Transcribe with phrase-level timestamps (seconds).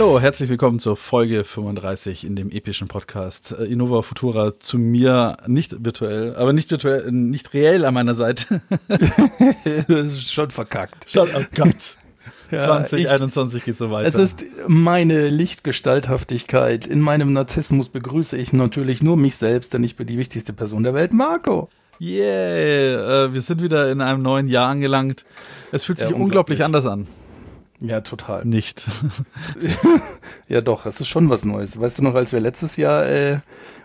[0.00, 5.36] Hallo, herzlich willkommen zur Folge 35 in dem epischen Podcast äh, Innova Futura zu mir
[5.46, 8.62] nicht virtuell, aber nicht virtuell, nicht reell an meiner Seite.
[10.18, 11.10] schon verkackt.
[11.10, 11.96] Schon verkackt.
[12.50, 14.08] Ja, 2021 geht so weiter.
[14.08, 16.86] Es ist meine Lichtgestalthaftigkeit.
[16.86, 20.82] In meinem Narzissmus begrüße ich natürlich nur mich selbst, denn ich bin die wichtigste Person
[20.82, 21.68] der Welt, Marco.
[22.00, 25.24] Yeah, äh, wir sind wieder in einem neuen Jahr angelangt.
[25.70, 26.58] Es fühlt sich ja, unglaublich.
[26.58, 27.06] unglaublich anders an.
[27.80, 28.44] Ja, total.
[28.44, 28.86] Nicht.
[30.48, 31.80] ja, doch, es ist schon was Neues.
[31.80, 33.38] Weißt du noch, als wir letztes Jahr äh,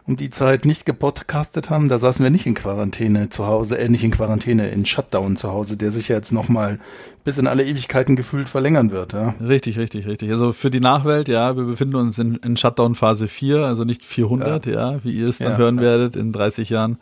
[0.06, 3.88] um die Zeit nicht gepodcastet haben, da saßen wir nicht in Quarantäne zu Hause, äh,
[3.88, 6.78] nicht in Quarantäne, in Shutdown zu Hause, der sich ja jetzt nochmal
[7.24, 9.34] bis in alle Ewigkeiten gefühlt verlängern wird, ja.
[9.42, 10.30] Richtig, richtig, richtig.
[10.30, 14.04] Also für die Nachwelt, ja, wir befinden uns in, in Shutdown Phase 4, also nicht
[14.04, 16.98] 400, ja, ja wie ihr es dann ja, hören werdet in 30 Jahren,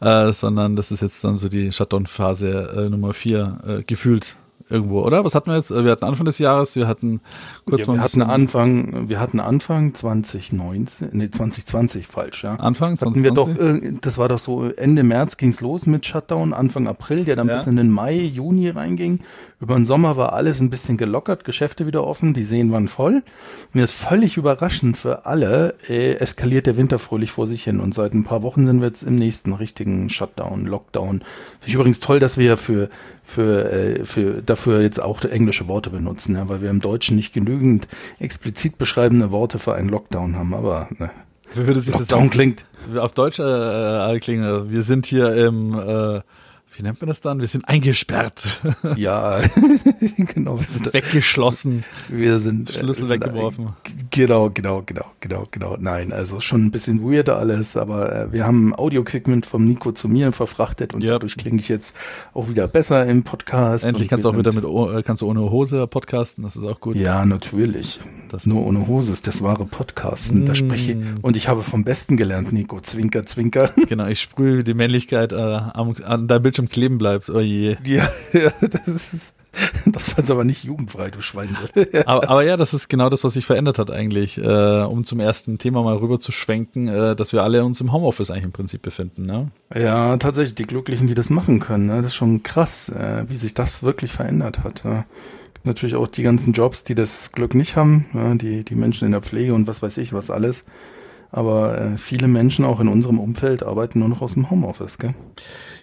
[0.00, 4.36] äh, sondern das ist jetzt dann so die Shutdown Phase äh, Nummer 4 äh, gefühlt
[4.70, 5.24] irgendwo, oder?
[5.24, 5.70] Was hatten wir jetzt?
[5.70, 7.20] Wir hatten Anfang des Jahres, wir hatten
[7.64, 12.54] kurz ja, mal wir hatten Anfang, wir hatten Anfang 2019, nee 2020 falsch, ja.
[12.56, 13.06] Anfang 2020?
[13.06, 17.24] Hatten wir doch, das war doch so Ende März ging's los mit Shutdown, Anfang April,
[17.24, 17.54] der dann ja.
[17.54, 19.20] bis in den Mai, Juni reinging.
[19.60, 23.24] Über den Sommer war alles ein bisschen gelockert, Geschäfte wieder offen, die Seen waren voll.
[23.72, 27.94] Mir ist völlig überraschend für alle, äh, eskaliert der Winter fröhlich vor sich hin und
[27.94, 31.18] seit ein paar Wochen sind wir jetzt im nächsten richtigen Shutdown, Lockdown.
[31.18, 32.88] Finde ich übrigens toll, dass wir für
[33.28, 37.32] für, äh, für dafür jetzt auch englische Worte benutzen, ja, weil wir im Deutschen nicht
[37.32, 41.10] genügend explizit beschreibende Worte für einen Lockdown haben, aber ne.
[41.54, 42.66] Wie würde sich Lockdown das klingt?
[42.96, 44.70] Auf Deutsch äh, äh klingen.
[44.70, 46.20] Wir sind hier im äh,
[46.78, 47.40] wie nennt man das dann?
[47.40, 48.60] Wir sind eingesperrt.
[48.96, 49.40] Ja,
[50.16, 50.58] genau.
[50.58, 51.84] Wir sind weggeschlossen.
[52.08, 53.70] Wir sind Schlüssel wir sind weggeworfen.
[54.10, 55.76] Genau, genau, genau, genau, genau.
[55.78, 60.08] Nein, also schon ein bisschen weirder alles, aber äh, wir haben Audio-Equipment vom Nico zu
[60.08, 61.12] mir verfrachtet und ja.
[61.12, 61.94] dadurch klinge ich jetzt
[62.34, 63.84] auch wieder besser im Podcast.
[63.84, 66.80] Endlich kannst du auch wieder mit äh, kannst du ohne Hose podcasten, das ist auch
[66.80, 66.96] gut.
[66.96, 68.00] Ja, natürlich.
[68.28, 70.42] Das Nur ohne Hose ist das wahre Podcasten.
[70.42, 70.46] Mm.
[70.46, 72.78] Da spreche ich, und ich habe vom Besten gelernt, Nico.
[72.80, 73.70] Zwinker, zwinker.
[73.88, 77.30] Genau, ich sprühe die Männlichkeit äh, an deinem Bildschirm kleben bleibt.
[77.30, 77.76] Oh je.
[77.84, 79.34] Ja, ja das ist.
[79.86, 81.56] Das war jetzt aber nicht jugendfrei, du Schwein.
[82.04, 85.20] aber, aber, ja, das ist genau das, was sich verändert hat eigentlich, äh, um zum
[85.20, 88.52] ersten Thema mal rüber zu schwenken, äh, dass wir alle uns im Homeoffice eigentlich im
[88.52, 89.26] Prinzip befinden.
[89.26, 89.50] Ne?
[89.74, 91.86] Ja, tatsächlich, die Glücklichen, die das machen können.
[91.86, 91.96] Ne?
[91.96, 94.84] Das ist schon krass, äh, wie sich das wirklich verändert hat.
[94.84, 95.06] Ja.
[95.64, 99.12] Natürlich auch die ganzen Jobs, die das Glück nicht haben, ja, die, die Menschen in
[99.12, 100.66] der Pflege und was weiß ich, was alles.
[101.30, 105.14] Aber äh, viele Menschen auch in unserem Umfeld arbeiten nur noch aus dem Homeoffice, gell?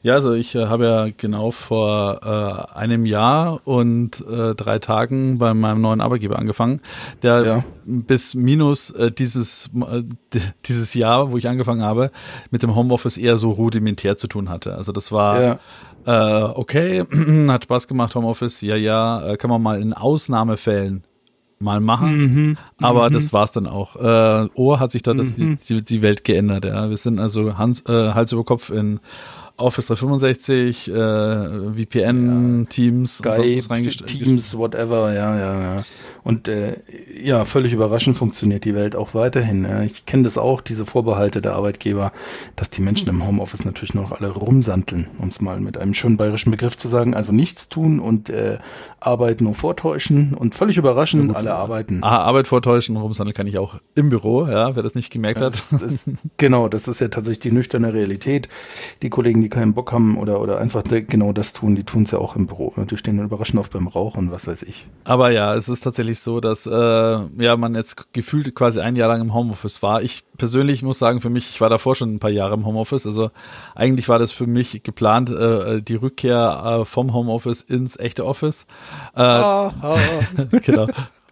[0.06, 5.40] Ja, also ich äh, habe ja genau vor äh, einem Jahr und äh, drei Tagen
[5.40, 6.80] bei meinem neuen Arbeitgeber angefangen,
[7.24, 7.64] der ja.
[7.86, 10.04] bis minus äh, dieses, äh,
[10.66, 12.12] dieses Jahr, wo ich angefangen habe,
[12.52, 14.76] mit dem Homeoffice eher so rudimentär zu tun hatte.
[14.76, 15.60] Also das war ja.
[16.06, 17.04] äh, okay,
[17.48, 21.04] hat Spaß gemacht, Homeoffice, ja, ja, äh, kann man mal in Ausnahmefällen
[21.60, 22.18] mal machen.
[22.18, 23.14] Mhm, aber mhm.
[23.14, 23.96] das war's dann auch.
[23.96, 25.58] Äh, Ohr hat sich da das, mhm.
[25.68, 26.66] die, die Welt geändert.
[26.66, 26.90] Ja.
[26.90, 29.00] Wir sind also Hans, äh, Hals über Kopf in
[29.58, 35.84] Office 365, äh, VPN, ja, Teams, Skype, Teams, whatever, ja, ja, ja.
[36.26, 36.78] Und äh,
[37.22, 39.64] ja, völlig überraschend funktioniert die Welt auch weiterhin.
[39.64, 39.84] Ja.
[39.84, 42.12] Ich kenne das auch, diese Vorbehalte der Arbeitgeber,
[42.56, 46.18] dass die Menschen im Homeoffice natürlich noch alle rumsanteln, um es mal mit einem schönen
[46.18, 47.14] bayerischen Begriff zu sagen.
[47.14, 48.58] Also nichts tun und äh,
[49.00, 52.00] Arbeit nur vortäuschen und völlig überraschend ja, alle arbeiten.
[52.02, 55.46] Ah, Arbeit vortäuschen, rumsandeln kann ich auch im Büro, ja, wer das nicht gemerkt ja,
[55.46, 55.54] hat.
[55.54, 58.50] Das, das, genau, das ist ja tatsächlich die nüchterne Realität.
[59.04, 62.12] Die Kollegen, die keinen Bock haben oder, oder einfach genau das tun, die tun es
[62.12, 62.74] ja auch im Büro.
[62.90, 64.88] Die stehen überraschend oft beim Rauch und was weiß ich.
[65.04, 69.10] Aber ja, es ist tatsächlich so, dass äh, ja man jetzt gefühlt quasi ein Jahr
[69.10, 70.02] lang im Homeoffice war.
[70.02, 73.06] Ich persönlich muss sagen, für mich, ich war davor schon ein paar Jahre im Homeoffice.
[73.06, 73.32] Also
[73.76, 78.66] eigentlich war das für mich geplant, äh, die Rückkehr äh, vom Homeoffice ins echte Office.
[79.16, 79.98] Äh, oh, oh.
[80.66, 80.88] genau.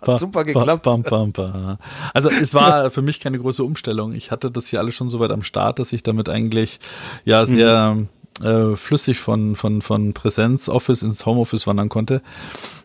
[0.07, 0.83] Hat super geklappt.
[0.83, 1.77] Bam, bam, bam,
[2.13, 4.13] also es war für mich keine große Umstellung.
[4.13, 6.79] Ich hatte das hier alles schon so weit am Start, dass ich damit eigentlich
[7.25, 8.45] ja sehr mhm.
[8.45, 12.21] äh, flüssig von von von Präsenz Office ins Homeoffice wandern konnte.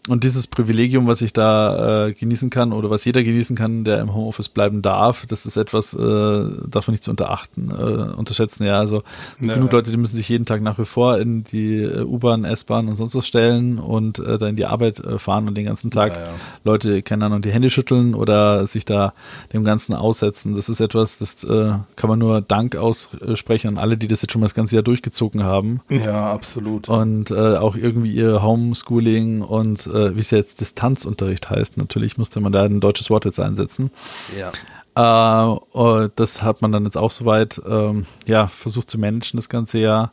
[0.08, 4.00] Und dieses Privilegium, was ich da äh, genießen kann oder was jeder genießen kann, der
[4.00, 8.64] im Homeoffice bleiben darf, das ist etwas, äh, davon nicht zu unterachten, äh, unterschätzen.
[8.64, 9.02] Ja, also
[9.40, 12.44] ja, genug Leute, die müssen sich jeden Tag nach wie vor in die äh, U-Bahn,
[12.44, 15.66] S-Bahn und sonst was stellen und äh, da in die Arbeit äh, fahren und den
[15.66, 16.28] ganzen Tag ja, ja.
[16.64, 19.12] Leute, keine Ahnung, die Hände schütteln oder sich da
[19.52, 20.55] dem Ganzen aussetzen.
[20.55, 24.32] Das ist etwas, das äh, kann man nur Dank aussprechen an alle, die das jetzt
[24.32, 25.81] schon mal das ganze Jahr durchgezogen haben.
[25.90, 26.88] Ja, absolut.
[26.88, 31.77] Und äh, auch irgendwie ihr Homeschooling und äh, äh, wie es jetzt Distanzunterricht heißt.
[31.77, 33.91] Natürlich musste man da ein deutsches Wort jetzt einsetzen.
[34.39, 34.53] Ja.
[34.99, 39.79] Äh, das hat man dann jetzt auch soweit ähm, ja, versucht zu managen das ganze
[39.79, 40.12] Jahr.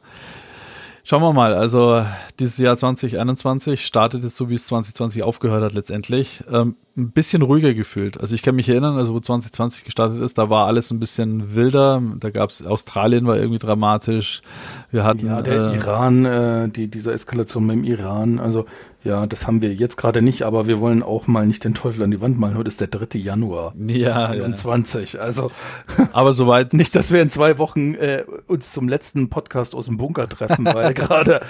[1.08, 2.04] Schauen wir mal, also
[2.40, 6.44] dieses Jahr 2021 startet es so, wie es 2020 aufgehört hat letztendlich.
[6.52, 8.20] Ähm, ein bisschen ruhiger gefühlt.
[8.20, 11.54] Also ich kann mich erinnern, also wo 2020 gestartet ist, da war alles ein bisschen
[11.54, 12.02] wilder.
[12.20, 14.42] Da gab es, Australien war irgendwie dramatisch.
[14.90, 18.66] Wir hatten ja, der äh, Iran, äh, die, diese Eskalation mit dem Iran, also
[19.06, 22.04] ja, das haben wir jetzt gerade nicht, aber wir wollen auch mal nicht den Teufel
[22.04, 22.58] an die Wand malen.
[22.58, 23.20] Heute ist der 3.
[23.20, 25.14] Januar ja, 21.
[25.14, 25.20] Ja.
[25.20, 25.52] Also,
[26.12, 26.74] aber soweit.
[26.74, 30.66] nicht, dass wir in zwei Wochen äh, uns zum letzten Podcast aus dem Bunker treffen,
[30.66, 31.42] weil gerade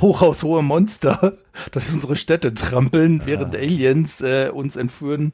[0.00, 1.36] hochhaushohe Monster
[1.72, 3.60] durch unsere Städte trampeln, während ja.
[3.60, 5.32] Aliens äh, uns entführen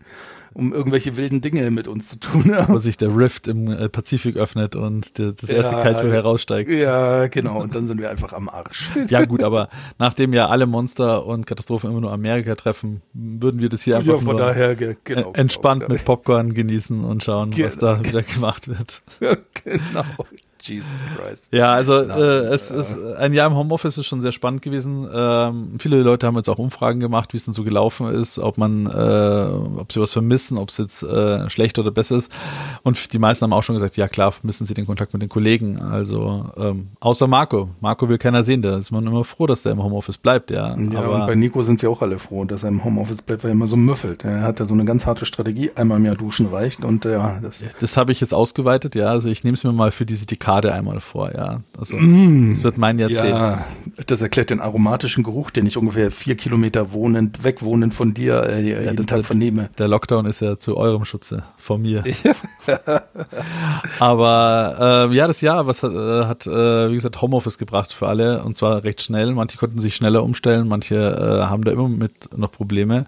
[0.57, 2.57] um irgendwelche wilden Dinge mit uns zu tun.
[2.69, 6.71] Wo sich der Rift im äh, Pazifik öffnet und der, das erste ja, Kaito heraussteigt.
[6.71, 7.61] Ja, genau.
[7.61, 8.89] Und dann sind wir einfach am Arsch.
[9.09, 9.69] ja, gut, aber
[9.99, 14.15] nachdem ja alle Monster und Katastrophen immer nur Amerika treffen, würden wir das hier einfach
[14.15, 15.93] ja, von nur daher, genau, entspannt genau.
[15.93, 17.67] mit Popcorn genießen und schauen, genau.
[17.67, 19.03] was da wieder gemacht wird.
[19.21, 20.05] Ja, genau.
[20.69, 21.53] Jesus Christ.
[21.53, 24.63] Ja, also Nein, äh, es äh, ist ein Jahr im Homeoffice ist schon sehr spannend
[24.63, 25.09] gewesen.
[25.13, 28.59] Ähm, viele Leute haben jetzt auch Umfragen gemacht, wie es denn so gelaufen ist, ob
[28.59, 32.31] man, äh, ob sie was vermissen, ob es jetzt äh, schlecht oder besser ist.
[32.83, 35.29] Und die meisten haben auch schon gesagt, ja klar, vermissen sie den Kontakt mit den
[35.29, 35.81] Kollegen.
[35.81, 37.71] Also ähm, außer Marco.
[37.81, 38.63] Marco will keiner sehen.
[38.63, 40.51] Da ist man immer froh, dass der im Homeoffice bleibt.
[40.51, 43.23] Ja, ja Aber, und bei Nico sind sie auch alle froh, dass er im Homeoffice
[43.23, 44.25] bleibt, weil er immer so müffelt.
[44.25, 45.71] Er hat ja so eine ganz harte Strategie.
[45.75, 47.65] Einmal im Jahr duschen reicht und ja, das.
[47.81, 48.95] Das habe ich jetzt ausgeweitet.
[48.95, 51.63] Ja, also ich nehme es mir mal für diese Dekade Dekade einmal vor, ja.
[51.79, 53.29] Also mm, das wird mein Jahrzehnt.
[53.29, 53.65] Ja,
[54.07, 58.63] das erklärt den aromatischen Geruch, den ich ungefähr vier Kilometer wohnend, wegwohnend von dir äh,
[58.63, 59.71] ja, jeden das, Tag vernehme.
[59.79, 62.05] Der Lockdown ist ja zu eurem Schutze, von mir.
[64.01, 68.09] Aber äh, ja, das Jahr, was hat, äh, hat äh, wie gesagt, Homeoffice gebracht für
[68.09, 69.33] alle und zwar recht schnell.
[69.33, 73.07] Manche konnten sich schneller umstellen, manche äh, haben da immer mit noch Probleme.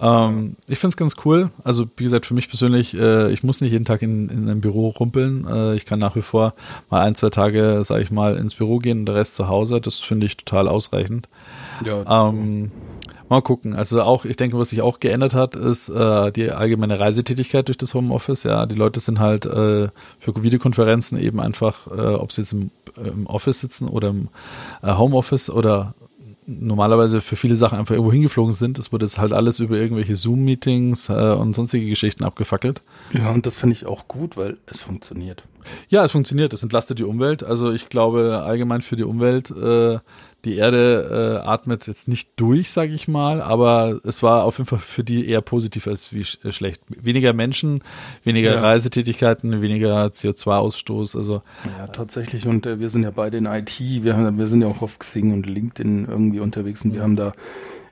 [0.00, 1.50] Ähm, ich finde es ganz cool.
[1.64, 4.60] Also wie gesagt, für mich persönlich, äh, ich muss nicht jeden Tag in, in einem
[4.60, 5.46] Büro rumpeln.
[5.46, 6.54] Äh, ich kann nach wie vor
[6.90, 9.80] mal ein, zwei Tage, sage ich mal, ins Büro gehen und der Rest zu Hause.
[9.80, 11.28] Das finde ich total ausreichend.
[11.84, 12.28] Ja.
[12.28, 12.70] Ähm,
[13.28, 13.74] mal gucken.
[13.74, 17.78] Also auch, ich denke, was sich auch geändert hat, ist äh, die allgemeine Reisetätigkeit durch
[17.78, 18.42] das Homeoffice.
[18.42, 19.88] Ja, die Leute sind halt äh,
[20.18, 24.28] für Videokonferenzen eben einfach, äh, ob sie jetzt im, im Office sitzen oder im
[24.82, 25.94] äh, Homeoffice oder
[26.48, 28.78] normalerweise für viele Sachen einfach irgendwo hingeflogen sind.
[28.78, 32.82] Es wurde jetzt halt alles über irgendwelche Zoom-Meetings äh, und sonstige Geschichten abgefackelt.
[33.12, 35.44] Ja, und das finde ich auch gut, weil es funktioniert.
[35.90, 36.54] Ja, es funktioniert.
[36.54, 37.44] Es entlastet die Umwelt.
[37.44, 39.98] Also ich glaube allgemein für die Umwelt äh,
[40.44, 44.68] die Erde äh, atmet jetzt nicht durch, sage ich mal, aber es war auf jeden
[44.68, 46.80] Fall für die eher positiv als wie sch äh, schlecht.
[46.88, 47.82] Weniger Menschen,
[48.22, 48.60] weniger ja.
[48.60, 51.16] Reisetätigkeiten, weniger CO2-Ausstoß.
[51.16, 51.42] Also
[51.78, 52.46] ja, tatsächlich.
[52.46, 53.80] Und äh, wir sind ja beide in IT.
[53.80, 57.16] Wir, haben, wir sind ja auch auf Xing und LinkedIn irgendwie unterwegs und wir haben
[57.16, 57.32] da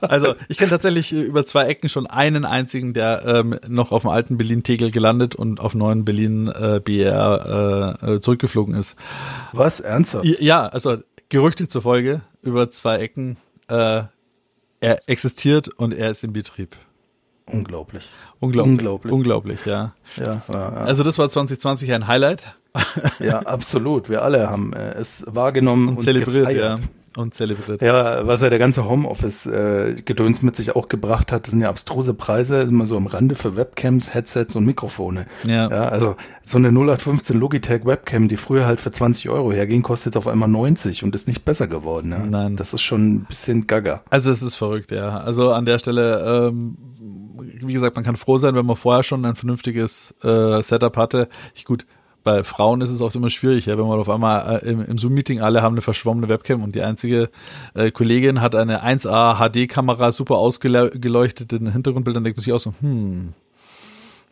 [0.00, 4.10] also ich kenne tatsächlich über zwei Ecken schon einen einzigen, der ähm, noch auf dem
[4.10, 8.96] alten Berlin-Tegel gelandet und auf neuen Berlin äh, BR äh, zurückgeflogen ist.
[9.52, 9.80] Was?
[9.80, 10.24] Ernsthaft?
[10.24, 13.38] Ja, also Gerüchte zur Folge über zwei Ecken.
[13.68, 14.02] Äh,
[14.80, 16.76] er existiert und er ist in Betrieb.
[17.46, 18.04] Unglaublich.
[18.44, 18.72] Unglaublich.
[18.72, 19.12] Unglaublich.
[19.12, 19.94] Unglaublich, ja.
[20.16, 20.68] Ja, ja, ja.
[20.70, 22.42] Also das war 2020 ein Highlight.
[23.18, 24.08] ja, absolut.
[24.08, 26.80] Wir alle haben äh, es wahrgenommen und, und zelebriert, gefeiert.
[26.80, 26.86] ja
[27.16, 27.82] und zelebriert.
[27.82, 31.68] Ja, was ja der ganze Homeoffice-Gedöns äh, mit sich auch gebracht hat, das sind ja
[31.68, 35.26] abstruse Preise, immer so am Rande für Webcams, Headsets und Mikrofone.
[35.44, 35.68] Ja.
[35.70, 40.14] ja also so eine 0815 Logitech Webcam, die früher halt für 20 Euro herging, kostet
[40.14, 42.10] jetzt auf einmal 90 und ist nicht besser geworden.
[42.10, 42.18] Ja?
[42.18, 42.56] Nein.
[42.56, 44.02] Das ist schon ein bisschen gaga.
[44.10, 45.18] Also es ist verrückt, ja.
[45.18, 46.76] Also an der Stelle, ähm,
[47.38, 51.28] wie gesagt, man kann froh sein, wenn man vorher schon ein vernünftiges äh, Setup hatte.
[51.54, 51.86] Ich gut,
[52.24, 54.98] bei Frauen ist es oft immer schwierig, ja, wenn man auf einmal äh, im, im
[54.98, 57.30] Zoom-Meeting alle haben eine verschwommene Webcam und die einzige
[57.74, 62.58] äh, Kollegin hat eine 1A HD-Kamera super ausgeleuchtet in Hintergrundbild, dann denkt man sich auch
[62.58, 63.34] so, hm,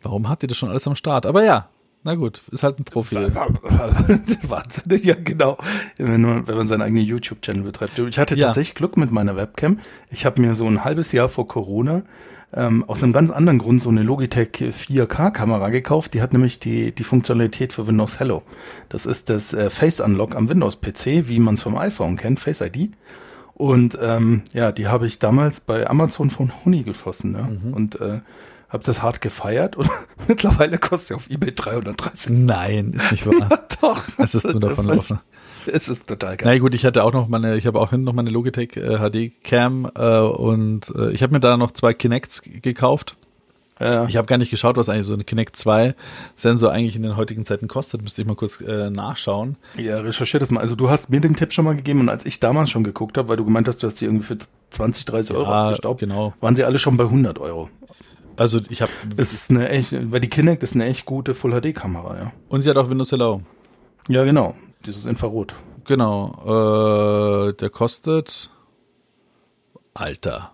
[0.01, 1.25] warum hat die das schon alles am Start?
[1.25, 1.69] Aber ja,
[2.03, 3.15] na gut, ist halt ein Profi.
[4.49, 5.57] Wahnsinn, ja genau.
[5.97, 7.97] Wenn man, wenn man seinen eigenen YouTube-Channel betreibt.
[7.97, 8.47] Ich hatte ja.
[8.47, 9.79] tatsächlich Glück mit meiner Webcam.
[10.09, 12.03] Ich habe mir so ein halbes Jahr vor Corona
[12.55, 16.13] ähm, aus einem ganz anderen Grund so eine Logitech 4K-Kamera gekauft.
[16.13, 18.43] Die hat nämlich die, die Funktionalität für Windows Hello.
[18.89, 22.61] Das ist das äh, Face Unlock am Windows-PC, wie man es vom iPhone kennt, Face
[22.61, 22.91] ID.
[23.55, 27.33] Und ähm, ja, die habe ich damals bei Amazon von Honey geschossen.
[27.33, 27.43] Ja?
[27.43, 27.73] Mhm.
[27.73, 28.21] Und äh,
[28.73, 29.89] habe das hart gefeiert und
[30.27, 32.31] mittlerweile kostet sie auf eBay 330.
[32.31, 33.47] Nein, ist nicht wahr.
[33.49, 34.03] ja, doch.
[34.17, 35.19] Es ist nur davon laufen.
[35.71, 36.53] Es ist total geil.
[36.53, 38.97] Na gut, ich hatte auch noch meine, ich habe auch hinten noch meine Logitech äh,
[38.97, 43.15] HD Cam äh, und äh, ich habe mir da noch zwei Kinects gekauft.
[43.79, 44.05] Ja.
[44.05, 45.95] Ich habe gar nicht geschaut, was eigentlich so eine Kinect 2
[46.35, 48.01] Sensor eigentlich in den heutigen Zeiten kostet.
[48.01, 49.57] Müsste ich mal kurz äh, nachschauen.
[49.77, 50.61] Ja, recherchiert das mal.
[50.61, 53.17] Also du hast mir den Tipp schon mal gegeben und als ich damals schon geguckt
[53.17, 54.37] habe, weil du gemeint hast, du hast die irgendwie für
[54.69, 56.33] 20, 30 Euro ja, abgestaubt, genau.
[56.39, 57.69] waren sie alle schon bei 100 Euro.
[58.35, 58.91] Also ich habe.
[59.17, 62.31] Es ist eine echt, weil die Kinect ist eine echt gute Full HD Kamera, ja.
[62.49, 63.41] Und sie hat auch Windows Hello.
[64.07, 64.55] Ja, genau.
[64.85, 65.53] Dieses Infrarot.
[65.85, 67.49] Genau.
[67.49, 68.49] Äh, der kostet.
[69.93, 70.51] Alter.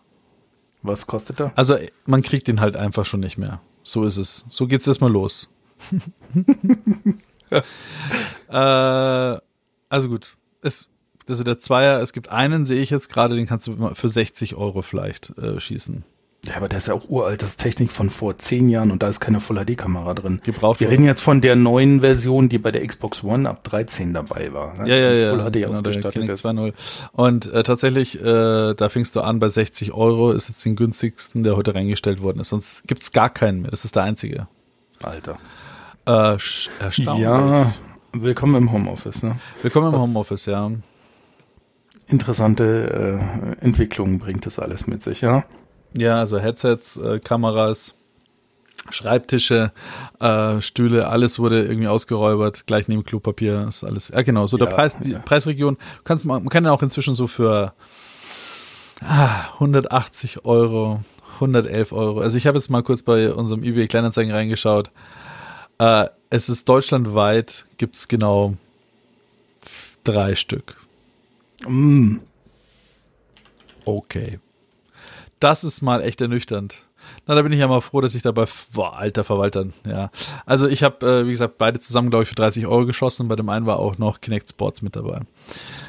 [0.81, 1.51] Was kostet er?
[1.55, 3.61] Also man kriegt ihn halt einfach schon nicht mehr.
[3.83, 4.45] So ist es.
[4.49, 5.49] So geht's erstmal los.
[7.49, 9.37] äh,
[9.89, 10.35] also gut.
[10.61, 10.89] Es,
[11.27, 14.55] also der Zweier, es gibt einen, sehe ich jetzt gerade, den kannst du für 60
[14.55, 16.03] Euro vielleicht äh, schießen.
[16.45, 17.41] Ja, aber der ist ja auch uralt.
[17.41, 20.39] Das ist Technik von vor zehn Jahren und da ist keine Full-HD-Kamera drin.
[20.43, 24.13] Gebraucht Wir reden jetzt von der neuen Version, die bei der Xbox One ab 13
[24.13, 24.75] dabei war.
[24.75, 24.89] Ne?
[24.89, 25.29] Ja, ja, ja.
[25.31, 26.45] Full HD genau, ausgestattet ist.
[26.45, 26.73] 2.0.
[27.11, 31.43] Und äh, tatsächlich, äh, da fingst du an bei 60 Euro, ist jetzt den günstigsten,
[31.43, 32.49] der heute reingestellt worden ist.
[32.49, 33.71] Sonst gibt's gar keinen mehr.
[33.71, 34.47] Das ist der einzige.
[35.03, 35.37] Alter.
[36.05, 36.37] Äh,
[36.79, 37.19] erstaunlich.
[37.19, 37.73] Ja,
[38.13, 39.23] willkommen im Homeoffice.
[39.23, 39.39] Ne?
[39.61, 40.71] Willkommen im Homeoffice, ja.
[42.07, 43.19] Interessante
[43.61, 45.43] äh, Entwicklungen bringt das alles mit sich, ja.
[45.93, 47.93] Ja, also Headsets, äh, Kameras,
[48.89, 49.71] Schreibtische,
[50.19, 54.09] äh, Stühle, alles wurde irgendwie ausgeräubert, gleich neben Klopapier, ist alles.
[54.09, 55.19] Ja, genau, so der Preis, die ja.
[55.19, 57.73] Preisregion, kannst man, man kann ja auch inzwischen so für
[59.01, 61.01] ah, 180 Euro,
[61.35, 62.19] 111 Euro.
[62.21, 64.91] Also ich habe jetzt mal kurz bei unserem eBay Kleinanzeigen reingeschaut.
[65.77, 68.55] Äh, es ist deutschlandweit, gibt's genau
[70.03, 70.75] drei Stück.
[71.67, 72.17] Mm.
[73.85, 74.39] Okay.
[75.39, 76.85] Das ist mal echt ernüchternd.
[77.27, 80.11] Na, da bin ich ja mal froh, dass ich dabei, boah, alter Verwalter, ja.
[80.45, 83.27] Also ich habe, äh, wie gesagt, beide zusammen, glaube ich, für 30 Euro geschossen.
[83.27, 85.19] Bei dem einen war auch noch Kinect Sports mit dabei.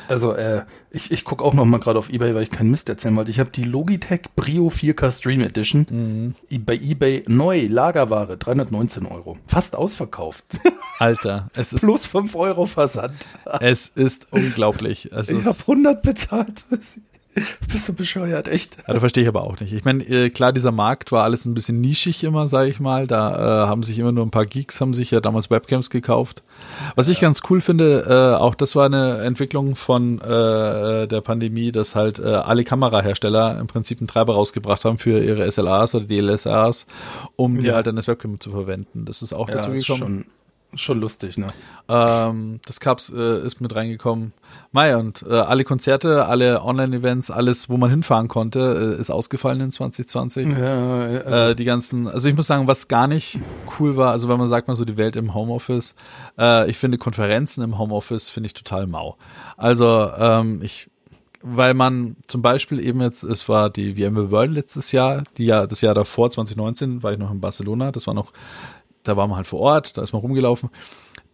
[0.08, 2.88] Also äh, ich, ich gucke auch noch mal gerade auf Ebay, weil ich keinen Mist
[2.88, 3.30] erzählen wollte.
[3.30, 6.64] Ich habe die Logitech Brio 4K Stream Edition mhm.
[6.64, 9.38] bei Ebay neu, Lagerware, 319 Euro.
[9.46, 10.44] Fast ausverkauft.
[10.98, 11.80] Alter, es ist...
[11.80, 13.14] Plus 5 Euro Versand.
[13.60, 15.10] Es ist unglaublich.
[15.12, 16.64] Es ich habe 100 bezahlt.
[17.72, 18.78] Bist du bescheuert, echt?
[18.78, 19.72] Ja, das verstehe ich aber auch nicht.
[19.72, 23.06] Ich meine, äh, klar, dieser Markt war alles ein bisschen nischig immer, sage ich mal.
[23.06, 26.42] Da äh, haben sich immer nur ein paar Geeks, haben sich ja damals Webcams gekauft.
[26.96, 27.12] Was ja.
[27.12, 31.94] ich ganz cool finde, äh, auch das war eine Entwicklung von äh, der Pandemie, dass
[31.94, 36.86] halt äh, alle Kamerahersteller im Prinzip einen Treiber rausgebracht haben für ihre SLAs oder DLSAs,
[37.36, 37.62] um ja.
[37.62, 39.04] die halt dann als Webcam zu verwenden.
[39.04, 40.26] Das ist auch dazu gekommen.
[40.74, 41.48] Schon lustig, ne?
[41.88, 44.32] Ähm, das Cups äh, ist mit reingekommen.
[44.70, 49.60] Mai und äh, alle Konzerte, alle Online-Events, alles, wo man hinfahren konnte, äh, ist ausgefallen
[49.60, 50.46] in 2020.
[50.46, 51.34] Ja, ja, also.
[51.34, 53.40] äh, die ganzen, also ich muss sagen, was gar nicht
[53.78, 55.94] cool war, also wenn man sagt mal so die Welt im Homeoffice,
[56.38, 59.16] äh, ich finde Konferenzen im Homeoffice finde ich total mau.
[59.56, 60.88] Also ähm, ich
[61.42, 65.66] weil man zum Beispiel eben jetzt, es war die VMware World letztes Jahr, die Jahr,
[65.66, 68.32] das Jahr davor, 2019, war ich noch in Barcelona, das war noch
[69.04, 70.70] da war man halt vor Ort, da ist man rumgelaufen.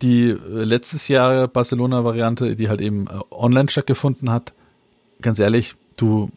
[0.02, 4.52] Die äh, letztes Jahr Barcelona-Variante, die halt eben äh, online stattgefunden hat,
[5.20, 6.30] ganz ehrlich, du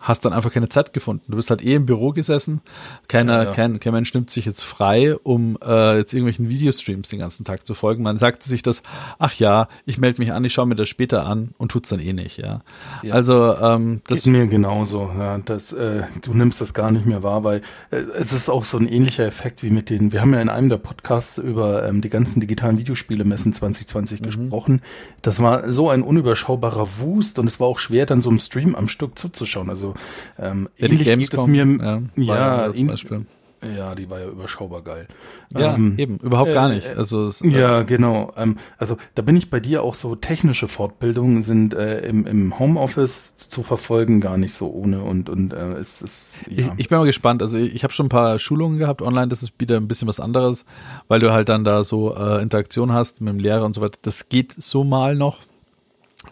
[0.00, 1.24] hast dann einfach keine Zeit gefunden.
[1.28, 2.62] Du bist halt eh im Büro gesessen.
[3.06, 3.52] Keiner, ja, ja.
[3.52, 7.66] Kein, kein Mensch nimmt sich jetzt frei, um äh, jetzt irgendwelchen Videostreams den ganzen Tag
[7.66, 8.02] zu folgen.
[8.02, 8.82] Man sagt sich das,
[9.18, 12.00] ach ja, ich melde mich an, ich schaue mir das später an und tut's dann
[12.00, 12.62] eh nicht, ja.
[13.02, 13.14] ja.
[13.14, 15.38] Also ähm, das ist mir genauso, ja.
[15.38, 18.78] Das, äh, du nimmst das gar nicht mehr wahr, weil äh, es ist auch so
[18.78, 22.00] ein ähnlicher Effekt wie mit den, wir haben ja in einem der Podcasts über ähm,
[22.00, 24.24] die ganzen digitalen Videospiele Messen 2020 mhm.
[24.24, 24.80] gesprochen.
[25.20, 28.74] Das war so ein unüberschaubarer Wust und es war auch schwer, dann so einem Stream
[28.74, 29.68] am Stück zuzuschauen.
[29.68, 29.89] Also
[30.38, 33.26] ähm, ja, ähnlich geht es mir, ja, ja, ja Beispiel.
[33.62, 35.06] Ja, die war ja überschaubar geil.
[35.54, 36.86] Ja, ähm, eben, überhaupt äh, gar nicht.
[36.96, 38.32] Also es, äh, ja, genau.
[38.34, 42.58] Ähm, also da bin ich bei dir auch so technische Fortbildungen sind äh, im, im
[42.58, 46.36] Homeoffice zu verfolgen gar nicht so ohne und und äh, es ist.
[46.48, 46.56] Ja.
[46.56, 47.42] Ich, ich bin mal gespannt.
[47.42, 49.28] Also ich, ich habe schon ein paar Schulungen gehabt online.
[49.28, 50.64] Das ist wieder ein bisschen was anderes,
[51.08, 53.98] weil du halt dann da so äh, Interaktion hast mit dem Lehrer und so weiter.
[54.00, 55.42] Das geht so mal noch,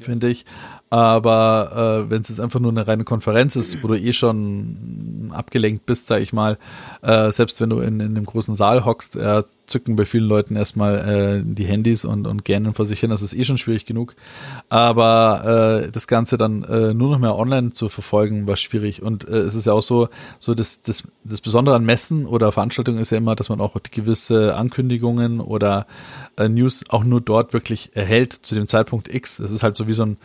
[0.00, 0.46] finde ich.
[0.90, 5.30] Aber äh, wenn es jetzt einfach nur eine reine Konferenz ist, wo du eh schon
[5.34, 6.58] abgelenkt bist, sag ich mal,
[7.02, 10.56] äh, selbst wenn du in, in einem großen Saal hockst, äh, zücken bei vielen Leuten
[10.56, 13.10] erstmal äh, die Handys und, und gähnen vor sich hin.
[13.10, 14.16] Das ist eh schon schwierig genug.
[14.70, 19.02] Aber äh, das Ganze dann äh, nur noch mehr online zu verfolgen, war schwierig.
[19.02, 22.50] Und äh, es ist ja auch so, so das, das, das Besondere an Messen oder
[22.50, 25.86] Veranstaltungen ist ja immer, dass man auch gewisse Ankündigungen oder
[26.36, 29.36] äh, News auch nur dort wirklich erhält zu dem Zeitpunkt X.
[29.36, 30.16] Das ist halt so wie so ein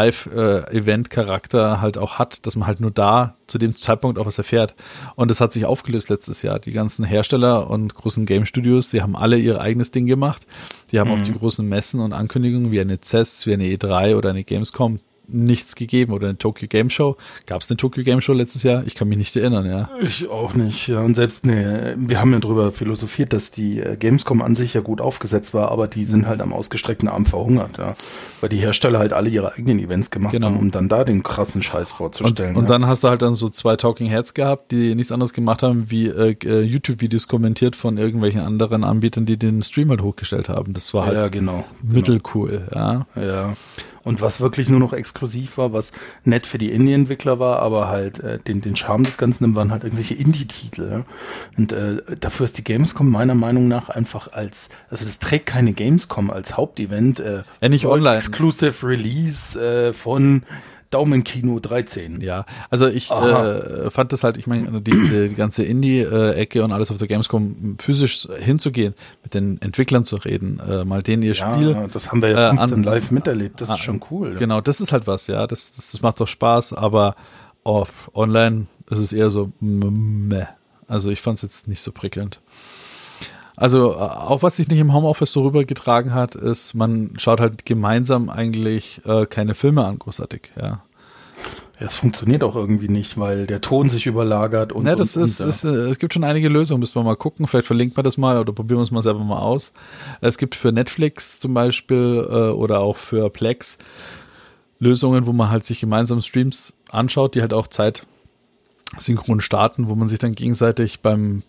[0.00, 4.74] Live-Event-Charakter halt auch hat, dass man halt nur da zu dem Zeitpunkt auch was erfährt.
[5.14, 6.58] Und das hat sich aufgelöst letztes Jahr.
[6.58, 10.46] Die ganzen Hersteller und großen Game Studios, die haben alle ihr eigenes Ding gemacht.
[10.92, 11.20] Die haben mhm.
[11.20, 15.00] auf die großen Messen und Ankündigungen wie eine CES, wie eine E3 oder eine Gamescom
[15.32, 17.16] nichts gegeben oder eine Tokyo Game Show.
[17.46, 18.84] Gab es eine Tokyo Game Show letztes Jahr?
[18.86, 19.90] Ich kann mich nicht erinnern, ja.
[20.00, 21.00] Ich auch nicht, ja.
[21.00, 24.80] Und selbst, ne, wir haben ja darüber philosophiert, dass die äh, Gamescom an sich ja
[24.80, 27.94] gut aufgesetzt war, aber die sind halt am ausgestreckten Arm verhungert, ja.
[28.40, 30.48] Weil die Hersteller halt alle ihre eigenen Events gemacht genau.
[30.48, 32.56] haben, um dann da den krassen Scheiß vorzustellen.
[32.56, 35.32] Und, und dann hast du halt dann so zwei Talking Heads gehabt, die nichts anderes
[35.32, 40.02] gemacht haben, wie äh, äh, YouTube-Videos kommentiert von irgendwelchen anderen Anbietern, die den Stream halt
[40.02, 40.74] hochgestellt haben.
[40.74, 42.74] Das war halt ja, genau, mittelcool, genau.
[42.74, 43.06] ja.
[43.16, 43.54] Ja.
[44.02, 45.92] Und was wirklich nur noch exklusiv war, was
[46.24, 49.84] nett für die Indie-Entwickler war, aber halt äh, den, den Charme des Ganzen waren halt
[49.84, 50.88] irgendwelche Indie-Titel.
[50.90, 51.04] Ja?
[51.58, 55.72] Und äh, dafür ist die Gamescom meiner Meinung nach einfach als, also das trägt keine
[55.72, 57.20] Gamescom als Hauptevent.
[57.20, 58.16] Äh, ja, nicht online.
[58.16, 60.42] Exclusive Release äh, von
[60.90, 62.20] Daumenkino 13.
[62.20, 66.90] Ja, also ich äh, fand das halt, ich meine, die, die ganze Indie-Ecke und alles
[66.90, 71.54] auf der Gamescom physisch hinzugehen, mit den Entwicklern zu reden, äh, mal denen ihr ja,
[71.54, 71.88] Spiel.
[71.92, 74.34] Das haben wir ja 15 äh, an, live miterlebt, das ah, ist schon cool.
[74.34, 77.14] Genau, das ist halt was, ja, das, das, das macht doch Spaß, aber
[77.64, 80.46] oh, online ist es eher so, meh.
[80.88, 82.40] Also ich fand es jetzt nicht so prickelnd.
[83.60, 87.66] Also äh, auch was sich nicht im Homeoffice so rübergetragen hat, ist, man schaut halt
[87.66, 90.82] gemeinsam eigentlich äh, keine Filme an, großartig, ja.
[91.78, 94.86] Ja, es funktioniert auch irgendwie nicht, weil der Ton sich überlagert und.
[94.86, 97.16] Ja, das und, ist, und, ist, äh, es gibt schon einige Lösungen, müssen wir mal
[97.16, 97.46] gucken.
[97.46, 99.72] Vielleicht verlinkt man das mal oder probieren wir es mal selber mal aus.
[100.22, 103.78] Es gibt für Netflix zum Beispiel äh, oder auch für Plex
[104.78, 108.06] Lösungen, wo man halt sich gemeinsam Streams anschaut, die halt auch Zeit
[108.98, 111.42] synchron starten, wo man sich dann gegenseitig beim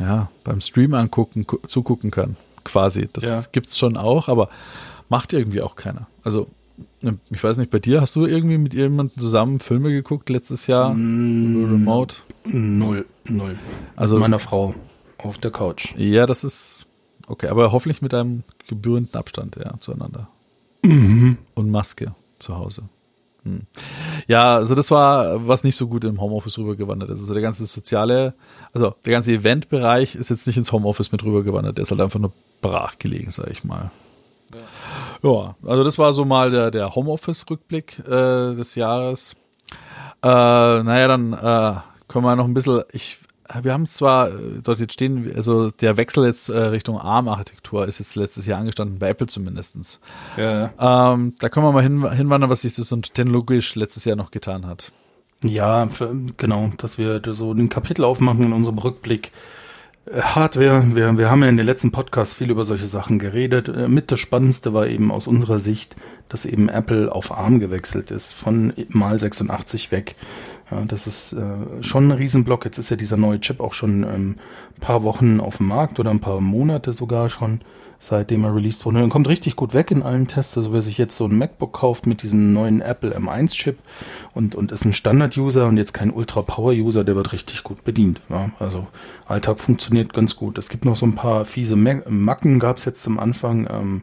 [0.00, 3.08] ja, beim Stream angucken, zugucken kann, quasi.
[3.12, 3.42] Das ja.
[3.52, 4.48] gibt's schon auch, aber
[5.08, 6.06] macht irgendwie auch keiner.
[6.24, 6.48] Also,
[7.02, 10.66] ne, ich weiß nicht, bei dir hast du irgendwie mit jemandem zusammen Filme geguckt letztes
[10.66, 10.94] Jahr?
[10.94, 12.16] Mm, remote?
[12.44, 13.58] Null, null.
[13.96, 14.74] Also mit meiner Frau
[15.18, 15.94] auf der Couch.
[15.96, 16.86] Ja, das ist
[17.26, 20.28] okay, aber hoffentlich mit einem gebührenden Abstand, ja, zueinander.
[20.82, 21.36] Mhm.
[21.54, 22.84] Und Maske zu Hause.
[23.50, 23.66] Hm.
[24.26, 27.20] Ja, also das war, was nicht so gut im Homeoffice rübergewandert ist.
[27.20, 28.34] Also der ganze soziale,
[28.72, 31.78] also der ganze Eventbereich ist jetzt nicht ins Homeoffice mit rübergewandert.
[31.78, 33.90] Der ist halt einfach nur brach gelegen, sag ich mal.
[34.52, 39.34] Ja, ja also das war so mal der, der Homeoffice-Rückblick äh, des Jahres.
[40.22, 43.18] Äh, naja, dann äh, können wir noch ein bisschen, ich
[43.62, 47.98] wir haben zwar äh, dort jetzt stehen, also der Wechsel jetzt äh, Richtung ARM-Architektur ist
[47.98, 50.00] jetzt letztes Jahr angestanden, bei Apple zumindestens.
[50.36, 50.72] Ja.
[50.78, 54.30] Ähm, da können wir mal hin, hinwandern, was sich das so technologisch letztes Jahr noch
[54.30, 54.92] getan hat.
[55.42, 59.32] Ja, für, genau, dass wir so ein Kapitel aufmachen in unserem Rückblick.
[60.06, 63.68] Äh, Hardware, wir, wir haben ja in den letzten Podcasts viel über solche Sachen geredet.
[63.68, 65.96] Äh, mit das Spannendste war eben aus unserer Sicht,
[66.28, 70.14] dass eben Apple auf ARM gewechselt ist, von mal 86 weg.
[70.70, 72.64] Ja, das ist äh, schon ein Riesenblock.
[72.64, 74.36] Jetzt ist ja dieser neue Chip auch schon ähm,
[74.76, 77.60] ein paar Wochen auf dem Markt oder ein paar Monate sogar schon.
[78.02, 79.04] seitdem er released wurde.
[79.04, 80.56] Und kommt richtig gut weg in allen Tests.
[80.56, 83.78] Also wer sich jetzt so ein MacBook kauft mit diesem neuen Apple M1-Chip
[84.34, 88.20] und, und ist ein Standard-User und jetzt kein Ultra-Power-User, der wird richtig gut bedient.
[88.30, 88.86] Ja, also
[89.28, 90.56] Alltag funktioniert ganz gut.
[90.56, 93.68] Es gibt noch so ein paar fiese Macken, gab es jetzt zum Anfang.
[93.70, 94.02] Ähm,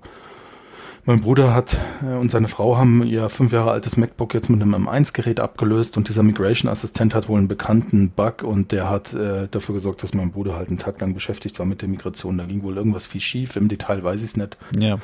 [1.07, 4.61] mein Bruder hat äh, und seine Frau haben ihr fünf Jahre altes MacBook jetzt mit
[4.61, 9.47] einem M1-Gerät abgelöst und dieser Migration-Assistent hat wohl einen bekannten Bug und der hat äh,
[9.49, 12.37] dafür gesorgt, dass mein Bruder halt einen Tag lang beschäftigt war mit der Migration.
[12.37, 13.55] Da ging wohl irgendwas viel schief.
[13.55, 14.57] Im Detail weiß ich es nicht.
[14.77, 14.99] Ja.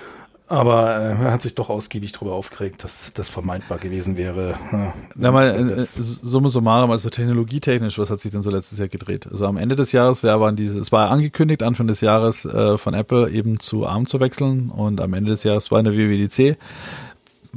[0.53, 4.53] Aber äh, er hat sich doch ausgiebig darüber aufgeregt, dass das vermeidbar gewesen wäre.
[4.71, 8.87] Ja, Na mal, äh, summa summarum, also technologietechnisch, was hat sich denn so letztes Jahr
[8.87, 9.27] gedreht?
[9.31, 12.77] Also am Ende des Jahres, ja, waren diese, es war angekündigt, Anfang des Jahres äh,
[12.77, 16.57] von Apple eben zu ARM zu wechseln und am Ende des Jahres war eine WWDC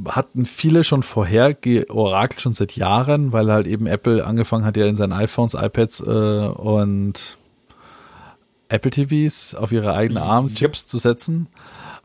[0.05, 4.85] hatten viele schon vorher georakelt, schon seit Jahren, weil halt eben Apple angefangen hat, ja
[4.85, 7.37] in seinen iPhones, iPads äh, und
[8.69, 11.47] Apple TVs auf ihre eigenen ARM-Chips zu setzen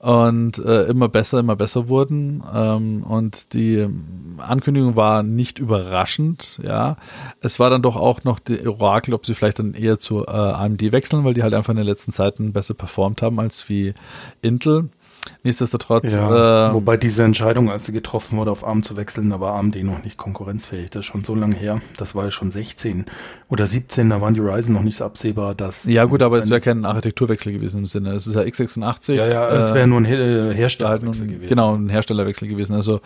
[0.02, 2.42] und äh, immer besser, immer besser wurden.
[2.52, 3.86] Ähm, und die
[4.36, 6.96] Ankündigung war nicht überraschend, ja.
[7.40, 10.30] Es war dann doch auch noch die Orakel, ob sie vielleicht dann eher zu äh,
[10.30, 13.94] AMD wechseln, weil die halt einfach in den letzten Zeiten besser performt haben als wie
[14.42, 14.88] Intel.
[15.44, 16.12] Nichtsdestotrotz.
[16.12, 19.54] Ja, äh, wobei diese Entscheidung, als sie getroffen wurde, auf ARM zu wechseln, da war
[19.54, 20.90] AMD noch nicht konkurrenzfähig.
[20.90, 21.80] Das ist schon so lange her.
[21.96, 23.06] Das war ja schon 16
[23.48, 25.84] oder 17, da waren die Ryzen noch nicht so absehbar, dass.
[25.84, 28.12] Ja, gut, aber es wäre kein Architekturwechsel gewesen im Sinne.
[28.12, 29.14] Es ist ja x86.
[29.14, 31.48] Ja, ja, es wäre nur ein Her Herstellerwechsel gewesen.
[31.48, 32.74] Genau, ein Herstellerwechsel gewesen.
[32.74, 33.00] Also,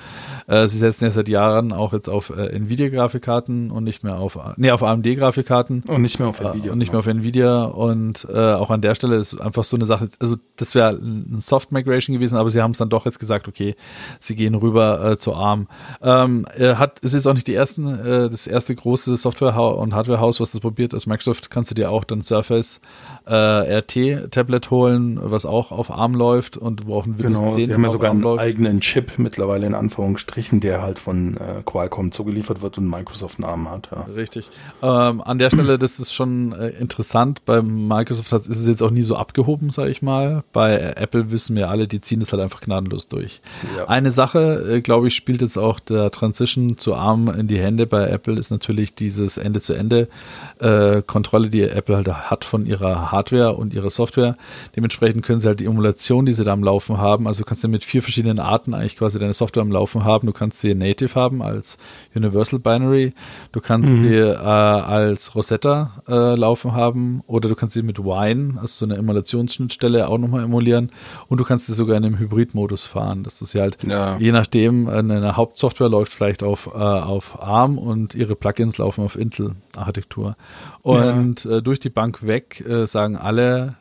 [0.46, 4.38] äh, sie setzen ja seit Jahren auch jetzt auf äh, Nvidia-Grafikkarten und nicht mehr auf,
[4.56, 5.84] nee, auf AMD-Grafikkarten.
[5.86, 6.68] Und nicht mehr auf Nvidia.
[6.68, 7.64] Äh, und nicht mehr auf Nvidia.
[7.64, 11.38] Und äh, auch an der Stelle ist einfach so eine Sache, also das wäre ein
[11.38, 13.74] Soft-Migration gewesen gewesen, aber sie haben es dann doch jetzt gesagt, okay,
[14.18, 15.68] sie gehen rüber äh, zu ARM.
[16.02, 19.94] Ähm, er hat, es ist auch nicht die ersten, äh, das erste große Software- und
[19.94, 20.94] Hardware-Haus, was das probiert.
[20.94, 22.80] Aus Microsoft kannst du dir auch dann Surface
[23.26, 27.66] äh, RT-Tablet holen, was auch auf ARM läuft und wo auch ein Windows genau, 10
[27.66, 28.42] sie haben ja sogar einen läuft.
[28.42, 33.44] eigenen Chip mittlerweile in Anführungsstrichen, der halt von äh, Qualcomm zugeliefert wird und Microsoft einen
[33.44, 33.88] ARM hat.
[33.92, 34.02] Ja.
[34.02, 34.50] Richtig.
[34.82, 37.44] Ähm, an der Stelle, das ist schon äh, interessant.
[37.44, 40.44] Bei Microsoft ist es jetzt auch nie so abgehoben, sage ich mal.
[40.52, 43.40] Bei Apple wissen wir alle, die ziehen es halt einfach gnadenlos durch.
[43.76, 43.88] Ja.
[43.88, 47.86] Eine Sache, äh, glaube ich, spielt jetzt auch der Transition zu ARM in die Hände
[47.86, 53.74] bei Apple, ist natürlich dieses Ende-zu-Ende-Kontrolle, äh, die Apple halt hat von ihrer Hardware und
[53.74, 54.36] ihrer Software.
[54.74, 57.62] Dementsprechend können sie halt die Emulation, die sie da am Laufen haben, also du kannst
[57.62, 60.26] ja mit vier verschiedenen Arten eigentlich quasi deine Software am Laufen haben.
[60.26, 61.78] Du kannst sie native haben als
[62.14, 63.14] Universal Binary,
[63.52, 64.00] du kannst mhm.
[64.00, 68.84] sie äh, als Rosetta äh, laufen haben oder du kannst sie mit Wine, also so
[68.84, 70.90] eine Emulationsschnittstelle auch nochmal emulieren
[71.28, 74.18] und du kannst sie sogar in einem Hybridmodus fahren, dass du sie halt, ja.
[74.18, 79.16] je nachdem, eine Hauptsoftware läuft vielleicht auf, äh, auf ARM und ihre Plugins laufen auf
[79.16, 80.36] Intel-Architektur.
[80.82, 81.58] Und ja.
[81.58, 83.76] äh, durch die Bank weg äh, sagen alle,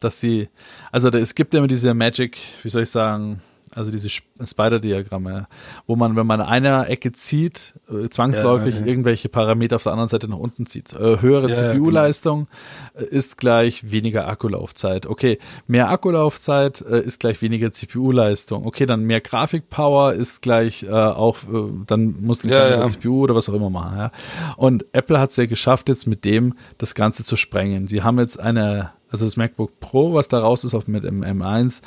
[0.00, 0.48] dass sie,
[0.90, 3.40] also da, es gibt ja immer diese Magic, wie soll ich sagen,
[3.74, 5.46] also diese Spider-Diagramme,
[5.86, 8.90] wo man, wenn man eine Ecke zieht, äh, zwangsläufig ja, ja, ja.
[8.90, 10.92] irgendwelche Parameter auf der anderen Seite nach unten zieht.
[10.92, 12.48] Äh, höhere CPU-Leistung
[12.94, 13.06] genau.
[13.06, 15.06] Äh, ist gleich weniger Akkulaufzeit.
[15.06, 18.66] Okay, mehr Akkulaufzeit äh, ist gleich weniger CPU-Leistung.
[18.66, 23.34] Okay, dann mehr Grafikpower ist gleich äh, auch, äh, dann muss man ja, CPU oder
[23.34, 24.10] was auch immer machen.
[24.56, 27.86] Und Apple hat es ja geschafft, jetzt mit dem das Ganze zu sprengen.
[27.86, 31.22] Sie haben jetzt eine also das MacBook Pro, was da raus ist auf mit dem
[31.22, 31.82] M1,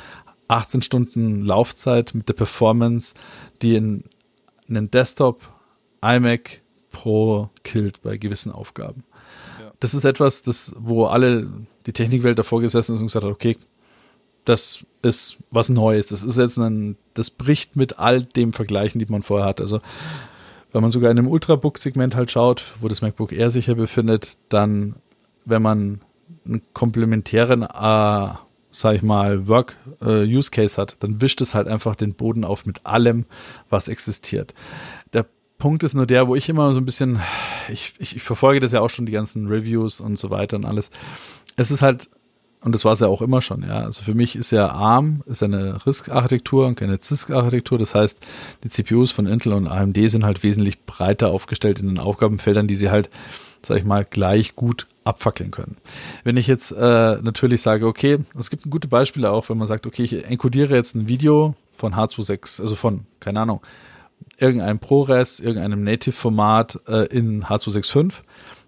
[0.47, 3.15] 18 Stunden Laufzeit mit der Performance,
[3.61, 4.03] die in
[4.69, 5.41] einen Desktop
[6.01, 9.03] iMac Pro killt bei gewissen Aufgaben.
[9.59, 9.71] Ja.
[9.79, 11.49] Das ist etwas, das, wo alle
[11.85, 13.57] die Technikwelt davor gesessen ist und gesagt hat, okay,
[14.45, 16.07] das ist was Neues.
[16.07, 19.59] Das ist jetzt ein, das bricht mit all dem Vergleichen, die man vorher hat.
[19.61, 19.79] Also,
[20.71, 24.37] wenn man sogar in einem Ultrabook-Segment halt schaut, wo das MacBook Air sich hier befindet,
[24.49, 24.95] dann,
[25.45, 26.01] wenn man
[26.45, 28.33] einen komplementären äh,
[28.73, 32.43] sag ich mal, Work äh, Use Case hat, dann wischt es halt einfach den Boden
[32.43, 33.25] auf mit allem,
[33.69, 34.53] was existiert.
[35.13, 35.25] Der
[35.59, 37.21] Punkt ist nur der, wo ich immer so ein bisschen,
[37.69, 40.65] ich, ich, ich verfolge das ja auch schon, die ganzen Reviews und so weiter und
[40.65, 40.89] alles.
[41.55, 42.09] Es ist halt,
[42.61, 43.81] und das war es ja auch immer schon, ja.
[43.81, 47.77] Also für mich ist ja ARM, ist eine RISC-Architektur und keine CISC-Architektur.
[47.77, 48.17] Das heißt,
[48.63, 52.75] die CPUs von Intel und AMD sind halt wesentlich breiter aufgestellt in den Aufgabenfeldern, die
[52.75, 53.09] sie halt,
[53.61, 55.77] sag ich mal, gleich gut abfackeln können.
[56.23, 59.85] Wenn ich jetzt äh, natürlich sage, okay, es gibt gute Beispiele auch, wenn man sagt,
[59.85, 63.61] okay, ich encodiere jetzt ein Video von H26, also von, keine Ahnung,
[64.37, 68.13] irgendeinem ProRes, irgendeinem Native-Format äh, in H265,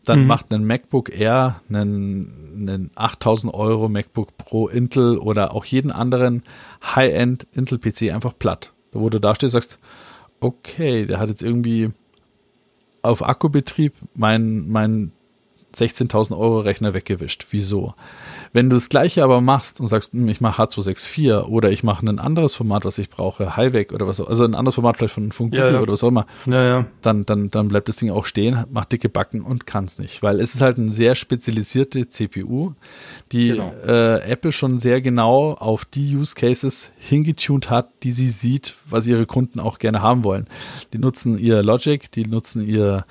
[0.04, 0.28] dann mhm.
[0.28, 6.43] macht ein MacBook Air einen, einen 8000 Euro MacBook Pro Intel oder auch jeden anderen
[6.84, 8.71] High-End Intel PC einfach platt.
[8.91, 9.80] Wo du da stehst, sagst,
[10.39, 11.89] okay, der hat jetzt irgendwie
[13.02, 15.12] auf Akkubetrieb mein, mein
[15.75, 17.47] 16.000 Euro Rechner weggewischt.
[17.51, 17.93] Wieso?
[18.53, 22.05] Wenn du das gleiche aber machst und sagst, hm, ich mache H264 oder ich mache
[22.05, 25.31] ein anderes Format, was ich brauche, Highweg oder was, also ein anderes Format vielleicht von,
[25.31, 25.81] von Google ja, ja.
[25.81, 26.85] oder was auch immer, ja, ja.
[27.01, 30.23] Dann, dann, dann bleibt das Ding auch stehen, macht dicke Backen und kann es nicht.
[30.23, 32.73] Weil es ist halt eine sehr spezialisierte CPU,
[33.31, 33.73] die genau.
[33.85, 39.07] äh, Apple schon sehr genau auf die Use Cases hingetuned hat, die sie sieht, was
[39.07, 40.47] ihre Kunden auch gerne haben wollen.
[40.93, 43.05] Die nutzen ihr Logic, die nutzen ihr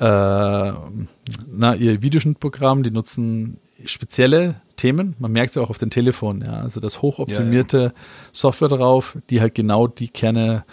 [0.00, 5.14] na, ihr Videoschnittprogramm, die nutzen spezielle Themen.
[5.18, 6.60] Man merkt es ja auch auf den Telefonen, ja.
[6.60, 7.92] Also das hochoptimierte ja, ja.
[8.32, 10.64] Software drauf, die halt genau die Kerne,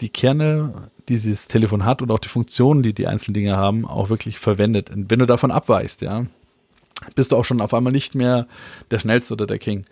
[0.00, 3.86] die Kerne, die dieses Telefon hat und auch die Funktionen, die die einzelnen Dinge haben,
[3.86, 4.90] auch wirklich verwendet.
[4.90, 6.24] Und wenn du davon abweichst, ja,
[7.14, 8.46] bist du auch schon auf einmal nicht mehr
[8.90, 9.84] der Schnellste oder der King.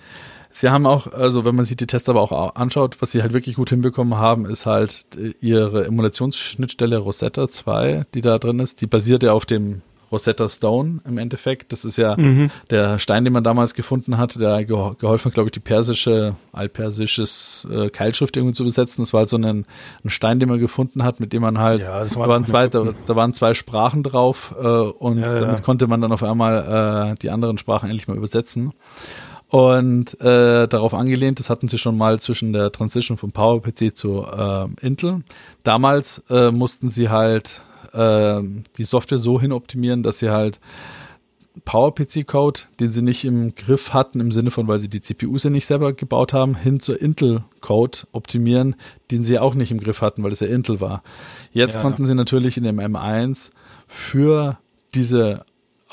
[0.56, 3.32] Sie haben auch, also wenn man sich die Tests aber auch anschaut, was sie halt
[3.32, 5.04] wirklich gut hinbekommen haben, ist halt
[5.40, 8.80] ihre Emulationsschnittstelle Rosetta 2, die da drin ist.
[8.80, 11.72] Die basiert ja auf dem Rosetta Stone im Endeffekt.
[11.72, 12.52] Das ist ja mhm.
[12.70, 17.66] der Stein, den man damals gefunden hat, der geholfen hat, glaube ich, die persische, altpersisches
[17.68, 19.02] äh, Keilschrift irgendwie zu übersetzen.
[19.02, 19.66] Das war halt so ein, ein,
[20.06, 22.68] Stein, den man gefunden hat, mit dem man halt, ja, das war da, waren zwei,
[22.68, 27.10] da, da, waren zwei Sprachen drauf äh, und ja, damit konnte man dann auf einmal
[27.12, 28.72] äh, die anderen Sprachen endlich mal übersetzen.
[29.54, 34.26] Und äh, darauf angelehnt, das hatten sie schon mal zwischen der Transition vom PowerPC zu
[34.26, 35.22] äh, Intel.
[35.62, 37.62] Damals äh, mussten sie halt
[37.92, 38.42] äh,
[38.76, 40.58] die Software so hin optimieren, dass sie halt
[41.64, 45.50] PowerPC-Code, den sie nicht im Griff hatten, im Sinne von, weil sie die CPUs ja
[45.50, 48.74] nicht selber gebaut haben, hin zur Intel-Code optimieren,
[49.12, 51.04] den sie auch nicht im Griff hatten, weil es ja Intel war.
[51.52, 52.08] Jetzt ja, konnten ja.
[52.08, 53.52] sie natürlich in dem M1
[53.86, 54.58] für
[54.94, 55.44] diese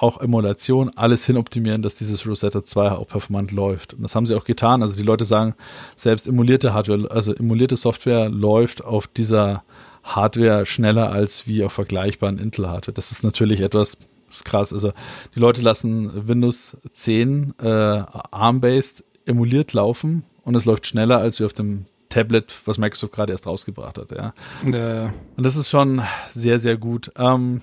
[0.01, 3.93] auch Emulation alles hin optimieren, dass dieses Rosetta 2 auch performant läuft.
[3.93, 4.81] Und das haben sie auch getan.
[4.81, 5.55] Also die Leute sagen,
[5.95, 9.63] selbst emulierte Hardware, also emulierte Software läuft auf dieser
[10.03, 12.93] Hardware schneller als wie auf vergleichbaren Intel-Hardware.
[12.93, 14.73] Das ist natürlich etwas ist krass.
[14.73, 14.93] Also
[15.35, 21.45] die Leute lassen Windows 10 äh, ARM-based emuliert laufen und es läuft schneller als wie
[21.45, 24.11] auf dem Tablet, was Microsoft gerade erst rausgebracht hat.
[24.11, 24.33] Ja.
[24.65, 25.13] ja.
[25.35, 27.11] Und das ist schon sehr, sehr gut.
[27.17, 27.61] Ähm,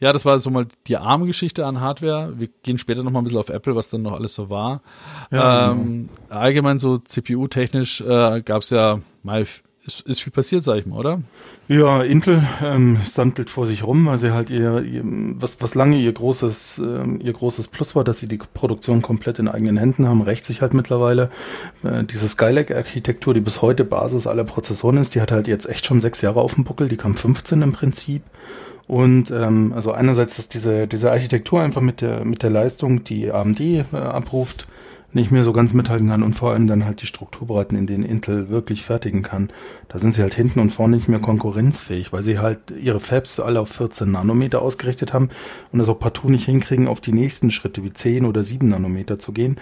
[0.00, 2.32] ja, das war so mal die ARM-Geschichte an Hardware.
[2.38, 4.80] Wir gehen später noch mal ein bisschen auf Apple, was dann noch alles so war.
[5.30, 6.40] Ja, ähm, genau.
[6.40, 9.46] Allgemein so CPU-technisch äh, gab es ja mal
[9.86, 11.22] ist, ist viel passiert, sag ich mal, oder?
[11.68, 15.96] Ja, Intel ähm, sandelt vor sich rum, weil sie halt ihr, ihr was, was lange
[15.96, 20.06] ihr großes, äh, ihr großes Plus war, dass sie die Produktion komplett in eigenen Händen
[20.06, 21.30] haben, rächt sich halt mittlerweile.
[21.82, 25.86] Äh, diese Skylake-Architektur, die bis heute Basis aller Prozessoren ist, die hat halt jetzt echt
[25.86, 28.22] schon sechs Jahre auf dem Buckel, die kam 15 im Prinzip.
[28.90, 33.30] Und ähm, also einerseits ist diese, diese Architektur einfach mit der, mit der Leistung, die
[33.30, 34.66] AMD äh, abruft,
[35.12, 38.02] nicht mehr so ganz mithalten kann und vor allem dann halt die Strukturbreiten, in denen
[38.02, 39.50] Intel wirklich fertigen kann.
[39.88, 43.38] Da sind sie halt hinten und vorne nicht mehr konkurrenzfähig, weil sie halt ihre Fabs
[43.38, 45.28] alle auf 14 Nanometer ausgerichtet haben
[45.70, 49.20] und das auch partout nicht hinkriegen, auf die nächsten Schritte wie 10 oder 7 Nanometer
[49.20, 49.56] zu gehen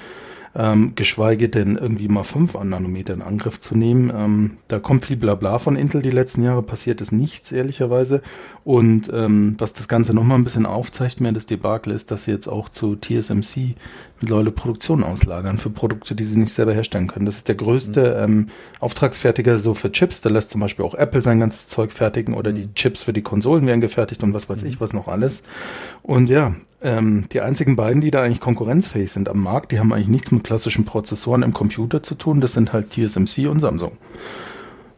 [0.55, 4.13] ähm, geschweige denn irgendwie mal 5 Nanometer in Angriff zu nehmen.
[4.15, 8.23] Ähm, da kommt viel Blabla von Intel die letzten Jahre, passiert ist nichts, ehrlicherweise.
[8.65, 12.33] Und ähm, was das Ganze nochmal ein bisschen aufzeigt, mehr das Debakel ist, dass sie
[12.33, 13.75] jetzt auch zu TSMC
[14.21, 17.27] mittlerweile Produktion auslagern für Produkte, die sie nicht selber herstellen können.
[17.27, 18.33] Das ist der größte mhm.
[18.33, 18.49] ähm,
[18.81, 20.21] Auftragsfertiger so für Chips.
[20.21, 22.57] Da lässt zum Beispiel auch Apple sein ganzes Zeug fertigen oder mhm.
[22.57, 24.69] die Chips für die Konsolen werden gefertigt und was weiß mhm.
[24.69, 25.45] ich, was noch alles.
[26.03, 29.93] Und ja, ähm, die einzigen beiden, die da eigentlich konkurrenzfähig sind am Markt, die haben
[29.93, 32.41] eigentlich nichts mit klassischen Prozessoren im Computer zu tun.
[32.41, 33.99] Das sind halt TSMC und Samsung.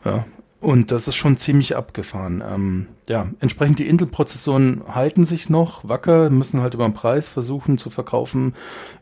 [0.05, 0.25] Ja,
[0.61, 2.45] und das ist schon ziemlich abgefahren.
[2.47, 7.79] Ähm, ja, entsprechend die Intel-Prozessoren halten sich noch wacker, müssen halt über den Preis versuchen
[7.79, 8.55] zu verkaufen,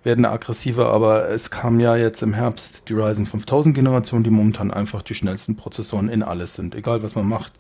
[0.05, 4.71] werden aggressiver, aber es kam ja jetzt im Herbst die Ryzen 5000 Generation, die momentan
[4.71, 7.53] einfach die schnellsten Prozessoren in alles sind, egal was man macht.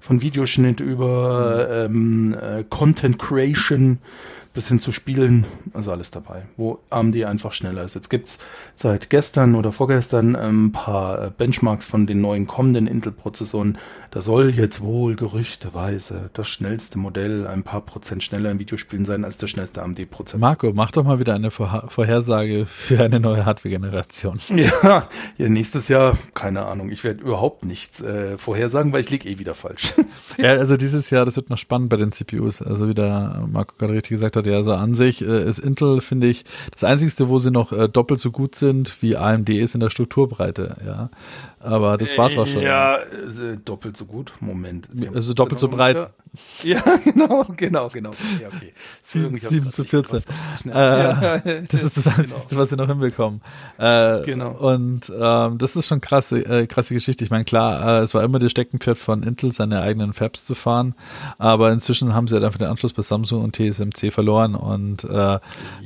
[0.00, 3.98] Von Videoschnitt über ähm, äh, Content Creation,
[4.54, 7.94] bis hin zu Spielen, also alles dabei, wo AMD einfach schneller ist.
[7.94, 8.38] Jetzt gibt's
[8.74, 13.78] seit gestern oder vorgestern ein ähm, paar äh, Benchmarks von den neuen kommenden Intel-Prozessoren.
[14.12, 19.24] Da soll jetzt wohl gerüchteweise das schnellste Modell ein paar Prozent schneller in Videospielen sein
[19.24, 20.38] als der schnellste AMD-Prozessor.
[20.38, 24.38] Marco, mach doch mal wieder eine Vorhersage für eine neue Hardware-Generation.
[24.52, 29.28] Ja, ja, nächstes Jahr, keine Ahnung, ich werde überhaupt nichts äh, vorhersagen, weil ich liege
[29.28, 29.94] eh wieder falsch.
[30.38, 32.60] ja, also dieses Jahr, das wird noch spannend bei den CPUs.
[32.60, 36.02] Also wie der Marco gerade richtig gesagt hat, ja, also an sich äh, ist Intel,
[36.02, 39.74] finde ich, das einzigste, wo sie noch äh, doppelt so gut sind wie AMD ist
[39.74, 41.10] in der Strukturbreite, ja.
[41.62, 42.62] Aber das war's auch schon.
[42.62, 42.98] Ja,
[43.64, 44.32] doppelt so gut.
[44.40, 44.88] Moment.
[44.92, 46.12] Sie also doppelt so breit.
[46.62, 48.10] Ja, genau, genau, genau.
[48.40, 48.72] Ja, okay.
[49.02, 50.22] 7, 7 zu 14.
[50.66, 51.38] Äh, ja.
[51.68, 52.16] Das ist das genau.
[52.16, 52.60] Einzige, genau.
[52.60, 53.42] was sie noch hinbekommen.
[53.78, 54.52] Äh, genau.
[54.52, 57.24] Und ähm, das ist schon krasse, äh, krasse Geschichte.
[57.24, 60.54] Ich meine, klar, äh, es war immer das Steckenpferd von Intel, seine eigenen Fabs zu
[60.54, 60.94] fahren,
[61.38, 65.38] aber inzwischen haben sie halt einfach den Anschluss bei Samsung und TSMC verloren und äh,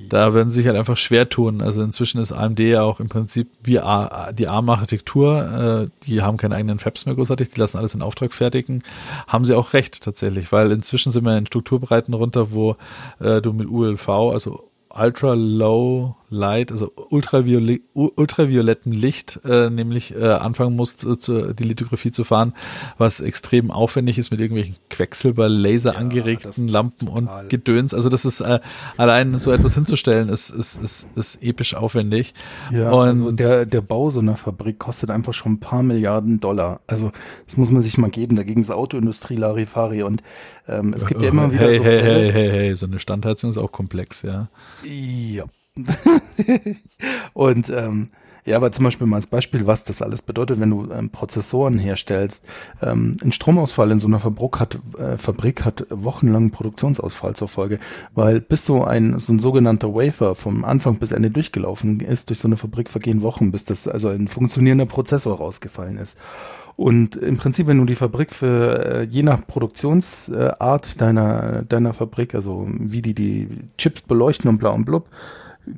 [0.09, 1.61] da werden sie sich halt einfach schwer tun.
[1.61, 6.37] Also inzwischen ist AMD ja auch im Prinzip wie A, die ARM-Architektur, äh, die haben
[6.37, 8.83] keine eigenen Fabs mehr großartig, die lassen alles in Auftrag fertigen.
[9.27, 12.77] Haben sie auch recht tatsächlich, weil inzwischen sind wir in Strukturbreiten runter, wo
[13.21, 20.25] äh, du mit ULV, also Ultra Low Light, also ultraviole ultraviolettem Licht, äh, nämlich äh,
[20.25, 22.53] anfangen muss, zu, zu, die Lithografie zu fahren,
[22.99, 27.95] was extrem aufwendig ist mit irgendwelchen Quecksilber-Laser ja, angeregten Lampen und Gedöns.
[27.95, 28.61] Also das ist äh,
[28.97, 32.35] allein so etwas hinzustellen, ist, ist, ist, ist episch aufwendig.
[32.73, 36.41] Ja, und also der, der Bau so einer Fabrik kostet einfach schon ein paar Milliarden
[36.41, 36.81] Dollar.
[36.87, 37.13] Also
[37.45, 38.37] das muss man sich mal geben.
[38.37, 40.23] Dagegen ist Autoindustrie Larifari und
[40.69, 41.67] ähm, es gibt ja immer wieder.
[41.67, 44.49] Hey, so hey, hey, hey, hey, so eine Standheizung ist auch komplex, ja.
[44.85, 45.45] Ja.
[47.35, 48.09] und ähm,
[48.47, 51.79] ja, aber zum Beispiel mal als Beispiel, was das alles bedeutet, wenn du ähm, Prozessoren
[51.79, 52.47] herstellst.
[52.81, 57.81] Ähm, ein Stromausfall in so einer Fabrik hat, äh, Fabrik hat wochenlangen Produktionsausfall zur Folge,
[58.15, 62.39] weil bis so ein, so ein sogenannter Wafer vom Anfang bis Ende durchgelaufen ist, durch
[62.39, 66.17] so eine Fabrik vergehen Wochen, bis das also ein funktionierender Prozessor rausgefallen ist.
[66.77, 72.35] Und im Prinzip, wenn du die Fabrik für äh, je nach Produktionsart deiner, deiner Fabrik,
[72.35, 75.09] also wie die die Chips beleuchten und bla und blub,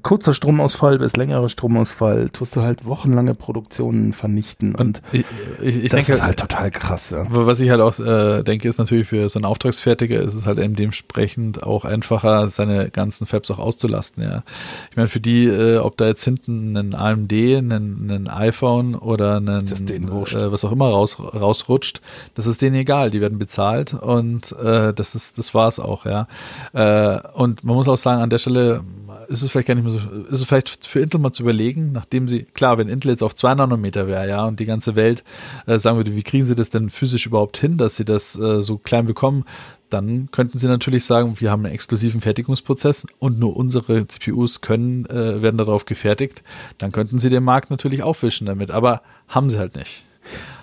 [0.03, 5.24] kurzer Stromausfall bis längerer Stromausfall tust du halt wochenlange Produktionen vernichten und, und ich,
[5.61, 7.11] ich, ich das denke, ist halt total krass.
[7.11, 7.27] Ja.
[7.29, 10.59] Was ich halt auch äh, denke, ist natürlich für so einen Auftragsfertiger ist es halt
[10.59, 14.22] eben dementsprechend auch einfacher, seine ganzen Fabs auch auszulasten.
[14.22, 14.42] Ja,
[14.90, 19.37] ich meine für die, äh, ob da jetzt hinten ein AMD, ein, ein iPhone oder
[19.37, 22.01] ein äh, was auch immer raus, rausrutscht,
[22.35, 23.11] das ist denen egal.
[23.11, 26.05] Die werden bezahlt und äh, das ist das war's auch.
[26.05, 26.29] Ja,
[26.72, 28.83] äh, und man muss auch sagen an der Stelle
[29.29, 31.93] ist es vielleicht gar nicht mehr so, ist es vielleicht für Intel mal zu überlegen,
[31.93, 35.23] nachdem sie, klar, wenn Intel jetzt auf zwei Nanometer wäre, ja, und die ganze Welt
[35.67, 38.62] äh, sagen würde, wie kriegen sie das denn physisch überhaupt hin, dass sie das äh,
[38.62, 39.45] so klein bekommen,
[39.91, 45.07] dann könnten sie natürlich sagen, wir haben einen exklusiven Fertigungsprozess und nur unsere CPUs können,
[45.07, 46.43] äh, werden darauf gefertigt.
[46.79, 50.05] Dann könnten sie den Markt natürlich aufwischen damit, aber haben sie halt nicht.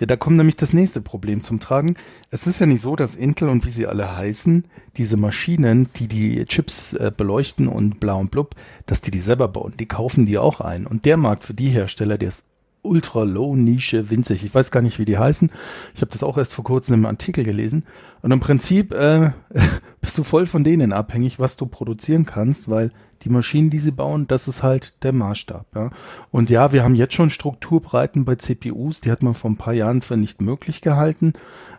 [0.00, 1.96] Ja, da kommt nämlich das nächste Problem zum Tragen.
[2.30, 4.64] Es ist ja nicht so, dass Intel und wie sie alle heißen,
[4.96, 8.54] diese Maschinen, die die Chips äh, beleuchten und bla und blub,
[8.86, 9.74] dass die die selber bauen.
[9.78, 10.86] Die kaufen die auch ein.
[10.86, 12.44] Und der Markt für die Hersteller, der ist
[12.86, 14.44] ultra low Nische winzig.
[14.44, 15.50] Ich weiß gar nicht, wie die heißen.
[15.94, 17.84] Ich habe das auch erst vor kurzem im Artikel gelesen.
[18.22, 19.32] Und im Prinzip äh,
[20.00, 22.92] bist du voll von denen abhängig, was du produzieren kannst, weil
[23.26, 25.66] die Maschinen, die sie bauen, das ist halt der Maßstab.
[25.74, 25.90] Ja.
[26.30, 29.74] Und ja, wir haben jetzt schon Strukturbreiten bei CPUs, die hat man vor ein paar
[29.74, 31.32] Jahren für nicht möglich gehalten.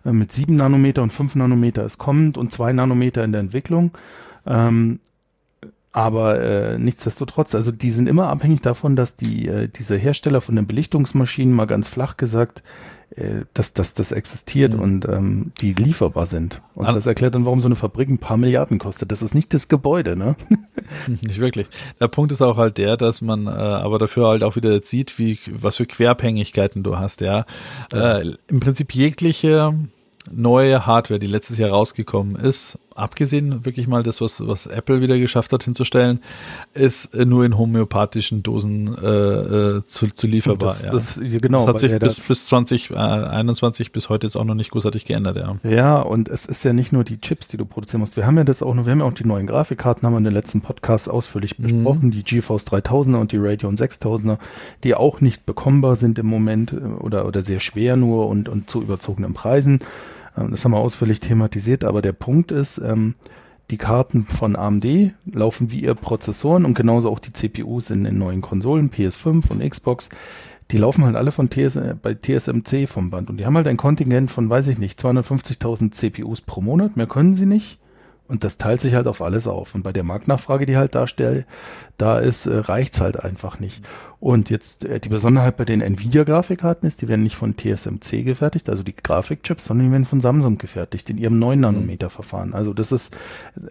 [0.06, 3.92] Äh, mit sieben Nanometer und fünf Nanometer ist kommend und zwei Nanometer in der Entwicklung.
[4.46, 5.00] Ähm,
[5.94, 10.58] aber äh, nichtsdestotrotz, also die sind immer abhängig davon, dass die äh, diese Hersteller von
[10.58, 12.62] den Belichtungsmaschinen mal ganz flach gesagt
[13.16, 14.80] äh, dass, dass das existiert mhm.
[14.80, 16.62] und ähm, die lieferbar sind.
[16.76, 19.12] Und An das erklärt dann, warum so eine Fabrik ein paar Milliarden kostet.
[19.12, 20.36] Das ist nicht das Gebäude, ne?
[21.08, 21.68] nicht wirklich.
[22.00, 25.18] Der Punkt ist auch halt der, dass man äh, aber dafür halt auch wieder sieht,
[25.18, 27.46] wie was für Querabhängigkeiten du hast, ja.
[27.92, 28.20] ja.
[28.20, 29.74] Äh, Im Prinzip jegliche
[30.32, 35.18] neue Hardware, die letztes Jahr rausgekommen ist, abgesehen wirklich mal das, was, was Apple wieder
[35.18, 36.20] geschafft hat hinzustellen,
[36.74, 40.70] ist nur in homöopathischen Dosen äh, äh zu, zu lieferbar.
[40.70, 40.92] Das, ja.
[40.92, 44.72] das, genau, das hat sich bis, bis 2021 äh, bis heute jetzt auch noch nicht
[44.72, 45.58] großartig geändert, ja.
[45.64, 48.18] Ja, und es ist ja nicht nur die Chips, die du produzieren musst.
[48.18, 50.20] Wir haben ja das auch noch, wir haben ja auch die neuen Grafikkarten, haben wir
[50.20, 51.64] in den letzten Podcasts ausführlich mhm.
[51.64, 54.38] besprochen, die GeForce 3000er und die Radeon 6000er,
[54.84, 58.70] die auch nicht bekommbar sind im Moment äh, oder, oder sehr schwer nur und, und
[58.70, 59.80] zu überzogenen Preisen.
[60.38, 63.16] Ähm, das haben wir ausführlich thematisiert, aber der Punkt ist, ähm,
[63.70, 68.18] die Karten von AMD laufen wie ihr Prozessoren und genauso auch die CPUs in den
[68.18, 70.10] neuen Konsolen, PS5 und Xbox.
[70.72, 73.78] Die laufen halt alle von TS, bei TSMC vom Band und die haben halt ein
[73.78, 76.96] Kontingent von, weiß ich nicht, 250.000 CPUs pro Monat.
[76.96, 77.80] Mehr können sie nicht.
[78.28, 79.74] Und das teilt sich halt auf alles auf.
[79.74, 81.46] Und bei der Marktnachfrage, die halt darstellt,
[81.98, 83.84] da ist, äh, reicht's halt einfach nicht.
[84.20, 88.70] Und jetzt äh, die Besonderheit bei den Nvidia-Grafikkarten ist, die werden nicht von TSMC gefertigt,
[88.70, 92.54] also die Grafikchips, sondern die werden von Samsung gefertigt in ihrem 9 Nanometer Verfahren.
[92.54, 93.16] Also das ist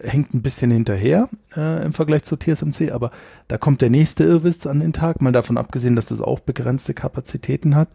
[0.02, 3.10] hängt ein bisschen hinterher äh, im Vergleich zu TSMC, aber
[3.48, 6.94] da kommt der nächste Irrwitz an den Tag, mal davon abgesehen, dass das auch begrenzte
[6.94, 7.88] Kapazitäten hat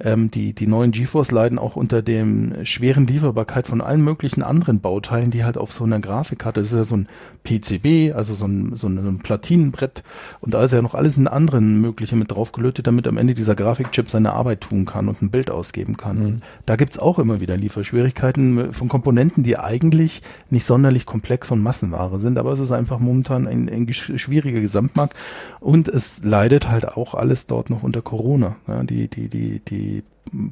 [0.00, 4.80] ähm, die, die neuen GeForce leiden auch unter dem schweren Lieferbarkeit von allen möglichen anderen
[4.80, 7.08] Bauteilen, die halt auf so einer Grafikkarte, das ist ja so ein
[7.42, 10.04] PCB, also so ein, so ein Platinenbrett
[10.40, 13.56] und da ist ja noch alles in anderen mögliche mit draufgelötet, damit am Ende dieser
[13.56, 16.18] Grafikchip seine Arbeit tun kann und ein Bild ausgeben kann.
[16.18, 16.40] Mhm.
[16.66, 22.20] Da gibt's auch immer wieder Lieferschwierigkeiten von Komponenten, die eigentlich nicht sonderlich komplex und Massenware
[22.20, 25.14] sind, aber es ist einfach momentan ein, ein schwieriger Gesamtmarkt
[25.58, 28.56] und es leidet halt auch alles dort noch unter Corona.
[28.68, 29.87] Ja, die, die, die, die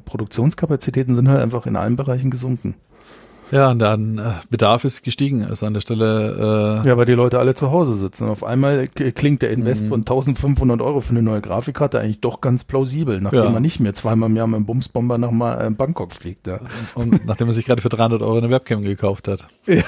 [0.05, 2.75] Produktionskapazitäten sind halt einfach in allen Bereichen gesunken.
[3.51, 6.83] Ja, und dann äh, Bedarf ist gestiegen, ist an der Stelle.
[6.83, 8.27] Äh ja, weil die Leute alle zu Hause sitzen.
[8.27, 9.89] Auf einmal klingt der Invest mhm.
[9.89, 13.49] von 1500 Euro für eine neue Grafikkarte eigentlich doch ganz plausibel, nachdem ja.
[13.49, 16.47] man nicht mehr zweimal im Jahr mit einem Bumsbomber nach äh, Bangkok fliegt.
[16.47, 16.59] Ja.
[16.93, 19.47] Und, und nachdem man sich gerade für 300 Euro eine Webcam gekauft hat.
[19.65, 19.83] Ja.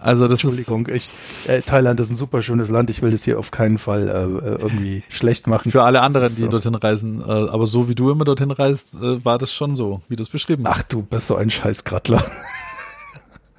[0.00, 1.12] Also das Entschuldigung, ist,
[1.44, 2.88] ich, äh, Thailand ist ein super schönes Land.
[2.88, 5.70] Ich will das hier auf keinen Fall äh, irgendwie schlecht machen.
[5.70, 6.48] Für alle anderen, die so.
[6.48, 7.20] dorthin reisen.
[7.20, 10.22] Äh, aber so wie du immer dorthin reist, äh, war das schon so, wie du
[10.22, 10.78] es beschrieben hast.
[10.78, 12.24] Ach, du bist so ein Scheißgrattler.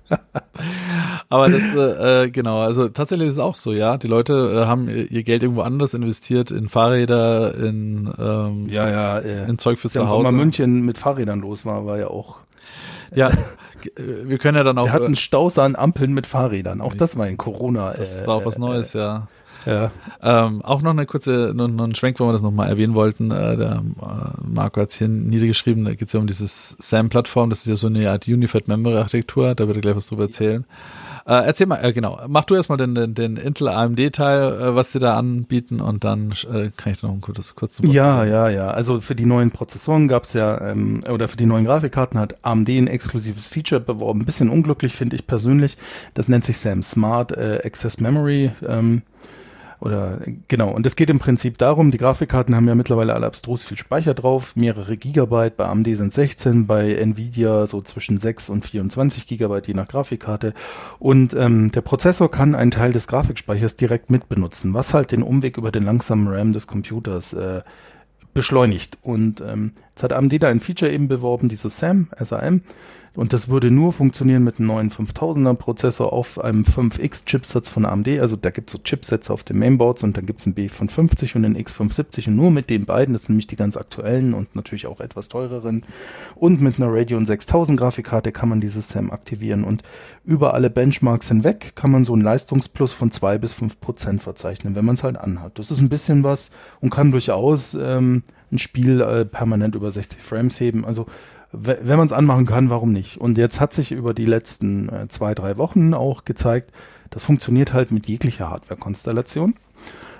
[1.29, 3.97] aber das, äh, äh, genau, also tatsächlich ist es auch so, ja.
[3.97, 9.19] Die Leute äh, haben ihr Geld irgendwo anders investiert, in Fahrräder, in, ähm, ja, ja,
[9.19, 10.09] äh, in Zeug fürs Zuhause.
[10.09, 12.37] Sommer München mit Fahrrädern los war, war ja auch.
[13.13, 13.29] Ja,
[13.95, 14.85] wir können ja dann auch.
[14.85, 16.81] Wir hatten Staus an Ampeln mit Fahrrädern.
[16.81, 17.93] Auch das war in Corona.
[17.93, 19.27] Das äh, war auch was Neues, äh, ja.
[19.65, 19.91] Ja.
[20.21, 23.31] Ähm, auch noch eine kurze, noch, noch ein Schwenk, wo wir das nochmal erwähnen wollten.
[23.31, 27.49] Äh, der äh, Marco hat es hier niedergeschrieben, da geht es ja um dieses SAM-Plattform,
[27.49, 30.23] das ist ja so eine Art Unified Memory Architektur, da wird er gleich was drüber
[30.23, 30.65] erzählen.
[31.25, 34.91] Äh, erzähl mal, äh, genau, mach du erstmal den, den, den Intel AMD-Teil, äh, was
[34.91, 38.71] sie da anbieten und dann äh, kann ich noch ein kurzes kurz Ja, ja, ja.
[38.71, 42.69] Also für die neuen Prozessoren gab's ja, ähm, oder für die neuen Grafikkarten hat AMD
[42.69, 44.21] ein exklusives Feature beworben.
[44.21, 45.77] Ein bisschen unglücklich finde ich persönlich.
[46.13, 48.51] Das nennt sich SAM Smart äh, Access Memory.
[48.67, 49.03] Ähm,
[49.81, 53.63] oder genau, und es geht im Prinzip darum, die Grafikkarten haben ja mittlerweile alle abstrus
[53.63, 58.63] viel Speicher drauf, mehrere Gigabyte, bei AMD sind 16, bei Nvidia so zwischen 6 und
[58.63, 60.53] 24 Gigabyte je nach Grafikkarte.
[60.99, 65.57] Und ähm, der Prozessor kann einen Teil des Grafikspeichers direkt mitbenutzen, was halt den Umweg
[65.57, 67.61] über den langsamen RAM des Computers äh,
[68.35, 68.99] beschleunigt.
[69.01, 72.61] Und ähm, jetzt hat AMD da ein Feature eben beworben, dieses SAM, SAM.
[73.13, 77.85] Und das würde nur funktionieren mit einem neuen 5000er Prozessor auf einem 5X Chipsatz von
[77.85, 78.07] AMD.
[78.19, 81.35] Also da gibt es so Chipsets auf den Mainboards und dann gibt es einen B550
[81.35, 84.55] und einen X570 und nur mit den beiden, das sind nämlich die ganz aktuellen und
[84.55, 85.83] natürlich auch etwas teureren.
[86.35, 89.83] Und mit einer Radeon 6000 Grafikkarte kann man dieses SAM aktivieren und
[90.23, 94.73] über alle Benchmarks hinweg kann man so einen Leistungsplus von zwei bis fünf Prozent verzeichnen,
[94.75, 95.59] wenn man es halt anhat.
[95.59, 100.21] Das ist ein bisschen was und kann durchaus ähm, ein Spiel äh, permanent über 60
[100.21, 100.85] Frames heben.
[100.85, 101.07] Also
[101.51, 103.17] wenn man es anmachen kann, warum nicht?
[103.17, 106.71] Und jetzt hat sich über die letzten äh, zwei, drei Wochen auch gezeigt,
[107.09, 109.55] das funktioniert halt mit jeglicher Hardware-Konstellation.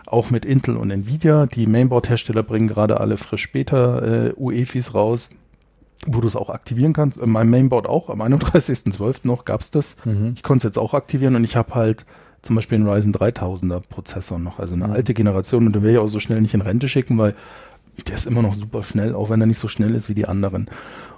[0.06, 1.46] Auch mit Intel und Nvidia.
[1.46, 5.30] Die Mainboard-Hersteller bringen gerade alle frisch später äh, UEFIs raus,
[6.06, 7.18] wo du es auch aktivieren kannst.
[7.18, 9.22] In meinem Mainboard auch, am 31.12.
[9.24, 9.96] noch gab's das.
[10.04, 10.34] Mhm.
[10.36, 12.06] Ich konnte es jetzt auch aktivieren und ich habe halt
[12.42, 14.94] zum Beispiel einen Ryzen 3000er Prozessor noch, also eine mhm.
[14.94, 17.36] alte Generation und den will ich auch so schnell nicht in Rente schicken, weil
[18.08, 20.28] der ist immer noch super schnell, auch wenn er nicht so schnell ist wie die
[20.28, 20.70] anderen.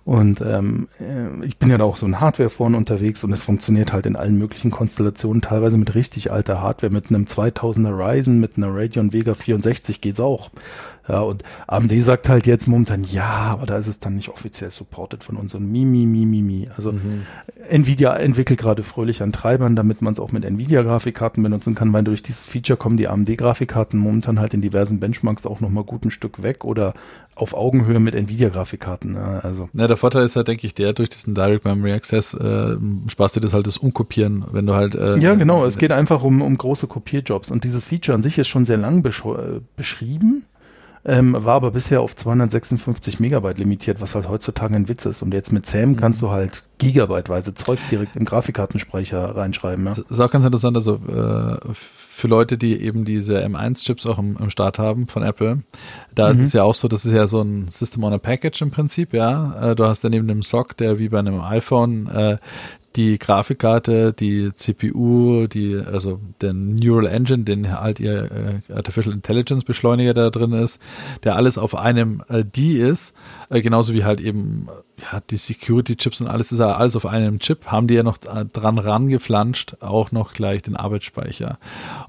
[0.06, 3.45] Und ähm, äh, ich bin ja da auch so ein Hardware vorne unterwegs und es
[3.45, 8.39] funktioniert halt in allen möglichen Konstellationen, teilweise mit richtig alter Hardware, mit einem 2000er Ryzen,
[8.39, 10.49] mit einer Radeon Vega 64 geht's auch.
[11.08, 14.72] Ja, und AMD sagt halt jetzt momentan, ja, aber da ist es dann nicht offiziell
[14.72, 16.70] supported von uns und mi, mi, mi, mi, mi.
[16.76, 17.24] Also mhm.
[17.70, 22.06] Nvidia entwickelt gerade fröhlich an Treibern, damit man es auch mit Nvidia-Grafikkarten benutzen kann, weil
[22.06, 26.12] durch dieses Feature kommen die AMD-Grafikkarten momentan halt in diversen Benchmarks auch nochmal gut ein
[26.12, 26.93] Stück weg oder
[27.36, 29.16] auf Augenhöhe mit Nvidia-Grafikkarten.
[29.16, 29.68] Ja, also.
[29.74, 32.78] Ja, der Vorteil ist halt, denke ich, der durch diesen Direct Memory Access äh,
[33.08, 34.95] sparst du das halt das Umkopieren, wenn du halt.
[34.95, 35.66] Äh, ja, genau.
[35.66, 38.78] Es geht einfach um, um große Kopierjobs und dieses Feature an sich ist schon sehr
[38.78, 40.45] lang besch äh, beschrieben
[41.06, 45.22] ähm, war aber bisher auf 256 Megabyte limitiert, was halt heutzutage ein Witz ist.
[45.22, 45.97] Und jetzt mit SAM mhm.
[45.97, 49.86] kannst du halt gigabyteweise Zeug direkt im Grafikkartenspeicher reinschreiben.
[49.86, 49.91] Ja.
[49.91, 54.38] Das ist auch ganz interessant, also äh, für Leute, die eben diese M1-Chips auch im,
[54.38, 55.64] im Start haben von Apple,
[56.14, 56.39] da mhm.
[56.39, 58.72] ist es ja auch so, das ist ja so ein System on a Package im
[58.72, 59.72] Prinzip, ja.
[59.72, 62.38] Äh, du hast dann neben dem SOC, der wie bei einem iPhone äh,
[62.96, 69.64] die Grafikkarte, die CPU, die, also den Neural Engine, den halt ihr äh, Artificial Intelligence
[69.64, 70.80] Beschleuniger da drin ist,
[71.24, 73.14] der alles auf einem äh, D ist,
[73.50, 74.68] äh, genauso wie halt eben
[75.12, 78.04] ja, die Security Chips und alles ist ja alles auf einem Chip, haben die ja
[78.04, 81.58] noch dran rangeflanscht, auch noch gleich den Arbeitsspeicher.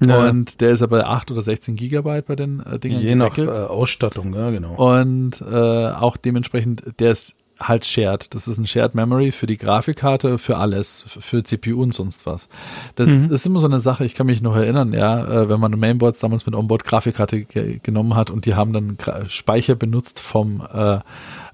[0.05, 0.29] Ja.
[0.29, 3.01] Und der ist aber 8 oder 16 Gigabyte bei den äh, Dingen.
[3.01, 4.75] Je nach äh, Ausstattung, ja, genau.
[4.75, 5.55] Und äh,
[5.89, 8.33] auch dementsprechend, der ist halt shared.
[8.33, 12.49] Das ist ein Shared Memory für die Grafikkarte, für alles, für CPU und sonst was.
[12.95, 13.31] Das mhm.
[13.31, 16.19] ist immer so eine Sache, ich kann mich noch erinnern, ja, äh, wenn man Mainboards
[16.19, 18.97] damals mit Onboard Grafikkarte ge genommen hat und die haben dann
[19.27, 20.99] Speicher benutzt vom äh,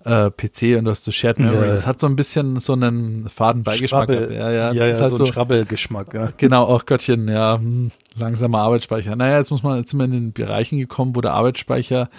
[0.06, 1.68] äh, PC und du hast so Shared Memory.
[1.68, 1.76] Ja.
[1.76, 4.10] Das hat so ein bisschen so einen faden Beigeschmack.
[4.10, 6.14] Ja, ja, ja, ja halt so, so ein Schrabbelgeschmack.
[6.14, 6.30] Ja.
[6.38, 7.58] Genau, auch Göttchen, ja.
[7.58, 9.16] Hm, langsamer Arbeitsspeicher.
[9.16, 12.10] Naja, jetzt muss man, jetzt sind wir in den Bereichen gekommen, wo der Arbeitsspeicher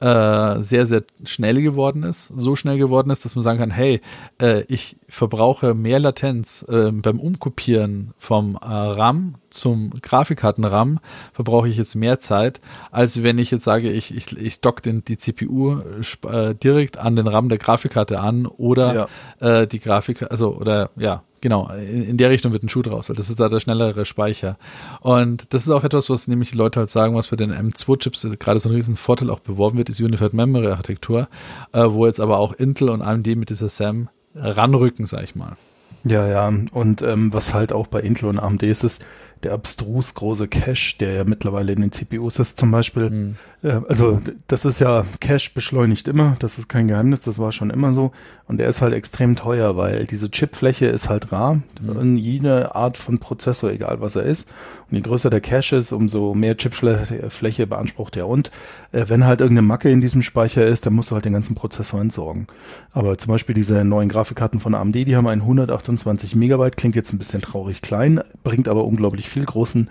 [0.00, 2.32] äh, sehr, sehr schnell geworden ist.
[2.36, 4.00] So schnell geworden ist, dass man sagen kann, hey,
[4.40, 11.00] äh, ich verbrauche mehr Latenz äh, beim Umkopieren vom äh, RAM zum Grafikkarten-RAM
[11.32, 15.04] verbrauche ich jetzt mehr Zeit, als wenn ich jetzt sage, ich, ich, ich dock den,
[15.04, 15.80] die CPU
[16.28, 19.08] äh, direkt an den RAM der Grafikkarte an oder
[19.40, 19.60] ja.
[19.60, 23.08] äh, die Grafik, also oder ja, Genau, in, in der Richtung wird ein Schuh draus,
[23.08, 24.56] weil das ist da der schnellere Speicher.
[25.00, 28.28] Und das ist auch etwas, was nämlich die Leute halt sagen, was bei den M2-Chips
[28.38, 31.28] gerade so ein riesen Vorteil auch beworben wird, ist Unified Memory Architektur,
[31.72, 35.56] äh, wo jetzt aber auch Intel und AMD mit dieser SAM ranrücken, sag ich mal.
[36.04, 39.04] Ja, ja, und ähm, was halt auch bei Intel und AMD ist, ist,
[39.42, 43.10] der abstrus große Cache, der ja mittlerweile in den CPUs ist zum Beispiel.
[43.10, 43.36] Mhm.
[43.62, 47.70] Äh, also das ist ja, Cache beschleunigt immer, das ist kein Geheimnis, das war schon
[47.70, 48.12] immer so.
[48.46, 52.16] Und der ist halt extrem teuer, weil diese Chipfläche ist halt rar mhm.
[52.16, 54.48] jede Art von Prozessor, egal was er ist.
[54.90, 58.28] Und je größer der Cache ist, umso mehr Chipfläche beansprucht er.
[58.28, 58.50] Und
[58.92, 61.54] äh, wenn halt irgendeine Macke in diesem Speicher ist, dann musst du halt den ganzen
[61.54, 62.46] Prozessor entsorgen.
[62.92, 67.12] Aber zum Beispiel diese neuen Grafikkarten von AMD, die haben einen 128 Megabyte, klingt jetzt
[67.12, 69.88] ein bisschen traurig klein, bringt aber unglaublich viel großen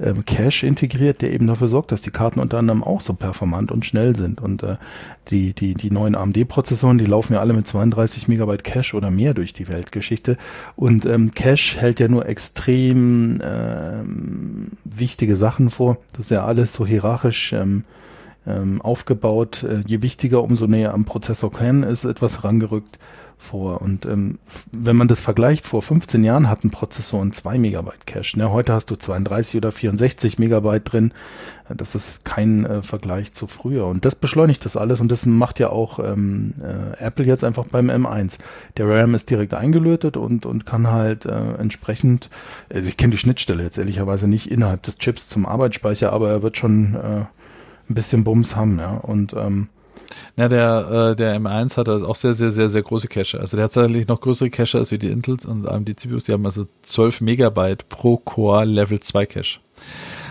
[0.00, 3.70] ähm, Cache integriert, der eben dafür sorgt, dass die Karten unter anderem auch so performant
[3.70, 4.40] und schnell sind.
[4.40, 4.76] Und äh,
[5.28, 9.34] die, die, die neuen AMD-Prozessoren, die laufen ja alle mit 32 Megabyte Cache oder mehr
[9.34, 10.36] durch die Weltgeschichte.
[10.76, 15.98] Und ähm, Cache hält ja nur extrem ähm, wichtige Sachen vor.
[16.12, 17.84] Das ist ja alles so hierarchisch ähm,
[18.46, 19.62] ähm, aufgebaut.
[19.62, 22.98] Äh, je wichtiger, umso näher am Prozessorkern ist etwas herangerückt
[23.40, 23.82] vor.
[23.82, 24.38] Und ähm,
[24.70, 28.38] wenn man das vergleicht, vor 15 Jahren hatten Prozessoren 2 Megabyte Cache.
[28.38, 28.52] Ne?
[28.52, 31.12] Heute hast du 32 oder 64 Megabyte drin.
[31.68, 33.86] Das ist kein äh, Vergleich zu früher.
[33.86, 37.66] Und das beschleunigt das alles und das macht ja auch ähm, äh, Apple jetzt einfach
[37.68, 38.38] beim M1.
[38.76, 42.30] Der RAM ist direkt eingelötet und, und kann halt äh, entsprechend,
[42.72, 46.42] also ich kenne die Schnittstelle jetzt ehrlicherweise nicht innerhalb des Chips zum Arbeitsspeicher, aber er
[46.42, 47.24] wird schon äh,
[47.88, 48.96] ein bisschen Bums haben, ja.
[48.96, 49.68] Und ähm,
[50.36, 53.40] ja, der, äh, der M1 hat also auch sehr, sehr, sehr, sehr große Cache.
[53.40, 56.24] Also der hat tatsächlich noch größere Cache als wie die Intels und AMD CPUs.
[56.24, 59.60] Die haben also 12 Megabyte pro Core Level 2 Cache.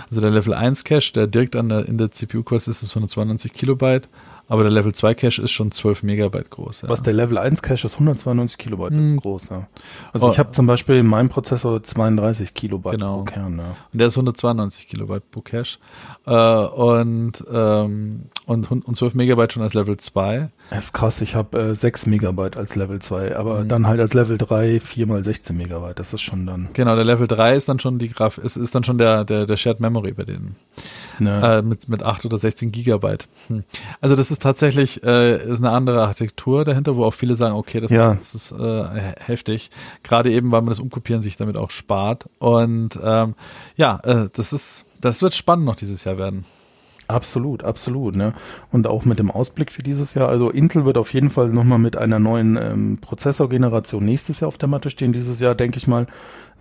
[0.09, 3.53] Also der Level 1 Cache, der direkt an der, in der CPU-Core ist, ist 192
[3.53, 4.09] Kilobyte.
[4.50, 6.82] Aber der Level 2 Cache ist schon 12 Megabyte groß.
[6.82, 6.89] Ja.
[6.89, 9.20] Was der Level 1 Cache ist 192 Kilobyte, das ist hm.
[9.20, 9.68] groß, ja.
[10.12, 10.32] Also oh.
[10.32, 13.18] ich habe zum Beispiel in meinem Prozessor 32 Kilobyte genau.
[13.18, 13.76] pro Kern, ja.
[13.93, 15.78] Und der ist 192 Kilobyte pro Cache.
[16.26, 20.50] Äh, und, ähm, und, und 12 Megabyte schon als Level 2.
[20.72, 23.68] Das ist krass, ich habe äh, 6 Megabyte als Level 2, aber mhm.
[23.68, 26.70] dann halt als Level 3 4 mal 16 Megabyte, das ist schon dann.
[26.74, 29.45] Genau, der Level 3 ist dann schon die Graf, ist, ist dann schon der, der,
[29.45, 30.56] der Shared Memory bei denen.
[31.20, 31.60] Ja.
[31.60, 33.28] Äh, mit, mit 8 oder 16 Gigabyte.
[33.47, 33.64] Hm.
[34.02, 37.55] Also das ist ist tatsächlich äh, ist eine andere Architektur dahinter, wo auch viele sagen,
[37.55, 38.13] okay, das ja.
[38.13, 39.69] ist, das ist äh, heftig.
[40.03, 42.29] Gerade eben, weil man das Umkopieren sich damit auch spart.
[42.39, 43.35] Und ähm,
[43.75, 46.45] ja, äh, das ist, das wird spannend noch dieses Jahr werden.
[47.10, 48.16] Absolut, absolut.
[48.16, 48.34] Ne?
[48.72, 50.30] Und auch mit dem Ausblick für dieses Jahr.
[50.30, 54.60] Also Intel wird auf jeden Fall nochmal mit einer neuen ähm, Prozessorgeneration nächstes Jahr auf
[54.60, 55.12] der Matte stehen.
[55.12, 56.05] Dieses Jahr, denke ich mal,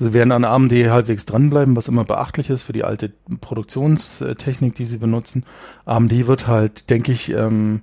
[0.01, 4.84] Sie werden an AMD halbwegs dranbleiben, was immer beachtlich ist für die alte Produktionstechnik, die
[4.84, 5.44] sie benutzen.
[5.84, 7.82] AMD wird halt, denke ich, ähm,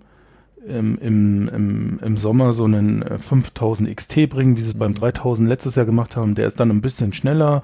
[0.67, 4.95] im, im, im, im Sommer so einen 5000 äh, XT bringen, wie sie es beim
[4.95, 6.35] 3000 letztes Jahr gemacht haben.
[6.35, 7.63] Der ist dann ein bisschen schneller.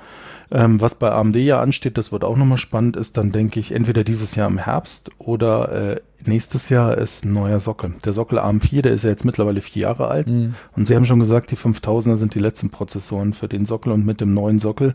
[0.51, 3.71] Ähm, was bei AMD ja ansteht, das wird auch nochmal spannend, ist dann, denke ich,
[3.71, 7.93] entweder dieses Jahr im Herbst oder äh, nächstes Jahr ist ein neuer Sockel.
[8.05, 10.27] Der Sockel AM4, der ist ja jetzt mittlerweile vier Jahre alt.
[10.27, 10.55] Mhm.
[10.75, 14.05] Und sie haben schon gesagt, die 5000er sind die letzten Prozessoren für den Sockel und
[14.05, 14.93] mit dem neuen Sockel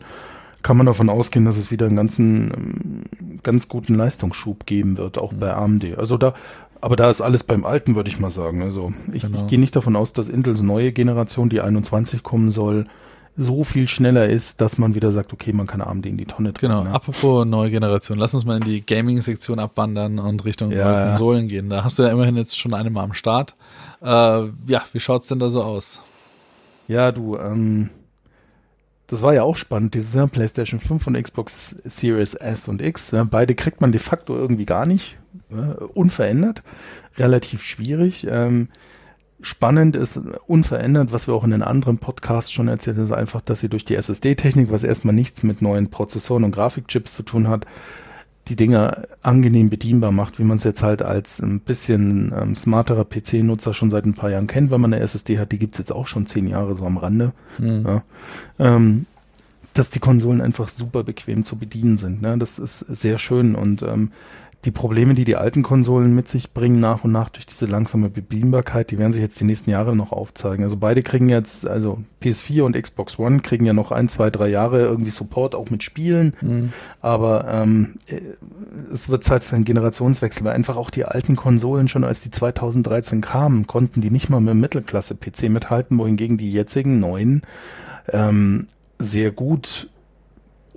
[0.63, 5.19] kann man davon ausgehen, dass es wieder einen ganzen, ähm, ganz guten Leistungsschub geben wird,
[5.19, 5.39] auch mhm.
[5.39, 5.97] bei AMD.
[5.97, 6.33] Also da
[6.87, 8.61] aber da ist alles beim Alten, würde ich mal sagen.
[8.61, 9.39] Also ich, genau.
[9.39, 12.85] ich gehe nicht davon aus, dass Intels neue Generation, die 21 kommen soll,
[13.35, 16.53] so viel schneller ist, dass man wieder sagt, okay, man kann AMD in die Tonne
[16.53, 16.69] drücken.
[16.69, 16.91] Genau, ne?
[16.91, 21.69] apropos neue Generation, lass uns mal in die Gaming-Sektion abwandern und Richtung ja, Konsolen gehen.
[21.69, 23.53] Da hast du ja immerhin jetzt schon eine mal am Start.
[24.01, 25.99] Äh, ja, wie schaut's denn da so aus?
[26.87, 27.89] Ja, du, ähm,
[29.07, 33.11] das war ja auch spannend, dieses Jahr PlayStation 5 und Xbox Series S und X.
[33.11, 35.17] Ja, beide kriegt man de facto irgendwie gar nicht
[35.93, 36.63] unverändert,
[37.17, 38.27] relativ schwierig.
[38.29, 38.69] Ähm,
[39.41, 43.41] spannend ist unverändert, was wir auch in den anderen Podcasts schon erzählt haben, ist einfach,
[43.41, 47.47] dass sie durch die SSD-Technik, was erstmal nichts mit neuen Prozessoren und Grafikchips zu tun
[47.47, 47.65] hat,
[48.47, 53.05] die Dinger angenehm bedienbar macht, wie man es jetzt halt als ein bisschen ähm, smarterer
[53.05, 55.91] PC-Nutzer schon seit ein paar Jahren kennt, wenn man eine SSD hat, die gibt's jetzt
[55.91, 57.33] auch schon zehn Jahre so am Rande.
[57.57, 57.85] Mhm.
[57.85, 58.03] Ja.
[58.59, 59.05] Ähm,
[59.73, 62.21] dass die Konsolen einfach super bequem zu bedienen sind.
[62.21, 62.37] Ne?
[62.37, 64.11] Das ist sehr schön und ähm,
[64.65, 68.09] die Probleme, die die alten Konsolen mit sich bringen, nach und nach durch diese langsame
[68.09, 70.63] Bedienbarkeit, die werden sich jetzt die nächsten Jahre noch aufzeigen.
[70.63, 74.49] Also beide kriegen jetzt, also PS4 und Xbox One kriegen ja noch ein, zwei, drei
[74.49, 76.33] Jahre irgendwie Support auch mit Spielen.
[76.41, 76.73] Mhm.
[77.01, 77.95] Aber ähm,
[78.91, 82.31] es wird Zeit für einen Generationswechsel, weil einfach auch die alten Konsolen schon als die
[82.31, 87.43] 2013 kamen, konnten die nicht mal mit dem Mittelklasse-PC mithalten, wohingegen die jetzigen neuen
[88.09, 88.67] ähm,
[88.99, 89.89] sehr gut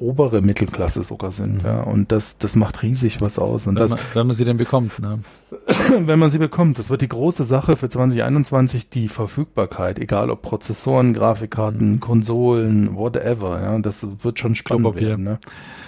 [0.01, 1.63] obere Mittelklasse sogar sind.
[1.63, 1.67] Mhm.
[1.67, 3.67] Ja, und das, das macht riesig was aus.
[3.67, 4.99] Und wenn, das, man, wenn man sie denn bekommt.
[4.99, 5.21] Ne?
[5.99, 10.43] wenn man sie bekommt, das wird die große Sache für 2021, die Verfügbarkeit, egal ob
[10.43, 12.01] Prozessoren, Grafikkarten, mhm.
[12.01, 13.61] Konsolen, whatever.
[13.63, 15.09] Ja, das wird schon spannend Klopapier.
[15.09, 15.25] werden.
[15.25, 15.39] Ne?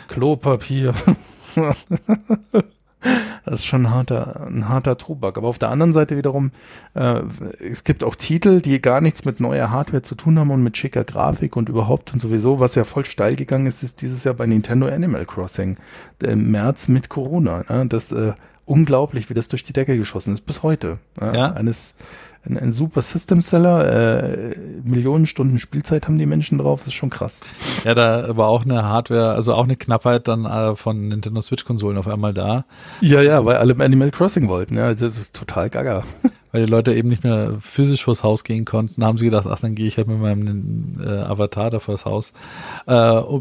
[0.08, 0.94] Klopapier.
[3.44, 5.36] Das ist schon ein harter, ein harter Tobak.
[5.36, 6.52] Aber auf der anderen Seite wiederum,
[6.94, 7.22] äh,
[7.58, 10.76] es gibt auch Titel, die gar nichts mit neuer Hardware zu tun haben und mit
[10.76, 12.60] schicker Grafik und überhaupt und sowieso.
[12.60, 15.76] Was ja voll steil gegangen ist, ist dieses Jahr bei Nintendo Animal Crossing.
[16.22, 17.64] Im März mit Corona.
[17.68, 17.86] Ne?
[17.88, 18.32] Das äh,
[18.64, 20.98] unglaublich, wie das durch die Decke geschossen ist, bis heute.
[21.20, 21.32] Ne?
[21.36, 21.52] Ja.
[21.52, 21.94] Eines
[22.44, 24.22] ein, ein super System Seller.
[24.22, 27.40] Äh, Millionen Stunden Spielzeit haben die Menschen drauf, das ist schon krass.
[27.84, 31.64] Ja, da war auch eine Hardware, also auch eine Knappheit dann äh, von Nintendo Switch
[31.64, 32.64] Konsolen auf einmal da.
[33.00, 34.76] Ja, ja, weil alle Animal Crossing wollten.
[34.76, 36.02] Ja, das ist total gaga
[36.52, 39.60] weil die Leute eben nicht mehr physisch vors Haus gehen konnten, haben sie gedacht, ach,
[39.60, 42.32] dann gehe ich halt mit meinem äh, Avatar da vors Haus.
[42.86, 42.92] Äh,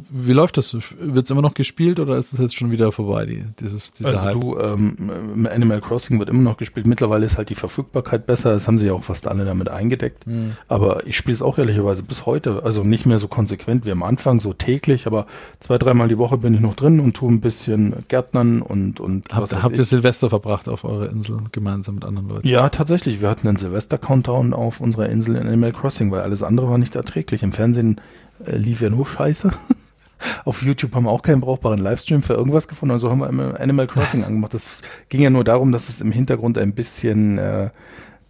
[0.09, 0.73] wie läuft das?
[0.73, 4.09] Wird es immer noch gespielt oder ist es jetzt schon wieder vorbei, die, dieses, dieser
[4.09, 4.33] Also Hype?
[4.33, 6.87] du, ähm, Animal Crossing wird immer noch gespielt.
[6.87, 8.53] Mittlerweile ist halt die Verfügbarkeit besser.
[8.53, 10.25] Das haben sie ja auch fast alle damit eingedeckt.
[10.25, 10.53] Mhm.
[10.67, 12.63] Aber ich spiele es auch ehrlicherweise bis heute.
[12.63, 15.25] Also nicht mehr so konsequent wie am Anfang, so täglich, aber
[15.59, 19.25] zwei, dreimal die Woche bin ich noch drin und tue ein bisschen Gärtnern und, und
[19.33, 22.47] Habt, habt ihr Silvester verbracht auf eurer Insel gemeinsam mit anderen Leuten?
[22.47, 26.43] Ja, tatsächlich tatsächlich, wir hatten einen Silvester-Countdown auf unserer Insel in Animal Crossing, weil alles
[26.43, 27.41] andere war nicht erträglich.
[27.41, 27.99] Im Fernsehen
[28.45, 29.49] äh, lief ja nur Scheiße.
[30.45, 33.87] auf YouTube haben wir auch keinen brauchbaren Livestream für irgendwas gefunden, also haben wir Animal
[33.87, 34.53] Crossing angemacht.
[34.53, 37.71] Das ging ja nur darum, dass es im Hintergrund ein bisschen äh,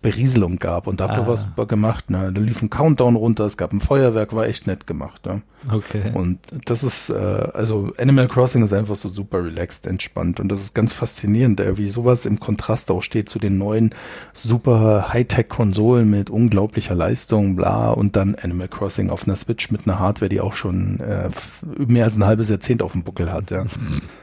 [0.01, 1.27] Berieselung gab und dafür ah.
[1.27, 2.09] war es super gemacht.
[2.09, 2.31] Ne?
[2.33, 5.25] Da lief ein Countdown runter, es gab ein Feuerwerk, war echt nett gemacht.
[5.25, 5.41] Ne?
[5.69, 6.11] Okay.
[6.13, 10.61] Und das ist, äh, also Animal Crossing ist einfach so super relaxed, entspannt und das
[10.61, 13.91] ist ganz faszinierend, äh, wie sowas im Kontrast auch steht zu den neuen
[14.33, 19.99] super Hightech-Konsolen mit unglaublicher Leistung, bla und dann Animal Crossing auf einer Switch mit einer
[19.99, 21.29] Hardware, die auch schon äh,
[21.77, 23.51] mehr als ein halbes Jahrzehnt auf dem Buckel hat.
[23.51, 23.65] Ja.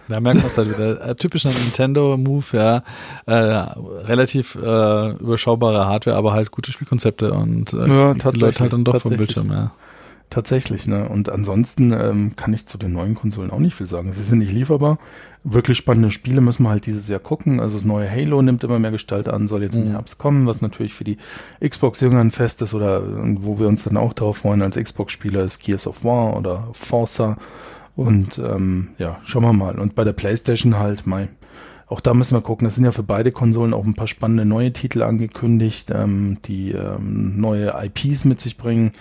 [0.08, 1.06] Da merkt man es halt wieder.
[1.06, 2.82] Äh, typischer Nintendo-Move, ja.
[3.26, 4.60] Äh, relativ äh,
[5.68, 9.16] überschaubare Hardware, aber halt gute Spielkonzepte und äh, ja, die Leute halt dann doch vom
[9.16, 9.72] Bildschirm, ja.
[10.30, 11.08] Tatsächlich, ne?
[11.08, 14.12] Und ansonsten ähm, kann ich zu den neuen Konsolen auch nicht viel sagen.
[14.12, 14.98] Sie sind nicht lieferbar.
[15.42, 17.60] Wirklich spannende Spiele müssen wir halt dieses Jahr gucken.
[17.60, 19.92] Also das neue Halo nimmt immer mehr Gestalt an, soll jetzt im mhm.
[19.92, 21.16] Herbst kommen, was natürlich für die
[21.66, 23.02] Xbox-Jünger ein Fest ist oder
[23.42, 27.38] wo wir uns dann auch darauf freuen als Xbox-Spieler ist Gears of War oder Forza
[27.96, 29.78] und ähm, ja, schauen wir mal.
[29.78, 31.30] Und bei der PlayStation halt, mein,
[31.88, 32.66] auch da müssen wir gucken.
[32.66, 36.72] Es sind ja für beide Konsolen auch ein paar spannende neue Titel angekündigt, ähm, die
[36.72, 38.92] ähm, neue IPs mit sich bringen.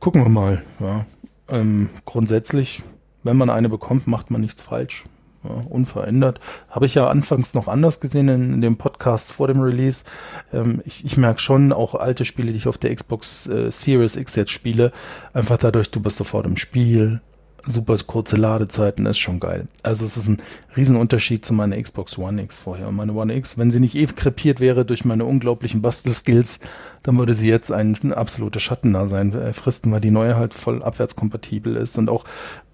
[0.00, 0.62] Gucken wir mal.
[0.80, 1.04] Ja.
[1.48, 2.82] Ähm, grundsätzlich,
[3.22, 5.04] wenn man eine bekommt, macht man nichts falsch.
[5.42, 6.40] Ja, unverändert.
[6.70, 10.06] Habe ich ja anfangs noch anders gesehen in, in dem Podcast vor dem Release.
[10.54, 14.16] Ähm, ich, ich merke schon auch alte Spiele, die ich auf der Xbox äh, Series
[14.16, 14.90] X jetzt spiele,
[15.34, 17.20] einfach dadurch, du bist sofort im Spiel,
[17.66, 19.68] super kurze Ladezeiten, ist schon geil.
[19.82, 20.38] Also es ist ein
[20.76, 22.88] Riesenunterschied zu meiner Xbox One X vorher.
[22.88, 26.60] Und meine One X, wenn sie nicht eh krepiert wäre durch meine unglaublichen Bastelskills,
[27.02, 31.76] dann würde sie jetzt ein absoluter Schattendasein äh, fristen, weil die neue halt voll abwärtskompatibel
[31.76, 31.98] ist.
[31.98, 32.24] Und auch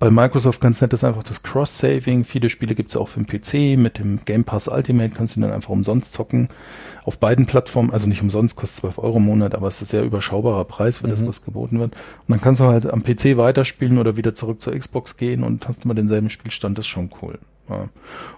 [0.00, 2.24] bei Microsoft ganz nett ist einfach das Cross-Saving.
[2.24, 3.78] Viele Spiele gibt's ja auch für den PC.
[3.78, 6.48] Mit dem Game Pass Ultimate kannst du dann einfach umsonst zocken.
[7.04, 10.02] Auf beiden Plattformen, also nicht umsonst, kostet 12 Euro im Monat, aber es ist sehr
[10.02, 11.26] überschaubarer Preis für das, mhm.
[11.26, 11.92] was geboten wird.
[11.92, 15.68] Und dann kannst du halt am PC weiterspielen oder wieder zurück zur Xbox gehen und
[15.68, 16.78] hast immer denselben Spielstand.
[16.78, 17.38] Das ist schon cool.
[17.68, 17.90] Ja.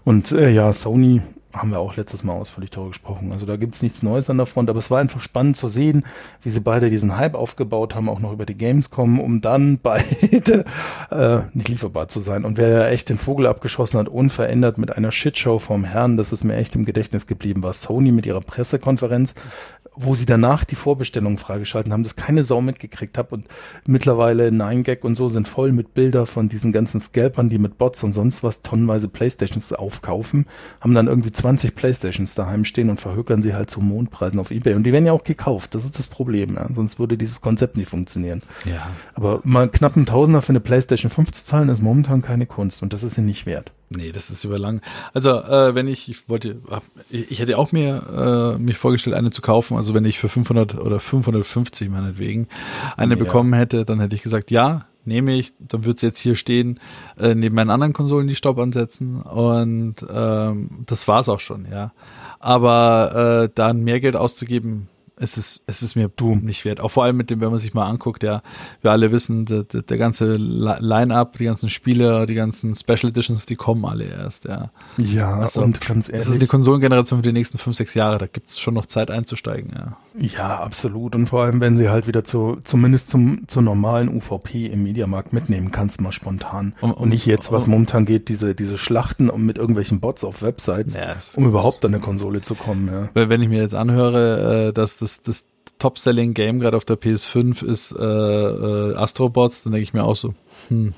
[0.03, 3.33] Und äh, ja, Sony haben wir auch letztes Mal ausführlich darüber gesprochen.
[3.33, 6.05] Also da gibt's nichts Neues an der Front, aber es war einfach spannend zu sehen,
[6.43, 9.79] wie sie beide diesen Hype aufgebaut haben, auch noch über die Games kommen, um dann
[9.83, 10.65] beide
[11.11, 12.45] äh, nicht lieferbar zu sein.
[12.45, 16.33] Und wer ja echt den Vogel abgeschossen hat, unverändert mit einer Shitshow vom Herrn, das
[16.33, 19.35] ist mir echt im Gedächtnis geblieben, war Sony mit ihrer Pressekonferenz,
[19.95, 23.47] wo sie danach die Vorbestellungen freigeschalten haben, das keine Sau mitgekriegt habe und
[23.87, 28.03] mittlerweile 9gag und so sind voll mit Bilder von diesen ganzen Scalpern, die mit Bots
[28.03, 30.47] und sonst was tonnenweise Playstations aufkaufen,
[30.81, 34.75] haben dann irgendwie 20 Playstations daheim stehen und verhökern sie halt zu Mondpreisen auf Ebay
[34.75, 36.69] und die werden ja auch gekauft, das ist das Problem, ja?
[36.73, 38.43] sonst würde dieses Konzept nicht funktionieren.
[38.65, 38.91] Ja.
[39.15, 42.83] Aber mal knapp ein Tausender für eine Playstation 5 zu zahlen, ist momentan keine Kunst
[42.83, 43.73] und das ist sie nicht wert.
[43.91, 44.81] Nee, das ist überlang.
[45.13, 46.61] Also, äh, wenn ich, ich wollte,
[47.11, 49.77] ich hätte auch mir äh, mich vorgestellt, eine zu kaufen.
[49.77, 52.49] Also, wenn ich für 500 oder 550 meinetwegen
[52.97, 53.19] eine ja.
[53.19, 56.81] bekommen hätte, dann hätte ich gesagt, ja, nehme ich, dann wird es jetzt hier stehen,
[57.19, 61.93] äh, neben meinen anderen Konsolen die Stopp ansetzen und ähm, das war's auch schon, ja.
[62.39, 66.81] Aber äh, dann mehr Geld auszugeben, es ist, es ist mir Doom nicht wert.
[66.81, 68.43] Auch vor allem mit dem, wenn man sich mal anguckt, ja,
[68.81, 73.47] wir alle wissen, der, der, der ganze Line-Up, die ganzen Spiele, die ganzen Special Editions,
[73.47, 74.71] die kommen alle erst, ja.
[74.97, 76.25] Ja, also, und ganz ehrlich.
[76.25, 79.11] Das ist eine Konsolengeneration für die nächsten fünf, sechs Jahre, da gibt's schon noch Zeit
[79.11, 79.97] einzusteigen, ja.
[80.19, 81.15] Ja, absolut.
[81.15, 85.33] Und vor allem, wenn sie halt wieder zu, zumindest zum, zur normalen UVP im Mediamarkt
[85.33, 86.75] mitnehmen kannst, mal spontan.
[86.81, 90.95] Und, und nicht jetzt, was momentan geht, diese, diese Schlachten mit irgendwelchen Bots auf Websites,
[90.95, 91.35] yes.
[91.37, 93.09] um überhaupt an eine Konsole zu kommen, ja.
[93.15, 95.47] Wenn ich mir jetzt anhöre, äh, dass das, das
[95.79, 100.35] Top-Selling-Game gerade auf der PS5 ist äh, äh, Astrobots, dann denke ich mir auch so,
[100.69, 100.95] hm,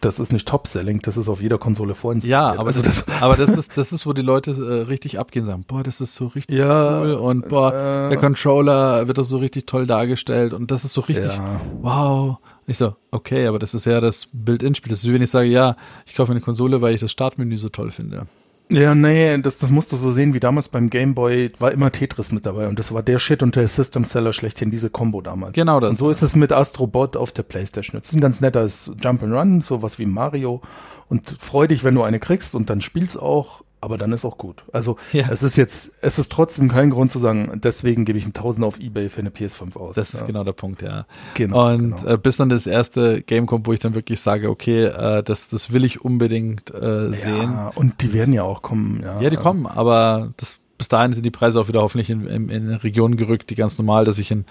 [0.00, 2.40] das ist nicht Top-Selling, das ist auf jeder Konsole vorinstalliert.
[2.40, 5.44] Ja, aber, also das, aber das, ist, das ist, wo die Leute äh, richtig abgehen,
[5.44, 7.72] sagen, boah, das ist so richtig ja, cool und boah,
[8.06, 11.60] äh, der Controller wird das so richtig toll dargestellt und das ist so richtig, ja.
[11.82, 12.38] wow.
[12.66, 14.90] Ich so, okay, aber das ist ja das Bild-In-Spiel.
[14.90, 15.76] Das ist wie wenn ich sage, ja,
[16.06, 18.28] ich kaufe mir eine Konsole, weil ich das Startmenü so toll finde.
[18.72, 21.90] Ja, nee, das, das musst du so sehen, wie damals beim Game Boy war immer
[21.90, 25.20] Tetris mit dabei und das war der Shit und der System Seller schlechthin, diese Combo
[25.20, 25.54] damals.
[25.54, 25.90] Genau das.
[25.90, 28.00] Und so ist es mit Astrobot auf der Playstation.
[28.00, 30.62] Das ist ein ganz netter Jump'n'Run, sowas wie Mario
[31.08, 34.38] und freu dich, wenn du eine kriegst und dann spielst auch aber dann ist auch
[34.38, 34.62] gut.
[34.72, 35.26] Also ja.
[35.30, 38.64] es ist jetzt, es ist trotzdem kein Grund zu sagen, deswegen gebe ich einen Tausend
[38.64, 39.96] auf Ebay für eine PS5 aus.
[39.96, 40.20] Das ja.
[40.20, 41.06] ist genau der Punkt, ja.
[41.34, 41.68] Genau.
[41.68, 42.12] Und genau.
[42.12, 45.48] Äh, bis dann das erste Game kommt, wo ich dann wirklich sage, okay, äh, das,
[45.48, 47.52] das will ich unbedingt äh, sehen.
[47.52, 49.20] Ja, und die werden ja auch kommen, ja.
[49.20, 52.48] Ja, die kommen, aber das bis dahin sind die Preise auch wieder hoffentlich in, in,
[52.48, 54.46] in Regionen gerückt, die ganz normal, dass ich in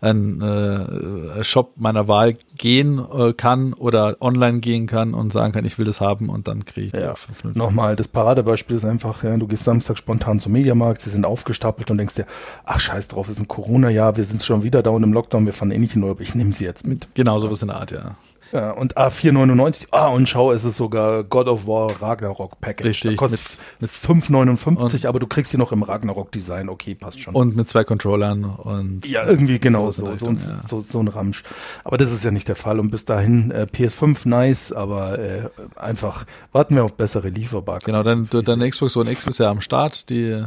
[0.00, 5.66] einen äh, Shop meiner Wahl gehen äh, kann oder online gehen kann und sagen kann,
[5.66, 7.14] ich will das haben und dann kriege ich ja.
[7.16, 7.58] fünf Minuten.
[7.58, 11.90] Nochmal, das Paradebeispiel ist einfach, ja, du gehst Samstag spontan zum Mediamarkt, sie sind aufgestapelt
[11.90, 12.24] und denkst dir,
[12.64, 15.52] ach scheiß drauf, ist ein Corona-Jahr, wir sind schon wieder da und im Lockdown, wir
[15.52, 17.08] fahren eh nicht in Urlaub, ich nehme sie jetzt mit.
[17.12, 18.16] Genau, sowas in der Art, ja.
[18.54, 19.88] Ja, und A4,99.
[19.90, 22.86] Ah, und schau, es ist sogar God of War Ragnarok Package.
[22.86, 23.10] Richtig.
[23.12, 23.40] Da kostet
[23.80, 26.68] mit, mit 5,59, aber du kriegst sie noch im Ragnarok Design.
[26.68, 27.34] Okay, passt schon.
[27.34, 29.08] Und mit zwei Controllern und.
[29.08, 31.42] Ja, irgendwie genau so, so, so, so, so, ein Ramsch.
[31.82, 32.78] Aber das ist ja nicht der Fall.
[32.78, 37.86] Und bis dahin, äh, PS5 nice, aber äh, einfach warten wir auf bessere Lieferbarkeit.
[37.86, 40.44] Genau, dein, deine Xbox One X ist ja am Start, die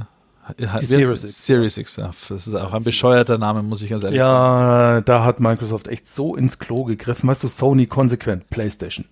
[0.81, 1.45] Series X.
[1.45, 2.11] Series X, ja.
[2.29, 4.95] Das ist auch ein bescheuerter Name, muss ich ganz ehrlich ja, sagen.
[4.95, 7.29] Ja, da hat Microsoft echt so ins Klo gegriffen.
[7.29, 9.05] Weißt du, Sony konsequent, PlayStation.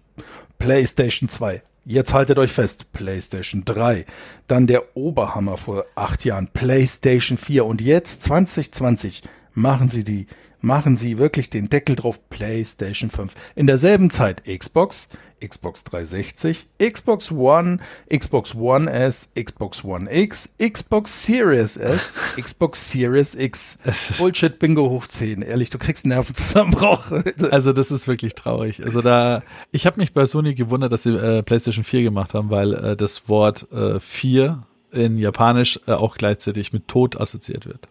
[0.59, 1.61] PlayStation 2.
[1.86, 4.05] Jetzt haltet euch fest, PlayStation 3.
[4.47, 7.65] Dann der Oberhammer vor acht Jahren, PlayStation 4.
[7.65, 9.21] Und jetzt 2020
[9.53, 10.27] machen sie die
[10.66, 13.34] machen sie wirklich den Deckel drauf PlayStation 5.
[13.55, 15.09] In derselben Zeit Xbox,
[15.45, 17.80] Xbox 360, Xbox One,
[18.11, 23.78] Xbox One S, Xbox One X, Xbox Series S, Xbox Series X.
[24.18, 25.43] Bullshit Bingo hoch 10.
[25.43, 27.11] Ehrlich, du kriegst Nervenzusammenbruch.
[27.51, 28.84] also das ist wirklich traurig.
[28.84, 32.49] Also da, ich habe mich bei Sony gewundert, dass sie äh, PlayStation 4 gemacht haben,
[32.49, 37.88] weil äh, das Wort äh, 4 in Japanisch äh, auch gleichzeitig mit Tod assoziiert wird.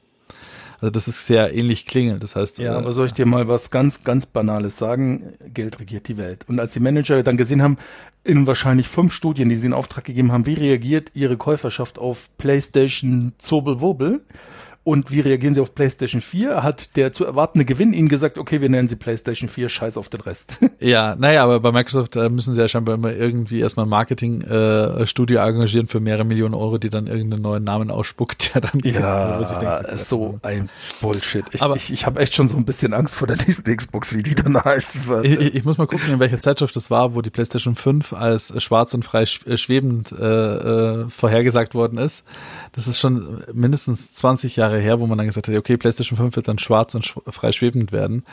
[0.85, 2.23] Also das ist sehr ähnlich klingend.
[2.23, 2.59] Das heißt.
[2.59, 5.33] Ja, äh, aber soll ich dir mal was ganz, ganz Banales sagen?
[5.55, 6.45] Geld regiert die Welt.
[6.47, 7.79] Und als die Manager dann gesehen haben,
[8.23, 12.29] in wahrscheinlich fünf Studien, die sie in Auftrag gegeben haben, wie reagiert ihre Käuferschaft auf
[12.37, 14.21] PlayStation Zobelwobel,
[14.85, 16.63] und wie reagieren sie auf PlayStation 4?
[16.63, 20.11] Hat der zu erwartende Gewinn ihnen gesagt, okay, wir nennen sie PlayStation 4, scheiß auf
[20.11, 20.61] den Rest.
[20.81, 25.39] Ja, naja, aber bei Microsoft äh, müssen sie ja scheinbar immer irgendwie erstmal ein Marketingstudio
[25.39, 29.41] äh, engagieren für mehrere Millionen Euro, die dann irgendeinen neuen Namen ausspuckt, der dann ja,
[29.41, 30.69] ich denke, so ein
[31.01, 31.45] Bullshit.
[31.53, 34.15] Ich, aber ich, ich habe echt schon so ein bisschen Angst vor der nächsten Xbox,
[34.15, 35.01] wie die dann heißt.
[35.23, 38.53] Ich, ich, muss mal gucken, in welcher Zeitschrift das war, wo die PlayStation 5 als
[38.63, 42.25] schwarz und frei äh, schwebend äh, äh, vorhergesagt worden ist.
[42.73, 46.17] Das ist schon mindestens 20 Jahre Jahre her, wo man dann gesagt hat, okay, PlayStation
[46.17, 48.25] 5 wird dann schwarz und frei schwebend werden.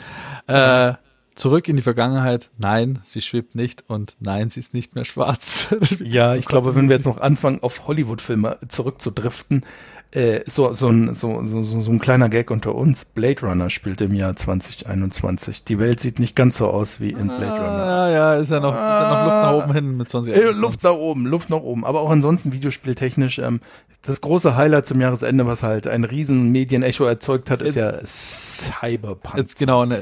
[0.46, 0.94] Äh,
[1.34, 5.74] zurück in die Vergangenheit, nein, sie schwebt nicht und nein, sie ist nicht mehr schwarz.
[6.02, 9.64] ja, ich glaube, wenn wir jetzt noch anfangen, auf Hollywood-Filme zurückzudriften,
[10.12, 13.06] äh, so, so, ein, so, so, so ein kleiner Gag unter uns.
[13.06, 15.64] Blade Runner spielt im Jahr 2021.
[15.64, 17.86] Die Welt sieht nicht ganz so aus wie in Blade Runner.
[17.86, 20.58] Ja, ja, ist ja noch, ah, ist ja noch Luft nach oben hin mit 2021.
[20.58, 21.86] Äh, Luft nach oben, Luft nach oben.
[21.86, 23.60] Aber auch ansonsten videospieltechnisch, ähm,
[24.04, 29.36] das große Highlight zum Jahresende, was halt ein riesen Medienecho erzeugt hat, ist ja Cyberpunk.
[29.36, 29.96] Jetzt genau, ne,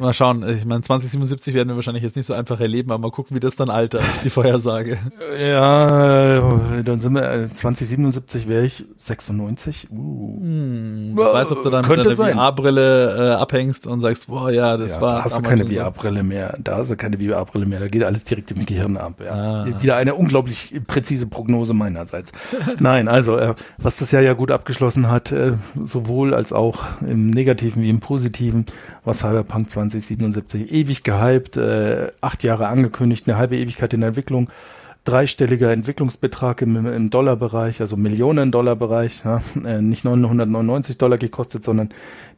[0.00, 0.48] mal schauen.
[0.48, 3.40] Ich meine, 2077 werden wir wahrscheinlich jetzt nicht so einfach erleben, aber mal gucken, wie
[3.40, 4.98] das dann altert, ist die Vorhersage.
[5.38, 6.40] Ja,
[6.84, 9.88] dann sind wir, 2077 wäre ich 96 99.
[9.90, 10.40] Uh.
[10.40, 14.76] Hm, ich weiß, ob du dann mit einer VR-Brille äh, abhängst und sagst, boah, ja,
[14.76, 15.16] das ja, war.
[15.16, 16.56] Da hast du keine VR-Brille mehr.
[16.62, 17.80] Da hast du keine VR-Brille mehr.
[17.80, 19.14] Da geht alles direkt im Gehirn ab.
[19.24, 19.32] Ja.
[19.32, 19.66] Ah.
[19.80, 22.32] Wieder eine unglaublich präzise Prognose meinerseits.
[22.78, 27.28] Nein, also äh, was das Jahr ja gut abgeschlossen hat, äh, sowohl als auch im
[27.28, 28.66] Negativen wie im Positiven,
[29.04, 34.48] war Cyberpunk 2077 ewig gehypt, äh, acht Jahre angekündigt, eine halbe Ewigkeit in der Entwicklung
[35.04, 41.88] dreistelliger Entwicklungsbetrag im, im Dollarbereich, also Millionen-Dollar-Bereich, ja, äh, nicht 999 Dollar gekostet, sondern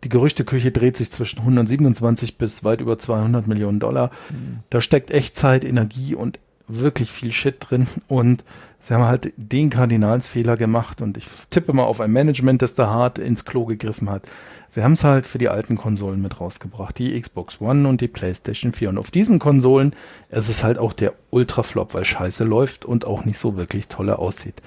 [0.02, 4.10] die Gerüchteküche dreht sich zwischen 127 bis weit über 200 Millionen Dollar.
[4.30, 4.60] Mhm.
[4.70, 8.44] Da steckt echt Zeit, Energie und wirklich viel Shit drin und
[8.84, 12.88] sie haben halt den Kardinalsfehler gemacht und ich tippe mal auf ein Management, das da
[12.88, 14.28] hart ins Klo gegriffen hat.
[14.68, 18.08] Sie haben es halt für die alten Konsolen mit rausgebracht, die Xbox One und die
[18.08, 18.90] PlayStation 4.
[18.90, 19.94] Und auf diesen Konsolen
[20.30, 24.18] ist es halt auch der Ultraflop, weil scheiße läuft und auch nicht so wirklich toller
[24.18, 24.60] aussieht.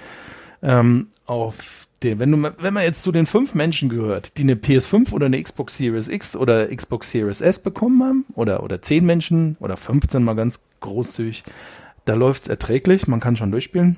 [0.64, 4.56] Ähm, auf den, wenn, du, wenn man jetzt zu den fünf Menschen gehört, die eine
[4.56, 9.06] PS5 oder eine Xbox Series X oder Xbox Series S bekommen haben, oder, oder zehn
[9.06, 11.44] Menschen oder 15 mal ganz großzügig,
[12.06, 13.98] da läuft es erträglich, man kann schon durchspielen.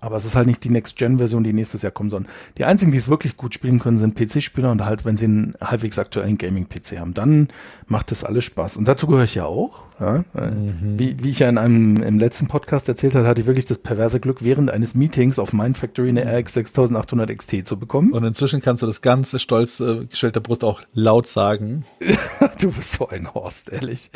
[0.00, 2.24] Aber es ist halt nicht die Next-Gen-Version, die nächstes Jahr kommen soll.
[2.58, 5.54] Die einzigen, die es wirklich gut spielen können, sind PC-Spieler und halt, wenn sie einen
[5.62, 7.14] halbwegs aktuellen Gaming-PC haben.
[7.14, 7.48] Dann
[7.86, 8.76] macht das alles Spaß.
[8.76, 9.84] Und dazu gehöre ich ja auch.
[9.98, 10.24] Ja?
[10.34, 10.98] Mhm.
[10.98, 13.78] Wie, wie ich ja in einem im letzten Podcast erzählt habe, hatte ich wirklich das
[13.78, 18.12] perverse Glück, während eines Meetings auf Mindfactory eine RX 6800 XT zu bekommen.
[18.12, 21.86] Und inzwischen kannst du das ganze stolz äh, gestellte Brust auch laut sagen.
[22.60, 24.10] du bist so ein Horst, ehrlich.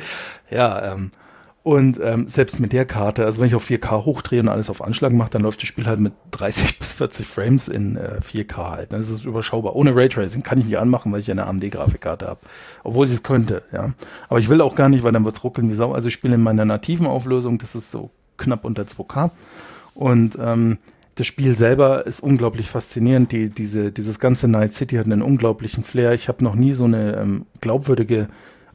[0.51, 1.13] Ja, ähm,
[1.63, 4.83] und ähm, selbst mit der Karte, also wenn ich auf 4K hochdrehe und alles auf
[4.83, 8.71] Anschlag mache, dann läuft das Spiel halt mit 30 bis 40 Frames in äh, 4K
[8.71, 8.93] halt.
[8.93, 9.77] Das ist überschaubar.
[9.77, 12.41] Ohne Raytracing kann ich nicht anmachen, weil ich eine AMD-Grafikkarte habe.
[12.85, 13.93] Obwohl sie es könnte, ja.
[14.29, 15.93] Aber ich will auch gar nicht, weil dann wird's ruckeln wie Sau.
[15.93, 19.31] Also ich spiele in meiner nativen Auflösung, das ist so knapp unter 2K.
[19.95, 20.79] Und ähm,
[21.17, 23.33] das Spiel selber ist unglaublich faszinierend.
[23.33, 26.13] Die, diese, dieses ganze Night City hat einen unglaublichen Flair.
[26.15, 28.29] Ich habe noch nie so eine ähm, glaubwürdige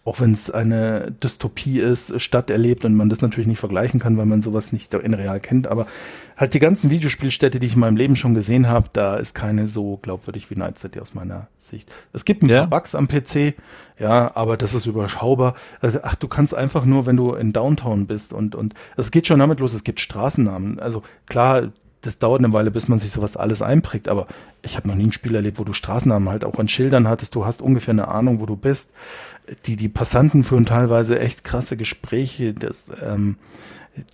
[0.05, 4.17] auch wenn es eine Dystopie ist, Stadt erlebt und man das natürlich nicht vergleichen kann,
[4.17, 5.67] weil man sowas nicht in real kennt.
[5.67, 5.87] Aber
[6.35, 9.65] halt die ganzen Videospielstädte, die ich in meinem Leben schon gesehen habe, da ist keine
[9.67, 11.89] so glaubwürdig wie Night City aus meiner Sicht.
[12.11, 12.65] Es gibt ein ja.
[12.65, 13.53] paar Bugs am PC,
[13.97, 15.55] ja, aber das ist überschaubar.
[15.79, 19.27] Also, ach, du kannst einfach nur, wenn du in Downtown bist und, und es geht
[19.27, 20.81] schon damit los, es gibt Straßennamen.
[20.81, 24.09] Also klar, das dauert eine Weile, bis man sich sowas alles einprägt.
[24.09, 24.27] Aber
[24.61, 27.35] ich habe noch nie ein Spiel erlebt, wo du Straßennamen halt auch an Schildern hattest.
[27.35, 28.93] Du hast ungefähr eine Ahnung, wo du bist
[29.65, 33.37] die, die Passanten führen teilweise echt krasse Gespräche, das, ähm,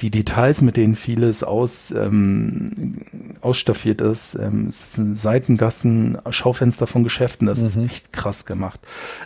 [0.01, 2.97] die Details, mit denen vieles aus, ähm,
[3.39, 7.65] ausstaffiert ist, ähm, Seitengassen, Schaufenster von Geschäften, das mhm.
[7.65, 8.81] ist echt krass gemacht.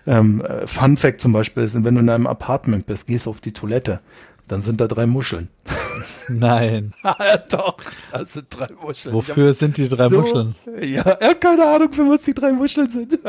[0.06, 3.42] Ähm, äh, Fun Fact zum Beispiel ist, wenn du in einem Apartment bist, gehst auf
[3.42, 4.00] die Toilette,
[4.48, 5.50] dann sind da drei Muscheln.
[6.30, 6.94] Nein.
[7.04, 7.78] ja, doch,
[8.12, 9.16] das sind drei Muscheln.
[9.16, 10.56] Wofür sind die drei so, Muscheln?
[10.82, 13.20] Ja, er hat keine Ahnung, für was die drei Muscheln sind.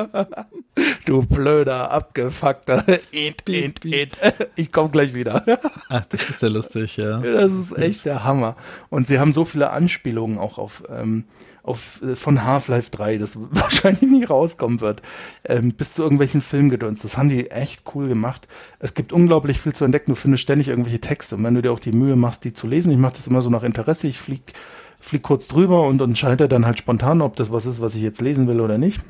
[1.06, 2.84] du blöder, abgefuckter.
[3.12, 4.16] Int, int, int.
[4.56, 5.44] Ich komm gleich wieder.
[5.88, 7.18] Ach, das ist ja lustig, ja.
[7.20, 8.56] Das ist echt der Hammer.
[8.90, 11.24] Und sie haben so viele Anspielungen auch auf ähm,
[11.64, 15.02] auf, äh, von Half-Life 3, das wahrscheinlich nie rauskommen wird,
[15.44, 17.02] ähm, bis zu irgendwelchen Filmgedöns.
[17.02, 18.46] Das haben die echt cool gemacht.
[18.78, 20.12] Es gibt unglaublich viel zu entdecken.
[20.12, 21.36] Du findest ständig irgendwelche Texte.
[21.36, 23.42] Und wenn du dir auch die Mühe machst, die zu lesen, ich mache das immer
[23.42, 24.52] so nach Interesse, ich flieg,
[25.00, 28.20] flieg kurz drüber und entscheide dann halt spontan, ob das was ist, was ich jetzt
[28.20, 29.00] lesen will oder nicht.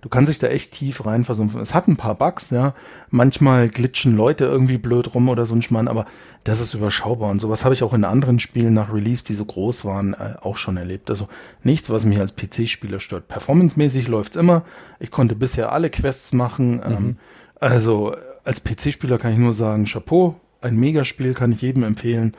[0.00, 1.60] Du kannst dich da echt tief reinversumpfen.
[1.60, 2.74] Es hat ein paar Bugs, ja.
[3.10, 6.06] Manchmal glitschen Leute irgendwie blöd rum oder so ein Schmarrn, aber
[6.44, 7.30] das ist überschaubar.
[7.30, 10.36] Und sowas habe ich auch in anderen Spielen nach Release, die so groß waren, äh,
[10.40, 11.10] auch schon erlebt.
[11.10, 11.28] Also
[11.62, 13.28] nichts, was mich als PC-Spieler stört.
[13.28, 14.64] Performancemäßig läuft's immer.
[15.00, 16.76] Ich konnte bisher alle Quests machen.
[16.76, 16.82] Mhm.
[16.84, 17.16] Ähm,
[17.60, 22.34] also als PC-Spieler kann ich nur sagen, Chapeau, ein Megaspiel kann ich jedem empfehlen.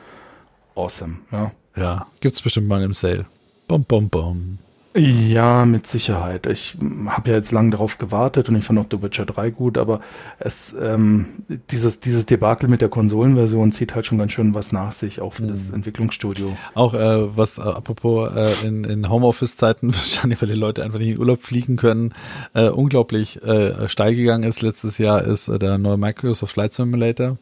[0.74, 1.52] Awesome, ja.
[1.76, 3.26] Ja, gibt's bestimmt mal im Sale.
[3.68, 4.58] Bom, bom, bom.
[4.94, 6.46] Ja, mit Sicherheit.
[6.46, 6.76] Ich
[7.06, 10.00] habe ja jetzt lange darauf gewartet und ich fand auch The Witcher 3 gut, aber
[10.38, 14.92] es ähm, dieses dieses Debakel mit der Konsolenversion zieht halt schon ganz schön was nach
[14.92, 15.48] sich, auch für mhm.
[15.48, 16.54] das Entwicklungsstudio.
[16.74, 21.12] Auch äh, was äh, apropos äh, in, in Homeoffice-Zeiten wahrscheinlich, weil die Leute einfach nicht
[21.12, 22.12] in Urlaub fliegen können,
[22.52, 27.38] äh, unglaublich äh, steil gegangen ist letztes Jahr, ist äh, der neue Microsoft Flight Simulator.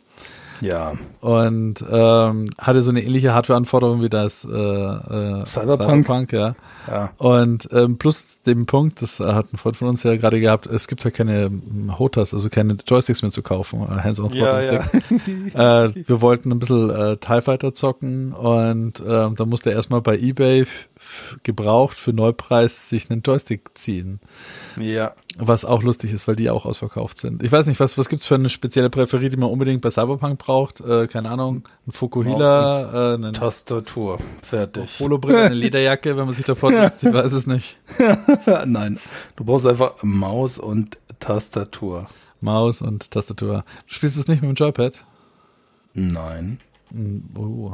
[0.60, 0.92] Ja.
[1.20, 6.04] Und ähm, hatte so eine ähnliche Hardware-Anforderung wie das äh, äh, Cyberpunk.
[6.04, 6.54] Cyberpunk, ja.
[6.88, 7.10] ja.
[7.18, 10.88] Und ähm, plus dem Punkt, das hat ein Freund von uns ja gerade gehabt, es
[10.88, 14.84] gibt ja keine ähm, HOTAS, also keine Joysticks mehr zu kaufen, äh, Hands-on ja, ja.
[15.84, 20.00] äh, Wir wollten ein bisschen äh, TIE Fighter zocken und äh, da musste er erstmal
[20.00, 20.66] bei Ebay
[21.42, 24.20] gebraucht für Neupreis sich einen Joystick ziehen.
[24.78, 25.12] Ja.
[25.38, 27.42] Was auch lustig ist, weil die auch ausverkauft sind.
[27.42, 30.38] Ich weiß nicht, was, was gibt's für eine spezielle Präferie, die man unbedingt bei Cyberpunk
[30.38, 30.80] braucht?
[30.80, 34.98] Äh, keine Ahnung, ein Fukuhila, äh, eine Tastatur, fertig.
[35.00, 37.78] Holobrille, eine Lederjacke, wenn man sich davor setzt, ich weiß es nicht.
[38.66, 38.98] Nein,
[39.36, 42.08] du brauchst einfach Maus und Tastatur.
[42.40, 43.64] Maus und Tastatur.
[43.86, 44.94] Du spielst es nicht mit dem Joypad?
[45.94, 46.58] Nein.
[46.90, 47.72] Hm, oh.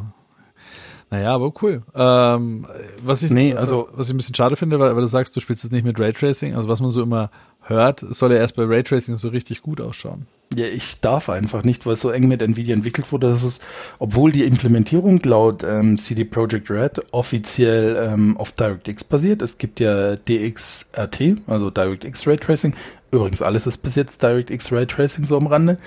[1.11, 1.83] Naja, aber cool.
[1.95, 2.67] Ähm,
[3.03, 5.41] was ich, nee, also, was ich ein bisschen schade finde, weil, weil du sagst, du
[5.41, 7.31] spielst es nicht mit Raytracing, also was man so immer
[7.63, 10.27] hört, soll ja erst bei Raytracing so richtig gut ausschauen.
[10.55, 13.61] Ja, ich darf einfach nicht, weil es so eng mit Nvidia entwickelt wurde, dass es,
[13.99, 19.81] obwohl die Implementierung laut ähm, CD Projekt Red offiziell ähm, auf DirectX basiert, es gibt
[19.81, 22.75] ja DXRT, also DirectX Raytracing,
[23.11, 25.79] übrigens alles ist bis jetzt DirectX Raytracing so am Rande,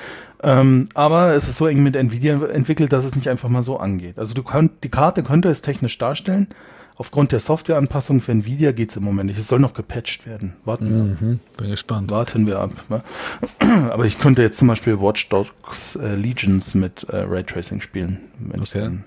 [0.42, 3.78] ähm, aber es ist so eng mit Nvidia entwickelt, dass es nicht einfach mal so
[3.78, 4.18] angeht.
[4.18, 6.48] Also du könnt, die Karte könnte es technisch darstellen.
[7.00, 9.40] Aufgrund der Softwareanpassung für Nvidia geht es im Moment nicht.
[9.40, 10.58] Es soll noch gepatcht werden.
[10.66, 12.12] Warten wir mhm, Bin gespannt.
[12.12, 12.72] Warten wir ab.
[12.90, 13.02] Ne?
[13.90, 18.20] Aber ich könnte jetzt zum Beispiel Watch Dogs äh, Legions mit äh, Raytracing spielen.
[18.62, 19.00] okay.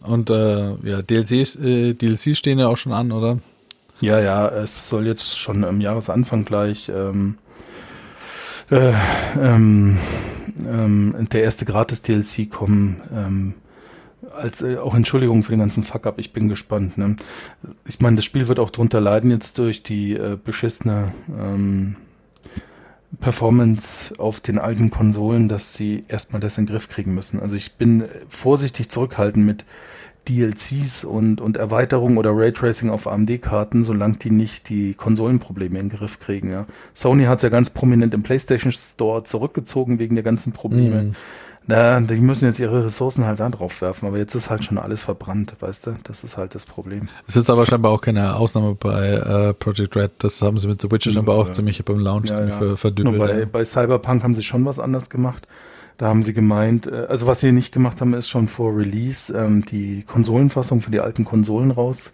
[0.00, 3.38] Und äh, ja, DLC, äh, DLC stehen ja auch schon an, oder?
[4.00, 7.38] Ja, ja, es soll jetzt schon am Jahresanfang gleich ähm,
[8.70, 8.92] äh,
[9.40, 9.98] ähm,
[10.66, 13.00] ähm, der erste Gratis-DLC kommen.
[13.12, 13.54] Ähm,
[14.36, 16.98] als äh, auch Entschuldigung für den ganzen Fuck-up, ich bin gespannt.
[16.98, 17.16] Ne?
[17.86, 21.96] Ich meine, das Spiel wird auch drunter leiden jetzt durch die äh, beschissene ähm,
[23.20, 27.40] Performance auf den alten Konsolen, dass sie erstmal das in den Griff kriegen müssen.
[27.40, 29.64] Also ich bin vorsichtig zurückhaltend mit
[30.28, 35.98] DLCs und, und Erweiterungen oder Raytracing auf AMD-Karten, solange die nicht die Konsolenprobleme in den
[35.98, 36.50] Griff kriegen.
[36.50, 36.66] Ja.
[36.94, 41.02] Sony hat es ja ganz prominent im PlayStation Store zurückgezogen wegen der ganzen Probleme.
[41.02, 41.14] Mhm.
[41.68, 44.78] Na, die müssen jetzt ihre Ressourcen halt da drauf werfen, aber jetzt ist halt schon
[44.78, 45.96] alles verbrannt, weißt du?
[46.04, 47.08] Das ist halt das Problem.
[47.26, 50.12] Es ist aber scheinbar auch keine Ausnahme bei äh, Project Red.
[50.18, 52.76] Das haben sie mit The Witcher scheinbar auch ziemlich beim Launch ja, ziemlich ja.
[52.76, 53.18] verdübelt.
[53.18, 55.48] Bei, bei Cyberpunk haben sie schon was anders gemacht.
[55.98, 59.32] Da haben sie gemeint, äh, also was sie nicht gemacht haben, ist schon vor Release
[59.36, 62.12] ähm, die Konsolenfassung für die alten Konsolen raus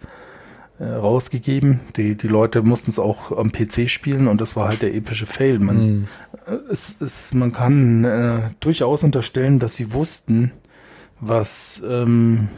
[0.79, 1.81] äh, rausgegeben.
[1.97, 5.25] Die, die Leute mussten es auch am PC spielen und das war halt der epische
[5.25, 5.59] Fail.
[5.59, 6.07] Man, mhm.
[6.69, 10.51] es, es, man kann äh, durchaus unterstellen, dass sie wussten,
[11.19, 12.49] was, ähm,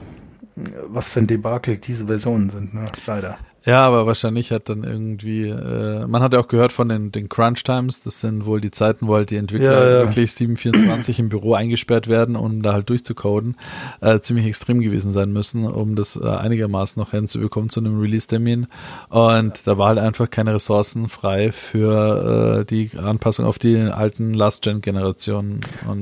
[0.56, 2.86] was für ein Debakel diese Versionen sind, ne?
[3.06, 3.38] leider.
[3.66, 7.30] Ja, aber wahrscheinlich hat dann irgendwie, äh, man hat ja auch gehört von den, den
[7.30, 10.06] Crunch Times, das sind wohl die Zeiten, wo halt die Entwickler ja, ja.
[10.06, 13.58] wirklich 724 im Büro eingesperrt werden, um da halt durchzucoden,
[14.02, 18.68] äh, ziemlich extrem gewesen sein müssen, um das äh, einigermaßen noch hinzubekommen zu einem Release-Termin.
[19.10, 24.36] Und da war halt einfach keine Ressourcen frei für äh, die Anpassung auf die alten
[24.36, 25.62] Last-Gen-Generationen.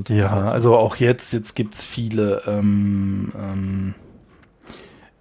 [0.09, 3.95] Ja, also auch jetzt, jetzt gibt's viele ähm, ähm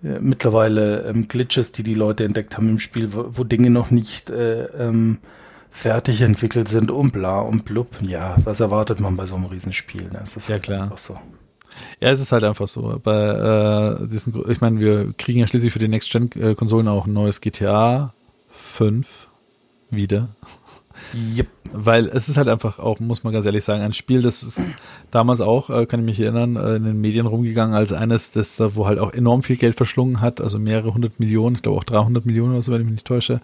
[0.02, 3.90] äh, mittlerweile ähm, Glitches, die die Leute entdeckt haben im Spiel, wo, wo Dinge noch
[3.90, 5.18] nicht äh, ähm,
[5.70, 7.88] fertig entwickelt sind und bla und blub.
[8.02, 10.02] Ja, was erwartet man bei so einem Riesenspiel?
[10.02, 10.18] Ne?
[10.20, 10.92] Das ist ja halt klar.
[10.96, 11.18] so.
[12.00, 13.00] Ja, es ist halt einfach so.
[13.02, 17.40] Bei äh, diesen, ich meine, wir kriegen ja schließlich für die Next-Gen-Konsolen auch ein neues
[17.40, 18.12] GTA
[18.50, 19.06] 5
[19.90, 20.28] wieder.
[21.14, 21.46] Yep.
[21.72, 24.72] Weil es ist halt einfach auch, muss man ganz ehrlich sagen, ein Spiel, das ist
[25.10, 28.56] damals auch, äh, kann ich mich erinnern, äh, in den Medien rumgegangen als eines, das
[28.56, 31.78] da, wo halt auch enorm viel Geld verschlungen hat, also mehrere hundert Millionen, ich glaube
[31.78, 33.40] auch 300 Millionen oder so, wenn ich mich nicht täusche,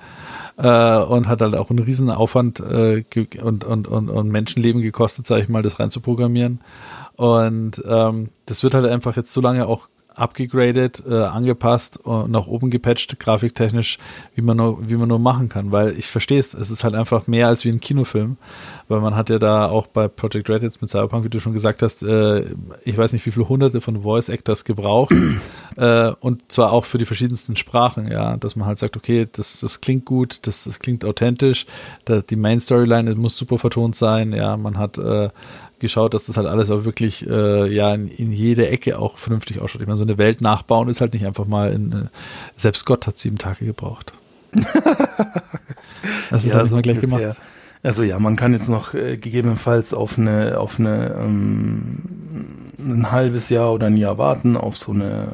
[0.59, 3.05] äh, und hat halt auch einen riesen Aufwand äh,
[3.43, 6.61] und, und, und, und Menschenleben gekostet, sage ich mal, das reinzuprogrammieren.
[7.17, 9.89] Und ähm, das wird halt einfach jetzt so lange auch
[10.19, 13.99] abgegradet, äh, angepasst und nach oben gepatcht, grafiktechnisch,
[14.35, 15.73] wie man nur, wie man nur machen kann.
[15.73, 18.37] Weil ich verstehe es, es ist halt einfach mehr als wie ein Kinofilm.
[18.89, 21.53] Weil man hat ja da auch bei Project Red jetzt mit Cyberpunk, wie du schon
[21.53, 22.45] gesagt hast, äh,
[22.85, 25.15] ich weiß nicht, wie viele hunderte von Voice Actors gebraucht.
[25.77, 29.61] äh, und zwar auch für die verschiedensten Sprachen, ja, dass man halt sagt, okay, das,
[29.61, 31.67] das klingt gut, das, das klingt authentisch,
[32.05, 35.31] da, die Main Storyline muss super vertont sein, ja, man hat äh,
[35.81, 39.61] geschaut, dass das halt alles auch wirklich äh, ja in, in jede Ecke auch vernünftig
[39.61, 39.81] ausschaut.
[39.81, 42.05] Ich meine, so eine Welt nachbauen ist halt nicht einfach mal in, äh,
[42.57, 44.13] selbst Gott hat sieben Tage gebraucht.
[46.31, 47.19] das ist ja, halt so gleich ungefähr.
[47.19, 47.37] gemacht.
[47.83, 51.99] Also ja, man kann jetzt noch äh, gegebenenfalls auf eine auf eine ähm,
[52.79, 55.33] ein halbes Jahr oder ein Jahr warten auf so eine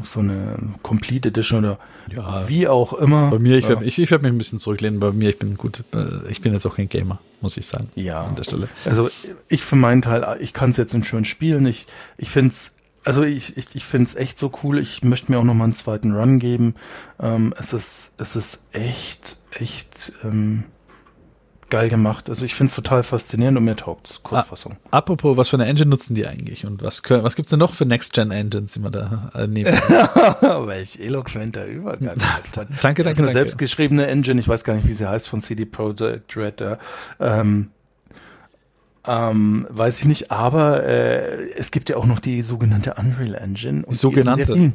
[0.00, 1.78] auf so eine Complete Edition oder
[2.14, 3.30] ja, wie auch immer.
[3.30, 5.00] Bei mir, ich werde ich, ich werd mich ein bisschen zurücklehnen.
[5.00, 7.88] Bei mir, ich bin gut, äh, ich bin jetzt auch kein Gamer, muss ich sagen.
[7.94, 8.22] Ja.
[8.24, 8.68] An der Stelle.
[8.84, 9.08] Also
[9.48, 11.66] ich für meinen Teil, ich kann es jetzt in schön spielen.
[11.66, 11.86] Ich,
[12.18, 14.78] ich finde es also ich, ich, ich finde es echt so cool.
[14.78, 16.74] Ich möchte mir auch noch mal einen zweiten Run geben.
[17.18, 20.64] Ähm, es ist es ist echt echt ähm,
[21.70, 22.28] geil gemacht.
[22.28, 24.76] Also ich finde es total faszinierend und mir taugt Kurzfassung.
[24.90, 27.58] Ah, apropos, was für eine Engine nutzen die eigentlich und was, können, was gibt's denn
[27.58, 29.72] noch für Next-Gen-Engines, die man da äh, nehmen
[30.66, 32.18] Welch eloquenter Übergang.
[32.54, 33.02] danke, danke.
[33.02, 33.32] Das ist eine danke.
[33.32, 36.60] selbstgeschriebene Engine, ich weiß gar nicht, wie sie heißt, von CD Projekt Red.
[36.60, 36.78] Ja.
[37.18, 37.70] Ähm,
[39.06, 43.84] ähm, weiß ich nicht, aber äh, es gibt ja auch noch die sogenannte Unreal Engine.
[43.88, 44.74] die sogenannte?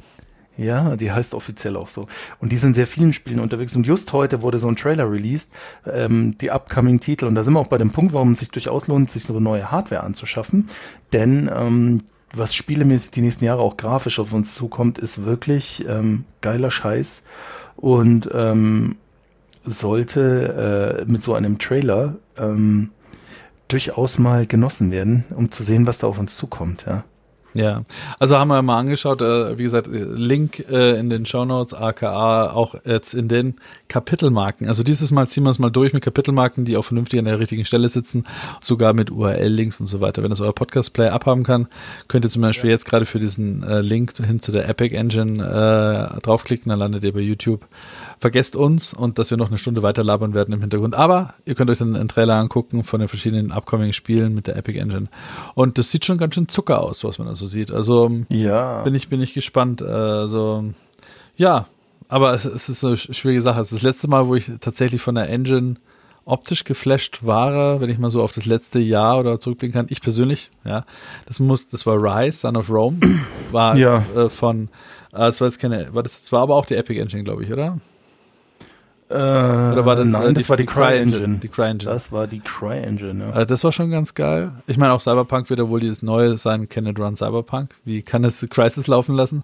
[0.58, 2.08] Ja, die heißt offiziell auch so.
[2.40, 3.76] Und die sind sehr vielen Spielen unterwegs.
[3.76, 5.52] Und just heute wurde so ein Trailer released,
[5.86, 7.26] ähm, die upcoming Titel.
[7.26, 9.40] Und da sind wir auch bei dem Punkt, warum es sich durchaus lohnt, sich so
[9.40, 10.68] neue Hardware anzuschaffen.
[11.12, 12.04] Denn ähm,
[12.34, 17.26] was spielemäßig die nächsten Jahre auch grafisch auf uns zukommt, ist wirklich ähm, geiler Scheiß.
[17.76, 18.96] Und ähm,
[19.66, 22.92] sollte äh, mit so einem Trailer ähm,
[23.68, 27.04] durchaus mal genossen werden, um zu sehen, was da auf uns zukommt, ja.
[27.56, 27.84] Ja,
[28.20, 32.52] also haben wir mal angeschaut, äh, wie gesagt, Link äh, in den Show Notes, aka
[32.52, 33.56] auch jetzt in den
[33.88, 34.68] Kapitelmarken.
[34.68, 37.40] Also dieses Mal ziehen wir es mal durch mit Kapitelmarken, die auch vernünftig an der
[37.40, 38.26] richtigen Stelle sitzen,
[38.60, 40.22] sogar mit URL-Links und so weiter.
[40.22, 41.68] Wenn das euer Podcast-Player abhaben kann,
[42.10, 42.74] könnt ihr zum Beispiel ja.
[42.74, 47.06] jetzt gerade für diesen äh, Link hin zu der Epic Engine äh, draufklicken, dann landet
[47.06, 47.66] ihr bei YouTube.
[48.20, 50.94] Vergesst uns und dass wir noch eine Stunde weiter labern werden im Hintergrund.
[50.94, 54.58] Aber ihr könnt euch dann einen Trailer angucken von den verschiedenen upcoming Spielen mit der
[54.58, 55.08] Epic Engine.
[55.54, 57.72] Und das sieht schon ganz schön Zucker aus, was man also sieht.
[57.72, 58.84] Also ja.
[58.84, 59.82] bin ich bin ich gespannt.
[59.82, 60.66] Also
[61.38, 61.68] ja,
[62.08, 63.60] aber es, es ist eine schwierige Sache.
[63.62, 65.76] Es ist das letzte Mal, wo ich tatsächlich von der Engine
[66.26, 69.88] optisch geflasht war, wenn ich mal so auf das letzte Jahr oder zurückblicken kann.
[69.90, 70.86] Ich persönlich, ja,
[71.28, 72.98] das muss, das war Rise, Son of Rome,
[73.52, 74.04] war ja.
[74.16, 74.70] äh, von,
[75.14, 77.44] äh, das war jetzt keine, war das, das war aber auch die Epic Engine, glaube
[77.44, 77.78] ich, oder?
[79.08, 81.38] Äh, Oder war das, nein, äh, das die, war die Cry Engine.
[81.38, 81.92] Die Cry Engine.
[81.92, 83.42] Das war die Cry Engine, ja.
[83.42, 84.52] Äh, das war schon ganz geil.
[84.66, 87.76] Ich meine, auch Cyberpunk wird ja wohl dieses neue sein, Can It Run Cyberpunk.
[87.84, 89.44] Wie kann es Crisis laufen lassen?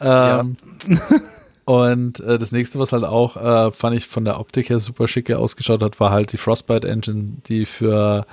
[0.00, 0.56] Ähm,
[0.88, 0.98] ja.
[1.66, 5.06] und äh, das nächste, was halt auch, äh, fand ich von der Optik her super
[5.06, 8.26] schicke ausgeschaut hat, war halt die Frostbite Engine, die für,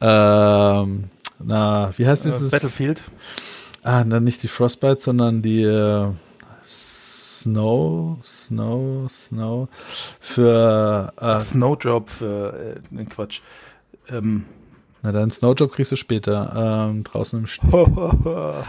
[0.00, 1.04] ähm,
[1.40, 2.52] na, wie heißt dieses?
[2.52, 3.02] Battlefield.
[3.82, 6.06] Ah, na, nicht die Frostbite, sondern die, äh,
[7.42, 9.68] Snow, Snow, Snow
[10.20, 13.40] für äh, Snowdrop für äh, Quatsch.
[14.08, 14.44] Ähm,
[15.02, 17.70] na dann Snowdrop kriegst du später ähm, draußen im Schnee.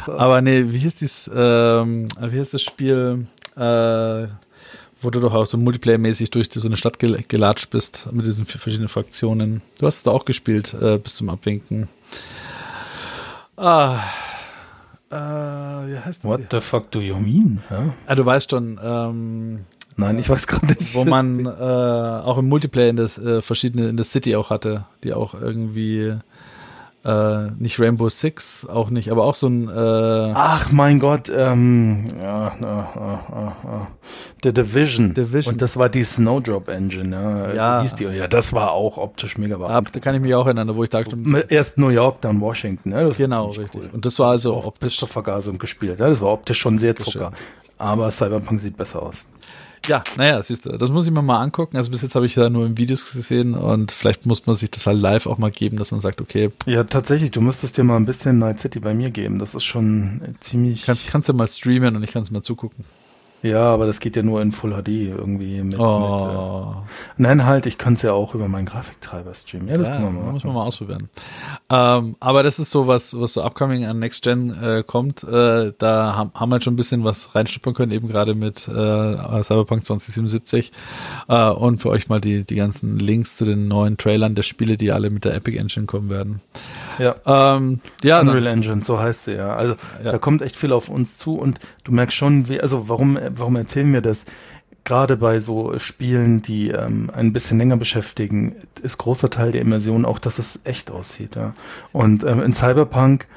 [0.08, 1.30] Aber nee, wie hieß dies?
[1.34, 3.28] Ähm, wie heißt das Spiel?
[3.56, 4.28] Äh,
[5.04, 8.46] wo du doch auch so Multiplayer-mäßig durch so eine Stadt gel gelatscht bist mit diesen
[8.46, 9.62] vier verschiedenen Fraktionen.
[9.78, 11.90] Du hast es da auch gespielt äh, bis zum Abwinken.
[13.58, 14.00] Ah,
[15.14, 16.30] äh, wie heißt das?
[16.30, 17.61] What the fuck do you mean?
[17.70, 17.93] Ja?
[18.07, 19.59] Ah, du weißt schon, ähm,
[19.95, 20.95] Nein, ich weiß gerade nicht.
[20.95, 24.86] Wo man äh, auch im Multiplayer in das äh, verschiedene in der City auch hatte,
[25.03, 26.16] die auch irgendwie
[27.06, 29.72] äh, nicht Rainbow Six, auch nicht, aber auch so ein äh,
[30.36, 33.86] Ach mein Gott, ähm, ja, äh, äh, äh,
[34.43, 35.14] The Division.
[35.14, 35.54] Division.
[35.54, 37.54] Und das war die Snowdrop Engine, ja.
[37.54, 37.78] Ja.
[37.78, 38.04] So hieß die.
[38.06, 40.89] Ja, das war auch optisch mega ah, da kann ich mich auch erinnern, wo ich
[40.89, 41.18] dachte,
[41.49, 42.91] Erst New York, dann Washington.
[42.91, 43.82] Ja, war genau, richtig.
[43.82, 43.89] Cool.
[43.91, 44.97] Und das war also Auch bis optisch.
[44.97, 45.99] zur Vergasung gespielt.
[45.99, 47.32] Ja, das war optisch schon sehr Zucker.
[47.78, 49.26] Aber Cyberpunk sieht besser aus.
[49.88, 51.76] Ja, naja, siehst du, das muss ich mir mal angucken.
[51.76, 54.72] Also bis jetzt habe ich ja nur in Videos gesehen und vielleicht muss man sich
[54.72, 57.84] das halt live auch mal geben, dass man sagt, okay, Ja, tatsächlich, du müsstest dir
[57.84, 59.40] mal ein bisschen Night City bei mir geben.
[59.40, 60.86] Das ist schon ziemlich.
[60.86, 62.86] kannst, kannst du mal streamen und ich kann es mal zugucken.
[63.44, 65.74] Ja, aber das geht ja nur in Full HD irgendwie mit.
[65.74, 66.76] mit äh, Oh,
[67.18, 69.68] nein, halt, ich kann es ja auch über meinen Grafiktreiber streamen.
[69.68, 71.10] Ja, das ja, können wir mal muss man mal ausprobieren.
[71.70, 75.24] Ähm, aber das ist so was, was so upcoming an Next Gen äh, kommt.
[75.24, 79.44] Äh, da haben, haben wir schon ein bisschen was reinschnuppern können, eben gerade mit äh,
[79.44, 80.72] Cyberpunk 2077.
[81.28, 84.78] Äh, und für euch mal die, die ganzen Links zu den neuen Trailern der Spiele,
[84.78, 86.41] die alle mit der Epic Engine kommen werden.
[87.00, 87.16] Ja.
[87.26, 89.56] Ähm, ja, dann, Unreal Engine, so heißt sie ja.
[89.56, 90.12] Also Ja.
[90.14, 93.56] da kommt echt viel auf uns zu und du merkst schon, wie, also warum, warum
[93.56, 94.26] erzählen wir das?
[94.86, 100.04] Gerade bei so Spielen, die ähm, ein bisschen länger beschäftigen, ist großer Teil der Immersion
[100.04, 101.36] auch, dass es echt aussieht.
[101.36, 101.54] Ja.
[101.94, 103.28] Und ähm, in Cyberpunk,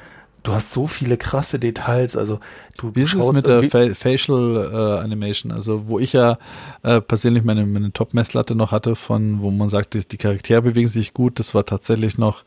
[0.47, 2.15] du hast so viele krasse Details.
[2.15, 2.39] Also
[2.77, 5.51] du Wie ist es mit der Fa Facial äh, Animation?
[5.51, 6.37] Also wo ich ja
[6.83, 10.87] äh, persönlich meine, meine Top-Messlatte noch hatte, von wo man sagt, die, die Charaktere bewegen
[10.87, 12.43] sich gut, das war tatsächlich noch,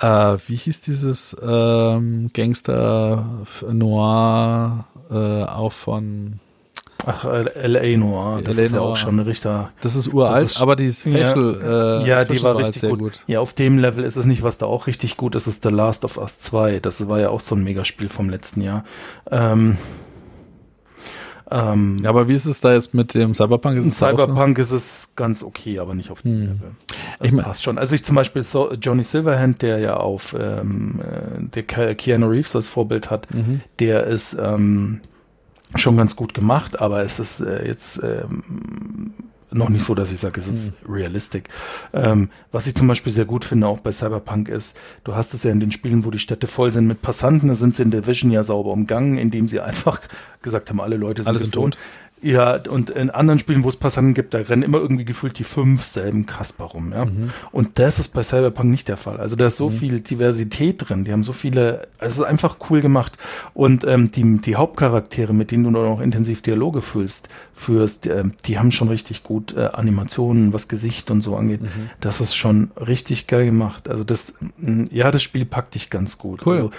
[0.00, 6.40] äh, wie hieß dieses ähm, Gangster Noir äh, auch von
[7.06, 7.96] Ach, L.A.
[7.96, 9.70] Noir, das LA ist ja auch schon ein Richter.
[9.82, 12.80] das ist uralt, Das ist- aber die Facial ja, äh, ja, die war halt richtig
[12.82, 13.20] sehr gut.
[13.26, 15.70] Ja, auf dem Level ist es nicht, was da auch richtig gut ist, ist The
[15.70, 16.80] Last of Us 2.
[16.80, 18.84] Das war ja auch so ein Megaspiel vom letzten Jahr.
[19.30, 19.78] Ähm,
[21.50, 23.76] ähm, Ja, aber wie ist es da jetzt mit dem Cyberpunk?
[23.78, 23.98] Ist es?
[23.98, 26.40] Cyberpunk ist es ganz okay, aber nicht auf dem Hm.
[26.42, 26.70] Level.
[27.22, 27.76] Ich mein- passt schon.
[27.78, 32.28] Also ich zum Beispiel so Johnny Silverhand, der ja auf ähm, äh, der Ke- Keanu
[32.28, 33.62] Reeves als Vorbild hat, Mhm.
[33.80, 35.00] der ist ähm,
[35.76, 39.14] schon ganz gut gemacht, aber es ist äh, jetzt ähm,
[39.52, 40.92] noch nicht so, dass ich sage, es ist hm.
[40.92, 41.48] realistic.
[41.92, 45.42] Ähm, was ich zum Beispiel sehr gut finde, auch bei Cyberpunk, ist, du hast es
[45.42, 47.90] ja in den Spielen, wo die Städte voll sind mit Passanten, da sind sie in
[47.90, 50.00] der Vision ja sauber umgangen, indem sie einfach
[50.42, 51.76] gesagt haben, alle Leute sind, alle sind tot.
[52.22, 55.44] Ja, und in anderen Spielen, wo es Passanten gibt, da rennen immer irgendwie gefühlt die
[55.44, 57.06] fünf selben Kasper rum, ja.
[57.06, 57.30] Mhm.
[57.50, 59.18] Und das ist bei Cyberpunk nicht der Fall.
[59.18, 59.74] Also da ist so mhm.
[59.74, 63.16] viel Diversität drin, die haben so viele, also es ist einfach cool gemacht.
[63.54, 68.58] Und ähm, die, die Hauptcharaktere, mit denen du noch intensiv Dialoge fühlst, führst, äh, die
[68.58, 71.62] haben schon richtig gut äh, Animationen, was Gesicht und so angeht.
[71.62, 71.90] Mhm.
[72.00, 73.88] Das ist schon richtig geil gemacht.
[73.88, 74.34] Also das,
[74.90, 76.44] ja, das Spiel packt dich ganz gut.
[76.44, 76.56] Cool.
[76.56, 76.70] Also,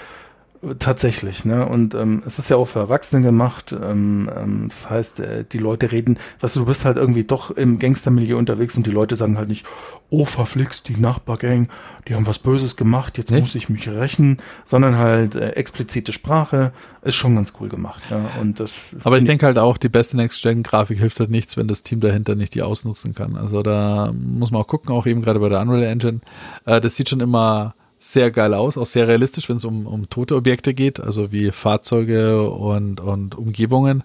[0.78, 1.67] Tatsächlich, ne?
[1.67, 3.71] Und ähm, es ist ja auch für Erwachsene gemacht.
[3.71, 7.79] Ähm, ähm, das heißt, äh, die Leute reden, was du bist halt irgendwie doch im
[7.79, 9.66] Gangstermilieu unterwegs und die Leute sagen halt nicht,
[10.12, 11.70] oh verflixt, die Nachbargang,
[12.08, 13.42] die haben was Böses gemacht, jetzt nicht?
[13.42, 18.04] muss ich mich rächen, sondern halt äh, explizite Sprache ist schon ganz cool gemacht.
[18.12, 18.21] Ja?
[18.39, 18.96] Und das.
[19.04, 22.36] Aber ich denke halt auch, die beste Next-Gen-Grafik hilft halt nichts, wenn das Team dahinter
[22.36, 23.36] nicht die ausnutzen kann.
[23.36, 26.20] Also da muss man auch gucken, auch eben gerade bei der Unreal Engine.
[26.66, 30.09] Äh, das sieht schon immer sehr geil aus, auch sehr realistisch, wenn es um, um
[30.09, 34.03] tote Objekte geht, also wie Fahrzeuge und, und Umgebungen.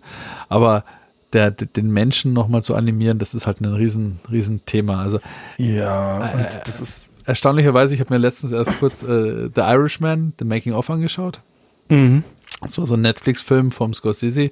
[0.51, 0.85] Aber
[1.33, 5.01] der, den Menschen nochmal zu animieren, das ist halt ein riesen, riesen Thema.
[5.01, 5.19] Also
[5.57, 10.45] ja, äh, das ist erstaunlicherweise, ich habe mir letztens erst kurz äh, The Irishman, The
[10.45, 11.41] Making of angeschaut.
[11.89, 12.23] Mhm.
[12.61, 14.51] Das war so ein Netflix-Film vom Scorsese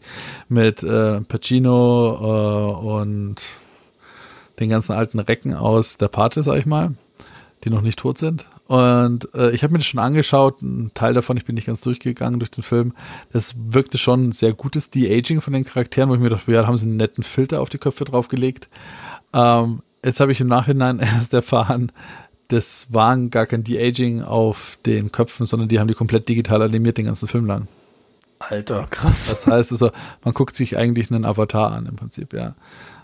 [0.49, 3.37] mit äh, Pacino äh, und
[4.59, 6.95] den ganzen alten Recken aus der Pate, sag ich mal,
[7.65, 8.47] die noch nicht tot sind.
[8.67, 11.81] Und äh, ich habe mir das schon angeschaut, ein Teil davon, ich bin nicht ganz
[11.81, 12.95] durchgegangen durch den Film.
[13.33, 16.67] Das wirkte schon sehr gutes De-Aging von den Charakteren, wo ich mir dachte, ja, da
[16.67, 18.69] haben sie einen netten Filter auf die Köpfe draufgelegt.
[19.33, 21.93] Ähm, jetzt habe ich im Nachhinein erst erfahren,
[22.49, 26.99] das waren gar kein De-Aging auf den Köpfen, sondern die haben die komplett digital animiert
[26.99, 27.69] den ganzen Film lang.
[28.39, 29.29] Alter, krass.
[29.31, 29.91] Das heißt also,
[30.23, 32.55] man guckt sich eigentlich einen Avatar an im Prinzip, ja.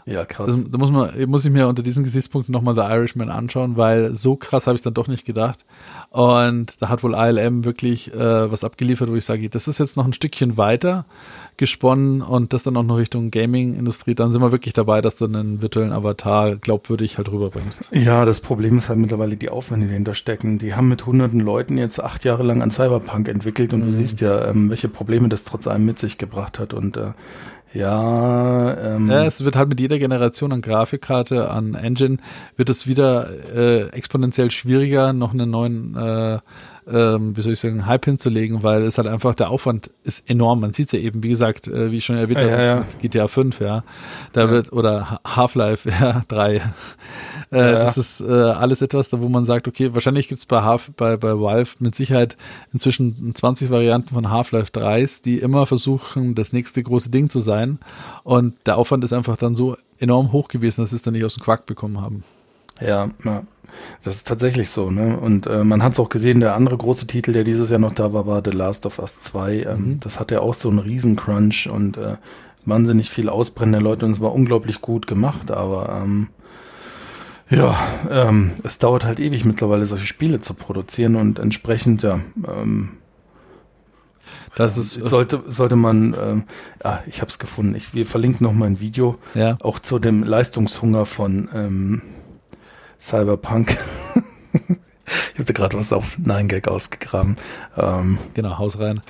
[0.06, 0.47] Ja, krass.
[0.47, 4.14] Das, da muss man, muss ich mir unter diesen Gesichtspunkten nochmal The Irishman anschauen, weil
[4.14, 5.64] so krass habe ich dann doch nicht gedacht.
[6.10, 9.97] Und da hat wohl ILM wirklich äh, was abgeliefert, wo ich sage, das ist jetzt
[9.97, 11.05] noch ein Stückchen weiter
[11.56, 14.14] gesponnen und das dann auch noch Richtung Gaming-Industrie.
[14.14, 17.90] Dann sind wir wirklich dabei, dass du einen virtuellen Avatar glaubwürdig halt rüberbringst.
[17.93, 20.59] Ja, das Problem ist halt mittlerweile die Aufwände, die dahinter stecken.
[20.59, 23.86] Die haben mit hunderten Leuten jetzt acht Jahre lang an Cyberpunk entwickelt und mhm.
[23.86, 26.72] du siehst ja, ähm, welche Probleme das trotz allem mit sich gebracht hat.
[26.72, 27.12] Und äh,
[27.72, 32.18] ja, ähm, ja, es wird halt mit jeder Generation an Grafikkarte, an Engine,
[32.56, 36.38] wird es wieder äh, exponentiell schwieriger, noch einen neuen äh,
[36.90, 40.61] ähm, wie soll ich sagen, Hype hinzulegen, weil es halt einfach, der Aufwand ist enorm.
[40.61, 42.85] Man sieht es ja eben, wie gesagt, äh, wie ich schon erwähnt habe, ja, ja.
[43.01, 43.85] GTA 5, ja.
[44.32, 46.57] Da wird, oder Half-Life, ja, 3.
[46.57, 46.62] Äh,
[47.51, 51.16] Das ist äh, alles etwas, da wo man sagt, okay, wahrscheinlich gibt's bei Half, bei,
[51.16, 52.36] bei Valve mit Sicherheit
[52.73, 57.78] inzwischen 20 Varianten von Half-Life 3s, die immer versuchen, das nächste große Ding zu sein.
[58.24, 61.24] Und der Aufwand ist einfach dann so enorm hoch gewesen, dass sie es dann nicht
[61.24, 62.24] aus dem Quark bekommen haben.
[62.81, 63.43] Ja, ja.
[64.02, 65.18] Das ist tatsächlich so, ne?
[65.18, 67.94] Und äh, man hat es auch gesehen, der andere große Titel, der dieses Jahr noch
[67.94, 69.62] da war, war The Last of Us 2.
[69.62, 70.01] Ähm, mhm.
[70.01, 72.16] Das hatte ja auch so einen Riesencrunch und äh,
[72.64, 76.28] wahnsinnig viel ausbrennende Leute und es war unglaublich gut gemacht, aber ähm,
[77.48, 77.76] ja,
[78.09, 82.90] ähm, es dauert halt ewig mittlerweile solche Spiele zu produzieren und entsprechend, ja, ähm,
[84.56, 86.44] das ist sollte sollte man ähm,
[86.82, 89.56] ah, ich habe es gefunden ich wir verlinken noch mal ein Video ja.
[89.60, 92.02] auch zu dem Leistungshunger von ähm,
[93.01, 93.77] Cyberpunk.
[95.35, 97.36] ich habe gerade was auf 9gag ausgegraben.
[97.77, 99.01] Ähm, genau, Haus rein.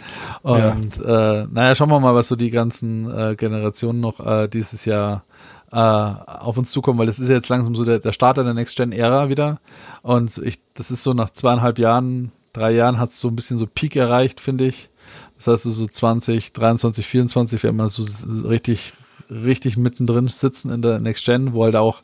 [0.42, 1.42] Und ja.
[1.42, 5.24] äh, naja, schauen wir mal, was so die ganzen äh, Generationen noch äh, dieses Jahr
[5.72, 8.54] äh, auf uns zukommen, weil es ist ja jetzt langsam so der, der Start der
[8.54, 9.60] Next-Gen-Ära wieder.
[10.02, 13.58] Und ich, das ist so nach zweieinhalb Jahren, drei Jahren hat es so ein bisschen
[13.58, 14.90] so Peak erreicht, finde ich.
[15.36, 18.02] Das heißt, so 20, 23, 24 wäre immer so
[18.46, 18.92] richtig,
[19.30, 22.02] richtig mittendrin sitzen in der Next Gen, wo halt auch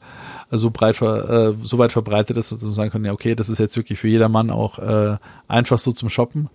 [0.51, 3.59] so breit äh, so weit verbreitet ist, dass man sagen kann, ja, okay, das ist
[3.59, 5.17] jetzt wirklich für jedermann auch äh,
[5.49, 6.49] einfach so zum Shoppen.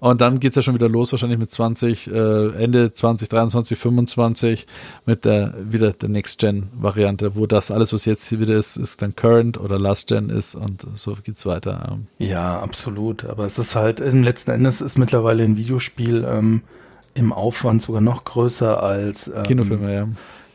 [0.00, 4.66] Und dann geht's ja schon wieder los, wahrscheinlich mit 20, äh, Ende 2023, 25
[5.06, 9.16] mit der wieder der Next-Gen-Variante, wo das alles, was jetzt hier wieder ist, ist dann
[9.16, 11.98] Current oder Last-Gen ist und so geht's weiter.
[12.18, 13.24] Ja, absolut.
[13.24, 16.62] Aber es ist halt, im letzten Endes ist mittlerweile ein Videospiel ähm,
[17.18, 20.08] im Aufwand sogar noch größer als ähm, Kinofilme, ja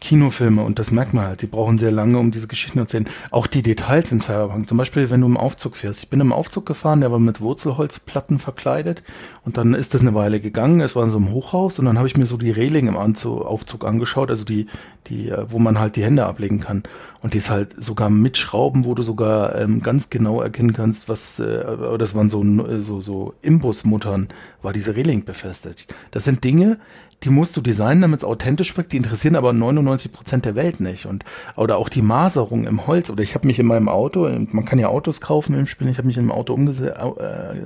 [0.04, 3.08] Kinofilme und das merkt man halt, die brauchen sehr lange, um diese Geschichten zu erzählen.
[3.32, 6.04] Auch die Details in Cyberpunk, zum Beispiel, wenn du im Aufzug fährst.
[6.04, 9.02] Ich bin im Aufzug gefahren, der war mit Wurzelholzplatten verkleidet
[9.46, 10.82] und dann ist das eine Weile gegangen.
[10.82, 12.98] Es war in so einem Hochhaus und dann habe ich mir so die Reling im
[12.98, 14.68] Aufzug angeschaut, also die,
[15.08, 16.84] die, äh, wo man halt die Hände ablegen kann.
[17.22, 21.08] Und die ist halt sogar mit Schrauben, wo du sogar ähm, ganz genau erkennen kannst,
[21.08, 22.44] was, äh, das waren so,
[22.82, 24.28] so, so Imbusmuttern,
[24.62, 25.96] war diese Reling befestigt.
[26.12, 26.80] Das sind Dinge,
[27.24, 30.80] die musst du designen, damit es authentisch wirkt, die interessieren aber 99 Prozent der Welt
[30.80, 31.06] nicht.
[31.06, 31.24] Und,
[31.56, 33.10] oder auch die Maserung im Holz.
[33.10, 35.98] Oder ich habe mich in meinem Auto, man kann ja Autos kaufen im Spiel, ich
[35.98, 37.62] habe mich in meinem Auto äh,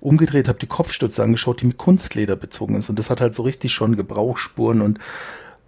[0.00, 2.90] umgedreht, habe die Kopfstütze angeschaut, die mit Kunstleder bezogen ist.
[2.90, 4.98] Und das hat halt so richtig schon Gebrauchsspuren und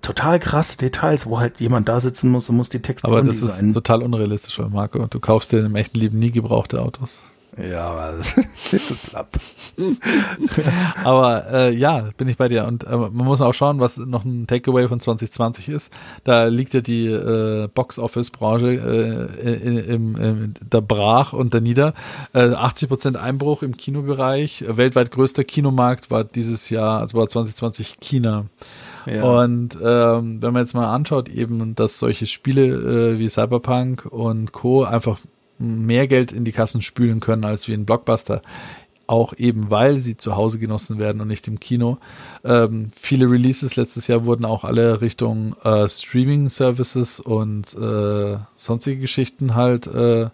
[0.03, 3.41] total krasse Details, wo halt jemand da sitzen muss und muss die Texte Aber das
[3.41, 3.71] designen.
[3.71, 5.07] ist total unrealistisch, Marco.
[5.07, 7.23] Du kaufst dir im echten Leben nie gebrauchte Autos.
[7.57, 8.35] Ja, aber das
[9.09, 9.39] klappt.
[11.05, 12.67] aber äh, ja, bin ich bei dir.
[12.67, 15.93] Und äh, man muss auch schauen, was noch ein Takeaway von 2020 ist.
[16.25, 21.95] Da liegt ja die äh, Box-Office-Branche äh, im, im, da brach und da nieder.
[22.33, 24.65] Äh, 80 Prozent Einbruch im Kinobereich.
[24.69, 28.47] Weltweit größter Kinomarkt war dieses Jahr, also war 2020 China.
[29.07, 29.23] Ja.
[29.25, 34.53] Und ähm, wenn man jetzt mal anschaut, eben, dass solche Spiele äh, wie Cyberpunk und
[34.53, 34.85] Co.
[34.85, 35.19] einfach
[35.61, 38.43] mehr Geld in die Kassen spülen können als wie ein Blockbuster.
[39.07, 41.99] Auch eben, weil sie zu Hause genossen werden und nicht im Kino.
[42.45, 49.57] Ähm, viele Releases letztes Jahr wurden auch alle Richtung äh, Streaming-Services und äh, sonstige Geschichten
[49.57, 50.29] halt äh,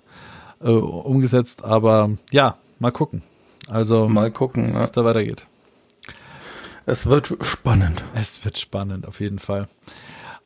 [0.60, 1.64] äh, umgesetzt.
[1.64, 3.22] Aber ja, mal gucken.
[3.68, 4.94] Also mal gucken, was ja.
[4.94, 5.46] da weitergeht.
[6.84, 8.04] Es wird spannend.
[8.14, 9.68] Es wird spannend, auf jeden Fall.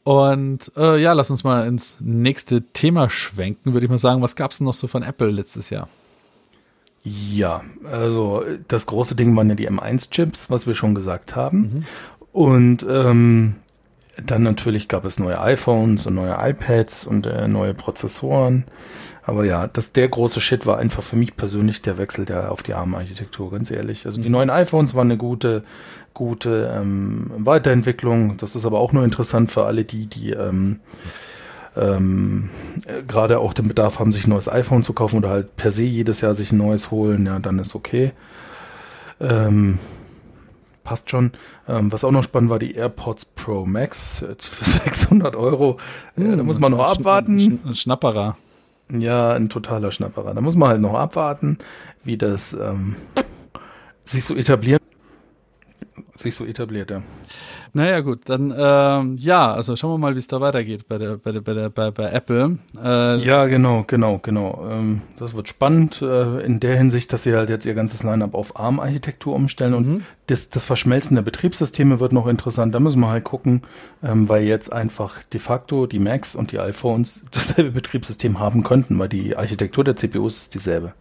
[0.02, 4.22] Und äh, ja, lass uns mal ins nächste Thema schwenken, würde ich mal sagen.
[4.22, 5.88] Was gab es denn noch so von Apple letztes Jahr?
[7.02, 11.58] Ja, also das große Ding waren ja die M1-Chips, was wir schon gesagt haben.
[11.58, 11.84] Mhm.
[12.32, 13.56] Und ähm,
[14.24, 18.64] dann natürlich gab es neue iPhones und neue iPads und äh, neue Prozessoren.
[19.30, 22.64] Aber ja, das, der große Shit war einfach für mich persönlich der Wechsel der auf
[22.64, 24.04] die ARM-Architektur, ganz ehrlich.
[24.04, 24.32] Also die mhm.
[24.32, 25.62] neuen iPhones waren eine gute,
[26.14, 28.38] gute ähm, Weiterentwicklung.
[28.38, 30.80] Das ist aber auch nur interessant für alle die, die ähm,
[31.76, 32.50] ähm,
[33.06, 35.84] gerade auch den Bedarf haben, sich ein neues iPhone zu kaufen oder halt per se
[35.84, 38.10] jedes Jahr sich ein neues holen, ja, dann ist okay.
[39.20, 39.78] Ähm,
[40.82, 41.30] passt schon.
[41.68, 45.76] Ähm, was auch noch spannend war, die AirPods Pro Max für 600 Euro.
[46.16, 47.60] Äh, da muss man noch abwarten.
[47.64, 48.36] Ein Schnapperer.
[48.92, 50.34] Ja, ein totaler Schnapperer.
[50.34, 51.58] Da muss man halt noch abwarten,
[52.02, 52.96] wie das ähm,
[54.04, 54.82] sich so etabliert.
[56.16, 57.02] Sich so etabliert, ja.
[57.72, 61.16] Naja, gut, dann ähm, ja, also schauen wir mal, wie es da weitergeht bei der,
[61.18, 62.58] bei der, bei der, bei, bei Apple.
[62.82, 64.66] Äh, ja, genau, genau, genau.
[64.68, 68.34] Ähm, das wird spannend äh, in der Hinsicht, dass sie halt jetzt ihr ganzes Line-up
[68.34, 70.02] auf ARM-Architektur umstellen und mhm.
[70.26, 72.74] das, das Verschmelzen der Betriebssysteme wird noch interessant.
[72.74, 73.62] Da müssen wir halt gucken,
[74.02, 78.98] ähm, weil jetzt einfach de facto die Macs und die iPhones dasselbe Betriebssystem haben könnten,
[78.98, 80.94] weil die Architektur der CPUs ist dieselbe.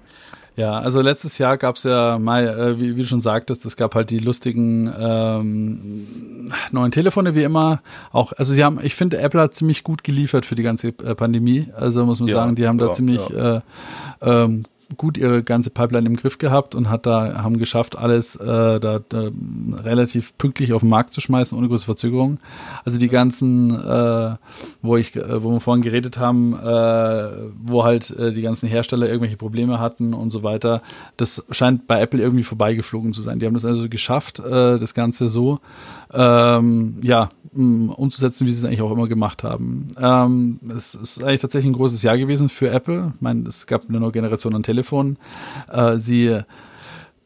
[0.60, 3.77] Ja, also letztes Jahr gab es ja mal, äh, wie, wie, du schon sagtest, es
[3.77, 7.81] gab halt die lustigen ähm, neuen Telefone wie immer.
[8.11, 11.15] Auch, also sie haben, ich finde, Apple hat ziemlich gut geliefert für die ganze äh,
[11.15, 11.69] Pandemie.
[11.77, 13.56] Also muss man ja, sagen, die haben ja, da ziemlich ja.
[13.57, 13.61] äh,
[14.22, 14.65] ähm,
[14.98, 18.99] gut ihre ganze Pipeline im Griff gehabt und hat da haben geschafft, alles äh, da,
[19.07, 19.30] da
[19.84, 22.40] relativ pünktlich auf den Markt zu schmeißen ohne große Verzögerung.
[22.86, 24.36] Also die ganzen, äh,
[24.82, 27.30] wo ich, äh, wo wir vorhin geredet haben, äh,
[27.64, 30.82] wo halt äh, die ganzen Hersteller irgendwelche Probleme hatten und so weiter,
[31.18, 33.40] das scheint bei Apple irgendwie vorbeigeflogen zu sein.
[33.40, 35.60] Die haben das also geschafft, äh, das Ganze so
[36.14, 39.88] ähm, ja umzusetzen, wie sie es eigentlich auch immer gemacht haben.
[39.99, 43.14] Ähm, es ist eigentlich tatsächlich ein großes Jahr gewesen für Apple.
[43.15, 45.18] Ich meine, es gab eine neue Generation an Telefonen.
[45.72, 46.40] Äh, sie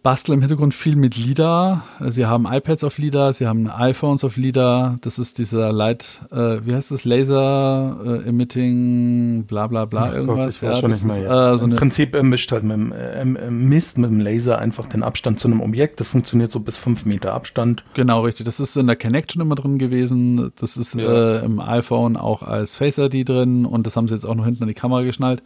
[0.03, 1.85] basteln im Hintergrund viel mit LIDAR.
[2.01, 4.97] Sie haben iPads auf LIDAR, sie haben iPhones auf LIDAR.
[5.01, 7.05] Das ist dieser Light, äh, wie heißt das?
[7.05, 10.59] Laser äh, Emitting, bla bla bla, Ach irgendwas.
[10.59, 11.53] Gott, ja, das ist, ja.
[11.53, 14.87] äh, so Im Prinzip äh, mischt halt mit dem, äh, misst mit dem Laser einfach
[14.87, 16.01] den Abstand zu einem Objekt.
[16.01, 17.85] Das funktioniert so bis fünf Meter Abstand.
[17.93, 18.45] Genau, richtig.
[18.45, 20.51] Das ist in der Connection immer drin gewesen.
[20.59, 21.37] Das ist ja.
[21.39, 24.45] äh, im iPhone auch als Face ID drin und das haben sie jetzt auch noch
[24.45, 25.41] hinten an die Kamera geschnallt.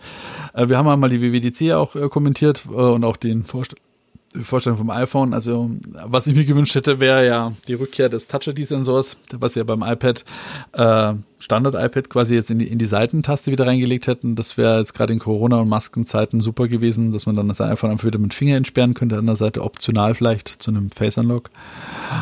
[0.56, 3.87] Äh, wir haben einmal die WWDC auch äh, kommentiert äh, und auch den Vorstellung
[4.42, 5.34] Vorstellung vom iPhone.
[5.34, 5.70] Also,
[6.06, 10.24] was ich mir gewünscht hätte, wäre ja die Rückkehr des Touch-ID-Sensors, was ja beim iPad
[10.74, 14.36] äh, Standard-iPad quasi jetzt in die, in die Seitentaste wieder reingelegt hätten.
[14.36, 17.92] Das wäre jetzt gerade in Corona- und Maskenzeiten super gewesen, dass man dann das iPhone
[17.92, 21.50] einfach wieder mit Finger entsperren könnte, an der Seite optional vielleicht zu einem Face-Unlock.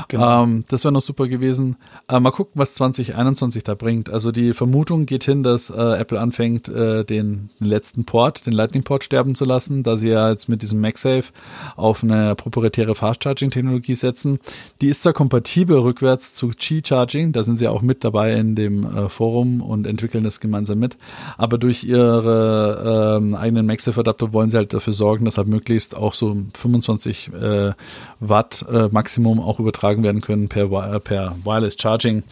[0.10, 0.44] Genau.
[0.44, 1.78] Ähm, das wäre noch super gewesen.
[2.10, 4.10] Äh, mal gucken, was 2021 da bringt.
[4.10, 8.54] Also die Vermutung geht hin, dass äh, Apple anfängt, äh, den, den letzten Port, den
[8.54, 11.32] Lightning-Port sterben zu lassen, da sie ja jetzt mit diesem MagSafe
[11.78, 14.40] auf eine proprietäre Fast-Charging-Technologie setzen.
[14.82, 18.86] Die ist zwar kompatibel rückwärts zu Qi-Charging, da sind sie auch mit dabei in dem
[18.86, 20.98] äh, Forum und entwickeln das gemeinsam mit.
[21.38, 26.14] Aber durch ihre ähm, eigenen MagSafe-Adapter wollen sie halt dafür sorgen, dass halt möglichst auch
[26.14, 27.74] so 25 äh,
[28.20, 32.24] Watt äh, Maximum auch übertragen werden können per, äh, per Wireless Charging.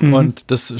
[0.00, 0.14] Mhm.
[0.14, 0.74] Und das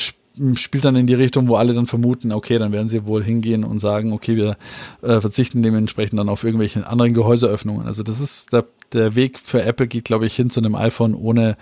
[0.56, 3.65] spielt dann in die Richtung, wo alle dann vermuten, okay, dann werden sie wohl hingehen
[3.65, 4.56] und sagen, okay, wir
[5.02, 7.86] äh, verzichten dementsprechend dann auf irgendwelche anderen Gehäuseöffnungen.
[7.86, 11.15] Also das ist der der Weg für Apple geht, glaube ich, hin zu einem iPhone
[11.15, 11.56] ohne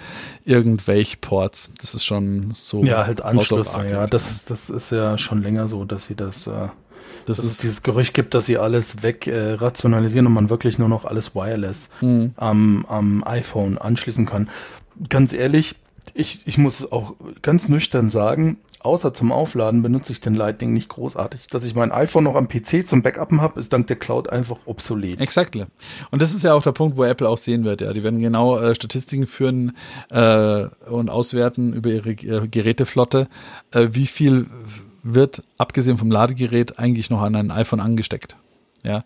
[0.44, 1.70] irgendwelche Ports.
[1.80, 2.84] Das ist schon so.
[2.84, 4.06] Ja, halt Anschlüsse, ja.
[4.06, 6.68] Das, das ist ja schon länger so, dass sie das, äh,
[7.26, 10.88] dass es dieses Gerücht gibt, dass sie alles weg äh, rationalisieren und man wirklich nur
[10.88, 12.32] noch alles wireless mhm.
[12.36, 14.48] am, am iPhone anschließen kann.
[15.08, 15.76] Ganz ehrlich,
[16.14, 20.88] ich, ich muss auch ganz nüchtern sagen, außer zum Aufladen benutze ich den Lightning nicht
[20.88, 21.46] großartig.
[21.48, 24.58] Dass ich mein iPhone noch am PC zum Backuppen habe, ist dank der Cloud einfach
[24.64, 25.20] obsolet.
[25.20, 25.56] Exakt.
[25.56, 27.80] Und das ist ja auch der Punkt, wo Apple auch sehen wird.
[27.80, 29.76] Ja, die werden genau äh, Statistiken führen
[30.10, 33.28] äh, und auswerten über ihre äh, Geräteflotte,
[33.70, 34.46] äh, wie viel
[35.02, 38.36] wird abgesehen vom Ladegerät eigentlich noch an ein iPhone angesteckt.
[38.84, 39.04] Ja.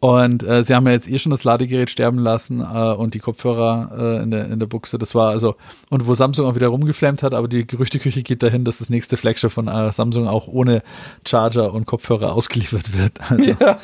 [0.00, 3.20] Und äh, sie haben ja jetzt eh schon das Ladegerät sterben lassen äh, und die
[3.20, 4.98] Kopfhörer äh, in, der, in der Buchse.
[4.98, 5.56] Das war also,
[5.88, 9.16] und wo Samsung auch wieder rumgeflammt hat, aber die Gerüchteküche geht dahin, dass das nächste
[9.16, 10.82] Flagship von äh, Samsung auch ohne
[11.26, 13.18] Charger und Kopfhörer ausgeliefert wird.
[13.34, 13.78] Also, ja.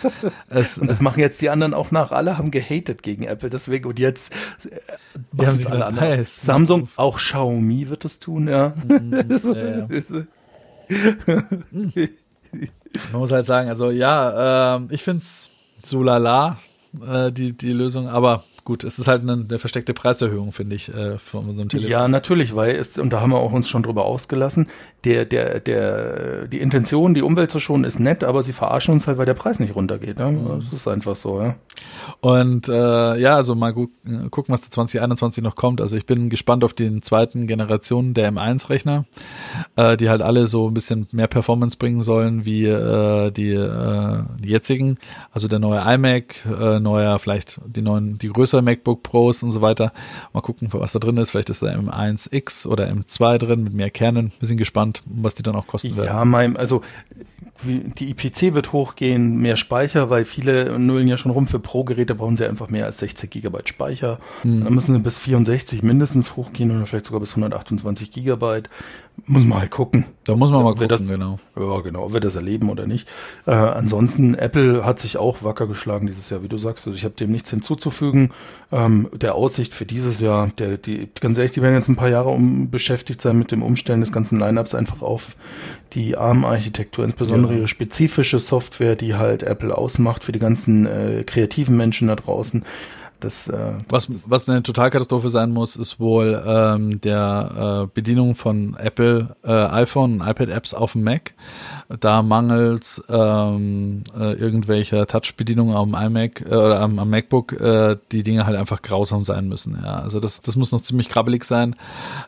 [0.49, 2.13] es, und das machen jetzt die anderen auch nach.
[2.13, 4.33] Alle haben gehatet gegen Apple, deswegen und jetzt
[4.67, 6.25] äh, haben sie alle anderen.
[6.25, 8.75] Samsung, auch Xiaomi wird es tun, ja.
[8.87, 9.13] Mhm,
[9.55, 9.87] ja, ja.
[13.13, 15.51] Man muss halt sagen, also ja, äh, ich finde es
[15.83, 16.59] so lala,
[17.07, 20.93] äh, die, die Lösung, aber gut, es ist halt eine, eine versteckte Preiserhöhung, finde ich,
[20.93, 21.91] äh, von unserem Telefon.
[21.91, 24.69] Ja, natürlich, weil es, und da haben wir auch uns schon drüber ausgelassen,
[25.05, 29.07] der, der, der, die Intention, die Umwelt zu schonen, ist nett, aber sie verarschen uns
[29.07, 30.19] halt, weil der Preis nicht runtergeht.
[30.19, 30.33] Ne?
[30.33, 30.65] Mhm.
[30.65, 31.57] Das ist einfach so, ja.
[32.21, 33.89] Und äh, ja, also mal gu
[34.31, 35.81] gucken, was da 2021 noch kommt.
[35.81, 39.05] Also ich bin gespannt auf den zweiten Generation der M1-Rechner,
[39.77, 44.23] äh, die halt alle so ein bisschen mehr Performance bringen sollen wie äh, die, äh,
[44.39, 44.99] die jetzigen.
[45.33, 49.61] Also der neue iMac, äh, neuer vielleicht die neuen, die größeren MacBook Pros und so
[49.61, 49.93] weiter.
[50.33, 51.31] Mal gucken, was da drin ist.
[51.31, 54.33] Vielleicht ist da M1X oder M2 drin mit mehr Kernen.
[54.41, 56.07] Bisschen gespannt, was die dann auch kosten werden.
[56.07, 56.83] Ja, mein, also
[57.65, 61.47] die IPC wird hochgehen, mehr Speicher, weil viele nullen ja schon rum.
[61.47, 64.19] Für Pro-Geräte brauchen sie einfach mehr als 60 Gigabyte Speicher.
[64.43, 64.65] Mhm.
[64.65, 68.71] Dann müssen sie bis 64 mindestens hochgehen oder vielleicht sogar bis 128 Gigabyte.
[69.27, 70.05] Muss man halt gucken.
[70.25, 71.39] Da muss man mal gucken, das, genau.
[71.59, 73.09] Ja, genau, ob wir das erleben oder nicht.
[73.47, 76.87] Äh, ansonsten, Apple hat sich auch wacker geschlagen dieses Jahr, wie du sagst.
[76.87, 78.33] Also ich habe dem nichts hinzuzufügen.
[78.71, 82.09] Ähm, der Aussicht für dieses Jahr, der, die, ganz ehrlich, die werden jetzt ein paar
[82.11, 85.37] Jahre um, beschäftigt sein mit dem Umstellen des ganzen Lineups einfach auf
[85.93, 87.59] die ARM-Architektur, insbesondere ja.
[87.59, 92.65] ihre spezifische Software, die halt Apple ausmacht für die ganzen äh, kreativen Menschen da draußen.
[93.21, 98.77] Das, äh, was, was eine Totalkatastrophe sein muss, ist wohl ähm, der äh, Bedienung von
[98.77, 101.35] Apple äh, iPhone und iPad-Apps auf dem Mac.
[102.01, 108.23] Da mangels ähm, äh, irgendwelcher Touch-Bedienungen am iMac äh, oder am, am MacBook äh, die
[108.23, 109.79] Dinge halt einfach grausam sein müssen.
[109.83, 111.77] Ja, also das, das muss noch ziemlich krabbelig sein.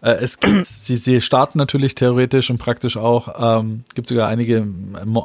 [0.02, 3.60] Äh, es gibt, sie, sie starten natürlich theoretisch und praktisch auch.
[3.60, 4.66] Ähm, gibt sogar einige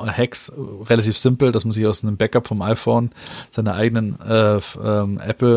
[0.08, 0.52] Hacks,
[0.88, 3.12] relativ simpel, dass man sich aus einem Backup vom iPhone
[3.52, 5.57] seine eigenen äh, ähm, Apple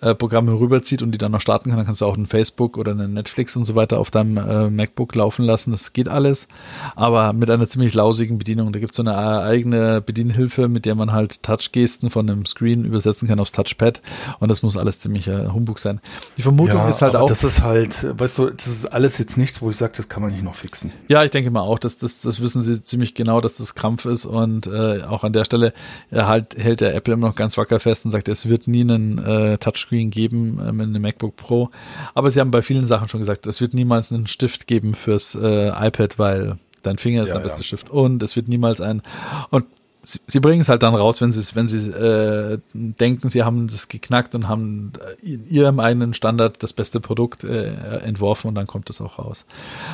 [0.00, 2.76] äh, Programme rüberzieht und die dann noch starten kann, dann kannst du auch ein Facebook
[2.76, 5.70] oder eine Netflix und so weiter auf deinem äh, MacBook laufen lassen.
[5.70, 6.48] Das geht alles,
[6.94, 8.72] aber mit einer ziemlich lausigen Bedienung.
[8.72, 12.84] Da gibt es so eine eigene Bedienhilfe, mit der man halt Touchgesten von einem Screen
[12.84, 14.02] übersetzen kann aufs Touchpad
[14.38, 16.00] und das muss alles ziemlich äh, Humbug sein.
[16.36, 17.28] Die Vermutung ja, ist halt auch.
[17.28, 20.22] Das ist halt, weißt du, das ist alles jetzt nichts, wo ich sage, das kann
[20.22, 20.92] man nicht noch fixen.
[21.08, 24.04] Ja, ich denke mal auch, dass das, das wissen sie ziemlich genau, dass das Krampf
[24.04, 25.72] ist und äh, auch an der Stelle
[26.10, 28.82] äh, halt hält der Apple immer noch ganz wacker fest und sagt, es wird nie
[28.82, 31.70] einen äh, Touchscreen Touchscreen geben ähm, in einem MacBook Pro.
[32.14, 35.34] Aber sie haben bei vielen Sachen schon gesagt, es wird niemals einen Stift geben fürs
[35.34, 37.64] äh, iPad, weil dein Finger ist ja, der beste ja.
[37.64, 37.90] Stift.
[37.90, 39.02] Und es wird niemals ein.
[39.50, 39.66] Und
[40.06, 43.66] sie, sie bringen es halt dann raus, wenn sie wenn sie äh, denken, sie haben
[43.66, 44.92] das geknackt und haben
[45.22, 49.44] in ihrem eigenen Standard das beste Produkt äh, entworfen und dann kommt es auch raus.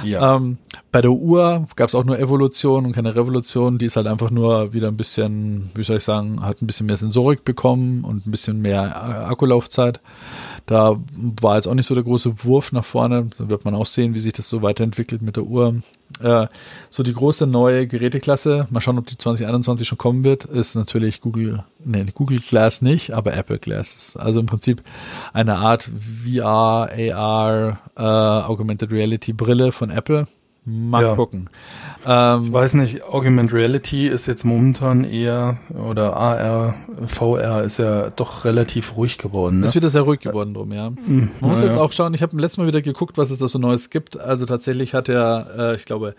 [0.05, 0.37] Ja.
[0.37, 0.59] Ähm,
[0.91, 3.79] bei der Uhr gab es auch nur Evolution und keine Revolution.
[3.79, 6.87] Die ist halt einfach nur wieder ein bisschen, wie soll ich sagen, hat ein bisschen
[6.87, 10.01] mehr Sensorik bekommen und ein bisschen mehr Akkulaufzeit.
[10.67, 10.97] Da
[11.41, 13.31] war jetzt auch nicht so der große Wurf nach vorne.
[13.39, 15.77] Da wird man auch sehen, wie sich das so weiterentwickelt mit der Uhr.
[16.21, 16.47] Äh,
[16.91, 21.21] so die große neue Geräteklasse, mal schauen, ob die 2021 schon kommen wird, ist natürlich
[21.21, 24.17] Google, nee, Google Glass nicht, aber Apple Glass.
[24.17, 24.83] Also im Prinzip
[25.33, 25.91] eine Art
[26.25, 30.27] VR, AR, äh, Augmented Reality Brille von Apple
[30.65, 31.15] Mal ja.
[31.17, 31.51] gucken.
[32.07, 36.75] Ähm, ich weiß nicht, Augmented Reality ist jetzt momentan eher, oder AR,
[37.05, 39.61] VR ist ja doch relativ ruhig geworden.
[39.61, 39.67] Ne?
[39.67, 40.91] Ist wieder sehr ruhig geworden drum, ja.
[40.91, 43.39] Mhm, Man muss ja, jetzt auch schauen, ich habe letztes Mal wieder geguckt, was es
[43.39, 44.21] da so Neues gibt.
[44.21, 46.15] Also tatsächlich hat er, äh, ich glaube,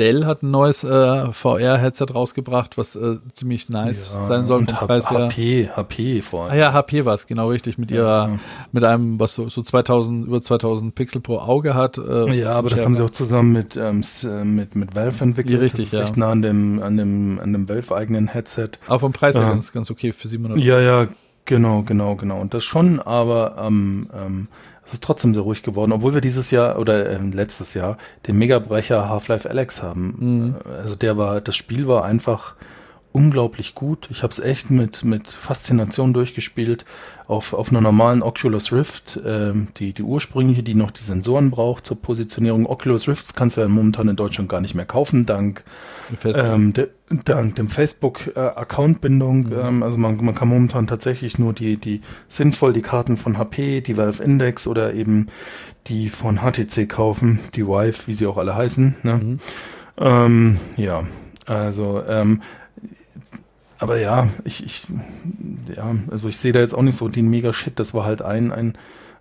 [0.00, 4.60] Dell hat ein neues äh, VR-Headset rausgebracht, was äh, ziemlich nice ja, sein soll.
[4.60, 6.52] Und Preis HP, HP vor allem.
[6.52, 8.38] Ah ja, HP war es, genau richtig, mit ihrer, ja.
[8.72, 11.98] mit einem, was so, so 2000, über 2000 Pixel pro Auge hat.
[11.98, 15.54] Äh, ja, aber das haben sie auch zusammen mit, ähm, äh, mit, mit Valve entwickelt.
[15.54, 16.02] Ja, richtig, das ist ja.
[16.02, 18.70] echt nah an dem, an dem, an dem Valve-eigenen Headset.
[18.86, 21.08] Aber vom Preis her äh, ganz, ganz okay für 700 Ja, ja,
[21.46, 22.40] Genau, genau, genau.
[22.40, 24.48] Und das schon, aber ähm, ähm,
[24.90, 27.96] es ist trotzdem sehr ruhig geworden, obwohl wir dieses Jahr oder äh, letztes Jahr
[28.26, 30.16] den Megabrecher Half-Life Alex haben.
[30.18, 30.56] Mhm.
[30.82, 32.56] Also der war, das Spiel war einfach
[33.12, 34.08] unglaublich gut.
[34.10, 36.84] Ich habe es echt mit, mit Faszination durchgespielt
[37.26, 41.86] auf, auf einer normalen Oculus Rift, ähm, die, die ursprüngliche, die noch die Sensoren braucht
[41.86, 42.66] zur Positionierung.
[42.66, 45.64] Oculus Rifts kannst du ja momentan in Deutschland gar nicht mehr kaufen, dank,
[46.24, 46.88] ähm, de,
[47.24, 49.48] dank dem Facebook-Account-Bindung.
[49.48, 49.58] Mhm.
[49.58, 53.80] Ähm, also man, man kann momentan tatsächlich nur die, die sinnvoll die Karten von HP,
[53.80, 55.28] die Valve Index oder eben
[55.86, 58.96] die von HTC kaufen, die Vive, wie sie auch alle heißen.
[59.02, 59.14] Ne?
[59.14, 59.40] Mhm.
[59.98, 61.04] Ähm, ja,
[61.46, 62.42] also ähm,
[63.80, 64.82] aber ja, ich, ich,
[65.74, 67.78] ja, also ich sehe da jetzt auch nicht so den mega Shit.
[67.78, 68.74] Das war halt ein, ein,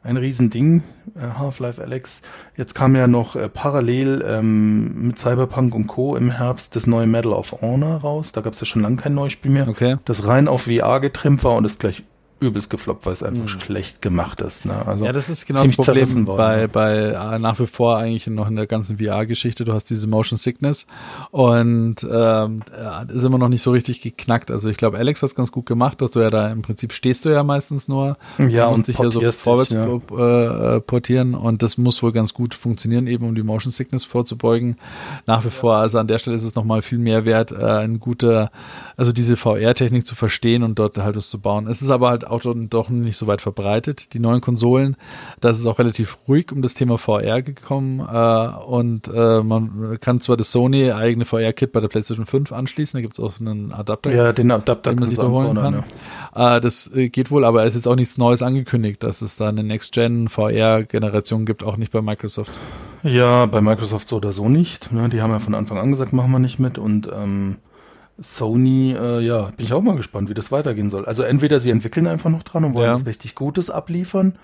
[0.03, 0.83] ein Riesending,
[1.15, 2.23] äh, Half-Life Alex.
[2.57, 6.17] Jetzt kam ja noch äh, parallel ähm, mit Cyberpunk und Co.
[6.17, 8.33] im Herbst das neue Medal of Honor raus.
[8.33, 9.67] Da gab es ja schon lange kein neues Spiel mehr.
[9.67, 9.95] Okay.
[10.03, 12.03] Das rein auf VR getrimmt war und ist gleich
[12.39, 13.59] übelst gefloppt, weil es einfach mhm.
[13.59, 14.65] schlecht gemacht ist.
[14.65, 14.85] Ne?
[14.85, 18.47] Also ja, das ist genau das Problem bei, bei äh, nach wie vor eigentlich noch
[18.47, 19.65] in der ganzen VR-Geschichte.
[19.65, 20.87] Du hast diese Motion Sickness
[21.31, 22.61] und ähm,
[23.07, 24.51] ist immer noch nicht so richtig geknackt.
[24.51, 26.93] Also ich glaube, Alex hat es ganz gut gemacht, dass du ja da im Prinzip
[26.93, 30.75] stehst du ja meistens nur ja, und dich ja so vorwärts dich, ja.
[30.75, 34.77] Äh, portieren und das muss wohl ganz gut funktionieren, eben um die Motion Sickness vorzubeugen.
[35.25, 37.99] Nach wie vor, also an der Stelle ist es nochmal viel mehr wert, äh, ein
[37.99, 38.51] guter,
[38.95, 41.67] also diese VR-Technik zu verstehen und dort halt was zu bauen.
[41.67, 44.13] Es ist aber halt auch doch nicht so weit verbreitet.
[44.13, 44.95] Die neuen Konsolen,
[45.41, 49.97] da ist es auch relativ ruhig um das Thema VR gekommen äh, und äh, man
[49.99, 53.39] kann zwar das Sony eigene VR-Kit bei der PlayStation 5 anschließen, da gibt es auch
[53.39, 54.13] einen Adapter.
[54.13, 55.83] Ja, den Adapter den man sich da holen kann.
[56.35, 56.57] Ja.
[56.57, 59.35] Äh, das äh, geht wohl, aber es ist jetzt auch nichts Neues angekündigt, dass es
[59.35, 62.51] da eine Next-Gen VR-Generation gibt, auch nicht bei Microsoft.
[63.03, 64.91] Ja, bei Microsoft so oder so nicht.
[64.91, 65.09] Ne?
[65.09, 67.57] Die haben ja von Anfang an gesagt, machen wir nicht mit und ähm,
[68.21, 71.05] Sony, äh, ja, bin ich auch mal gespannt, wie das weitergehen soll.
[71.05, 72.93] Also entweder sie entwickeln einfach noch dran und wollen ja.
[72.93, 74.37] was richtig Gutes abliefern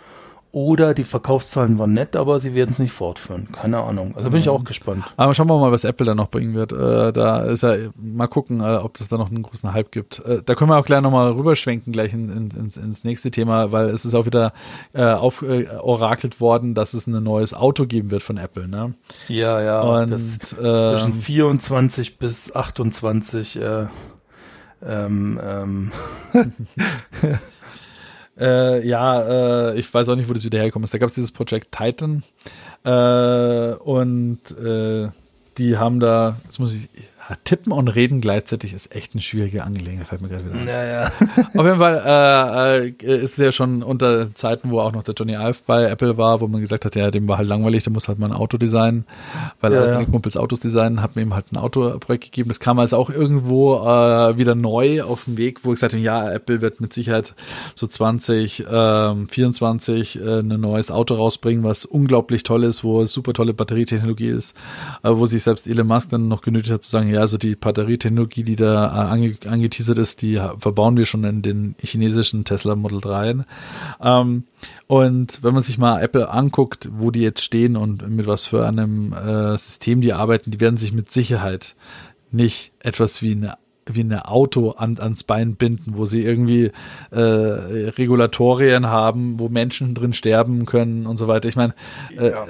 [0.56, 3.50] oder die Verkaufszahlen waren nett, aber sie werden es nicht fortführen.
[3.52, 4.14] Keine Ahnung.
[4.16, 5.04] Also bin ich auch gespannt.
[5.18, 6.72] Aber schauen wir mal, was Apple da noch bringen wird.
[6.72, 10.20] Äh, da ist ja, mal gucken, äh, ob das da noch einen großen Hype gibt.
[10.20, 13.74] Äh, da können wir auch gleich nochmal rüberschwenken, gleich in, in, ins, ins nächste Thema,
[13.74, 14.54] weil es ist auch wieder
[14.94, 18.70] äh, auf, äh, orakelt worden, dass es ein neues Auto geben wird von Apple.
[18.70, 18.94] Ne?
[19.28, 19.82] Ja, ja.
[19.82, 23.88] Und, das, zwischen 24 bis 28 äh,
[24.86, 25.92] ähm, ähm.
[28.38, 30.94] Äh, ja, äh, ich weiß auch nicht, wo das wieder hergekommen ist.
[30.94, 32.24] Da gab es dieses Project Titan
[32.84, 35.10] äh, und äh,
[35.58, 36.90] die haben da, jetzt muss ich,
[37.44, 40.68] Tippen und Reden gleichzeitig ist echt eine schwierige Angelegenheit, fällt mir gerade wieder ein.
[40.68, 41.06] Ja, ja.
[41.56, 45.16] Auf jeden Fall äh, äh, ist es ja schon unter Zeiten, wo auch noch der
[45.16, 47.94] Johnny Ive bei Apple war, wo man gesagt hat, ja, dem war halt langweilig, der
[47.94, 49.06] muss halt mal ein Auto designen,
[49.60, 50.06] weil ja, er ja.
[50.06, 52.50] Kumpels Autos designen, hat mir eben halt ein Autoprojekt gegeben.
[52.50, 56.04] Das kam also auch irgendwo äh, wieder neu auf dem Weg, wo ich gesagt habe,
[56.04, 57.34] ja, Apple wird mit Sicherheit
[57.74, 63.12] so 20, ähm, 24 äh, ein neues Auto rausbringen, was unglaublich toll ist, wo es
[63.12, 64.56] super tolle Batterietechnologie ist,
[65.04, 67.56] äh, wo sich selbst Elon Musk dann noch genötigt hat zu sagen, ja, also die
[67.56, 72.76] Batterietechnologie, die da äh, ange angeteasert ist, die verbauen wir schon in den chinesischen Tesla
[72.76, 73.46] Model 3.
[74.02, 74.44] Ähm,
[74.88, 78.68] und wenn man sich mal Apple anguckt, wo die jetzt stehen und mit was für
[78.68, 81.76] einem äh, System die arbeiten, die werden sich mit Sicherheit
[82.32, 83.58] nicht etwas wie eine
[83.92, 86.72] wie ein Auto an, ans Bein binden, wo sie irgendwie
[87.12, 91.48] äh, Regulatorien haben, wo Menschen drin sterben können und so weiter.
[91.48, 91.76] Ich meine,
[92.18, 92.46] äh, ja.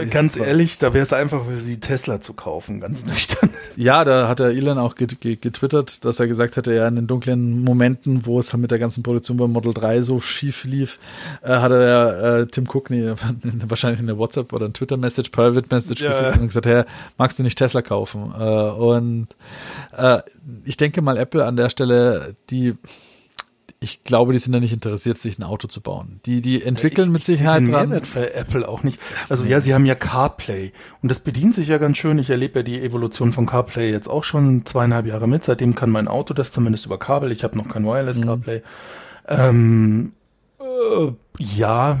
[0.00, 3.50] äh, ganz ehrlich, da wäre es einfach für sie Tesla zu kaufen, ganz nüchtern.
[3.76, 7.62] Ja, da hat der Elon auch getwittert, dass er gesagt hatte, ja, in den dunklen
[7.62, 10.98] Momenten, wo es mit der ganzen Produktion beim Model 3 so schief lief,
[11.42, 13.12] äh, hat er äh, Tim Cook nee,
[13.66, 16.32] wahrscheinlich in der WhatsApp oder ein Twitter-Message, Private-Message ja.
[16.34, 16.84] und gesagt, hey,
[17.18, 18.32] magst du nicht Tesla kaufen?
[18.38, 19.28] Äh, und
[19.96, 20.20] äh,
[20.64, 22.74] ich denke mal, Apple an der Stelle, die,
[23.80, 26.20] ich glaube, die sind ja nicht interessiert, sich ein Auto zu bauen.
[26.24, 27.88] Die, die entwickeln ich, mit Sicherheit dran.
[27.88, 29.00] Mehrwert für Apple auch nicht.
[29.28, 30.72] Also ja, sie haben ja CarPlay
[31.02, 32.18] und das bedient sich ja ganz schön.
[32.18, 35.44] Ich erlebe ja die Evolution von CarPlay jetzt auch schon zweieinhalb Jahre mit.
[35.44, 37.32] Seitdem kann mein Auto das zumindest über Kabel.
[37.32, 38.24] Ich habe noch kein Wireless mhm.
[38.24, 38.62] CarPlay.
[39.28, 40.12] Ähm,
[40.60, 41.98] äh, ja,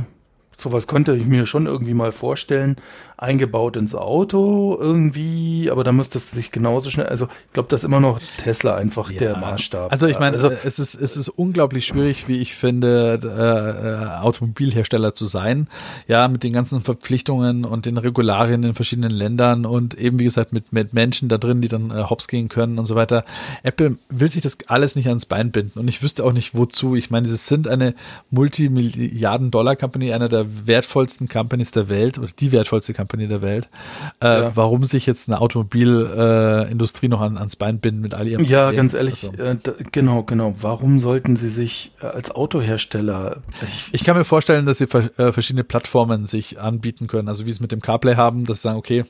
[0.56, 2.76] sowas könnte ich mir schon irgendwie mal vorstellen
[3.22, 7.82] eingebaut ins Auto irgendwie, aber da müsste es sich genauso schnell, also ich glaube, das
[7.82, 9.18] ist immer noch Tesla einfach ja.
[9.18, 9.92] der Maßstab.
[9.92, 14.20] Also ich meine, also, es ist es ist unglaublich schwierig, wie ich finde, äh, äh,
[14.20, 15.68] Automobilhersteller zu sein,
[16.08, 20.52] ja, mit den ganzen Verpflichtungen und den Regularien in verschiedenen Ländern und eben wie gesagt
[20.52, 23.24] mit mit Menschen da drin, die dann äh, hops gehen können und so weiter.
[23.62, 26.96] Apple will sich das alles nicht ans Bein binden und ich wüsste auch nicht wozu.
[26.96, 27.94] Ich meine, sie sind eine
[28.30, 33.42] Multimilliarden Dollar Company, einer der wertvollsten Companies der Welt oder die wertvollste Company Company der
[33.42, 33.68] Welt.
[34.22, 34.52] Äh, ja.
[34.56, 38.64] Warum sich jetzt eine Automobilindustrie äh, noch an, ans Bein binden mit all ihren Ja,
[38.64, 38.76] Problemen.
[38.76, 39.42] ganz ehrlich, also.
[39.42, 40.54] äh, da, genau, genau.
[40.60, 45.32] Warum sollten sie sich äh, als Autohersteller ich, ich kann mir vorstellen, dass sie äh,
[45.32, 47.28] verschiedene Plattformen sich anbieten können.
[47.28, 49.04] Also wie es mit dem CarPlay haben, dass sie sagen, okay,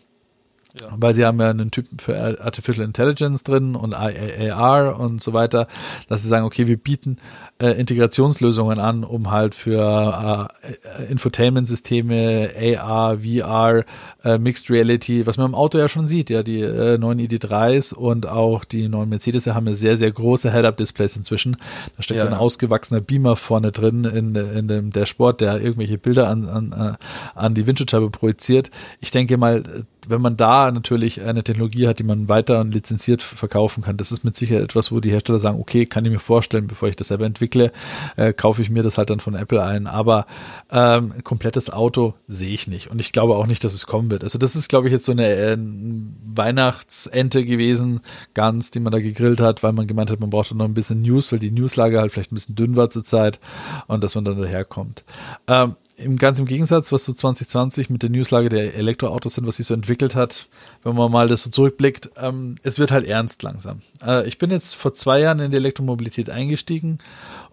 [0.80, 0.88] ja.
[0.96, 5.66] Weil sie haben ja einen Typen für Artificial Intelligence drin und AR und so weiter,
[6.08, 7.18] dass sie sagen, okay, wir bieten
[7.60, 13.84] äh, Integrationslösungen an, um halt für äh, Infotainment-Systeme, AR, VR,
[14.24, 17.92] äh, Mixed Reality, was man im Auto ja schon sieht, ja, die äh, neuen ID3s
[17.92, 21.58] und auch die neuen Mercedes haben ja sehr, sehr große Head-Up-Displays inzwischen.
[21.96, 26.28] Da steckt ja, ein ausgewachsener Beamer vorne drin in, in dem Dashboard, der irgendwelche Bilder
[26.28, 28.70] an, an, äh, an die Windschutzscheibe projiziert.
[29.00, 29.62] Ich denke mal,
[30.08, 34.12] wenn man da natürlich eine Technologie hat, die man weiter und lizenziert verkaufen kann, das
[34.12, 36.96] ist mit Sicherheit etwas, wo die Hersteller sagen, okay, kann ich mir vorstellen, bevor ich
[36.96, 37.72] das selber entwickle,
[38.16, 39.86] äh, kaufe ich mir das halt dann von Apple ein.
[39.86, 40.26] Aber
[40.70, 42.90] ähm, ein komplettes Auto sehe ich nicht.
[42.90, 44.24] Und ich glaube auch nicht, dass es kommen wird.
[44.24, 48.00] Also das ist, glaube ich, jetzt so eine äh, Weihnachtsente gewesen,
[48.34, 51.02] ganz, die man da gegrillt hat, weil man gemeint hat, man braucht noch ein bisschen
[51.02, 53.40] News, weil die Newslage halt vielleicht ein bisschen dünn war zur Zeit
[53.86, 55.04] und dass man dann daherkommt.
[55.46, 59.56] Ähm, im ganz im Gegensatz, was so 2020 mit der Newslage der Elektroautos sind, was
[59.56, 60.48] sich so entwickelt hat,
[60.82, 63.82] wenn man mal das so zurückblickt, ähm, es wird halt ernst langsam.
[64.04, 66.98] Äh, ich bin jetzt vor zwei Jahren in die Elektromobilität eingestiegen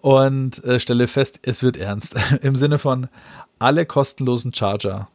[0.02, 2.16] und äh, stelle fest, es wird ernst.
[2.42, 3.08] Im Sinne von
[3.60, 5.08] alle kostenlosen Charger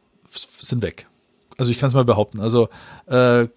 [0.61, 1.07] sind weg
[1.57, 2.39] also ich kann es mal behaupten.
[2.39, 2.69] Also
[3.07, 3.47] äh,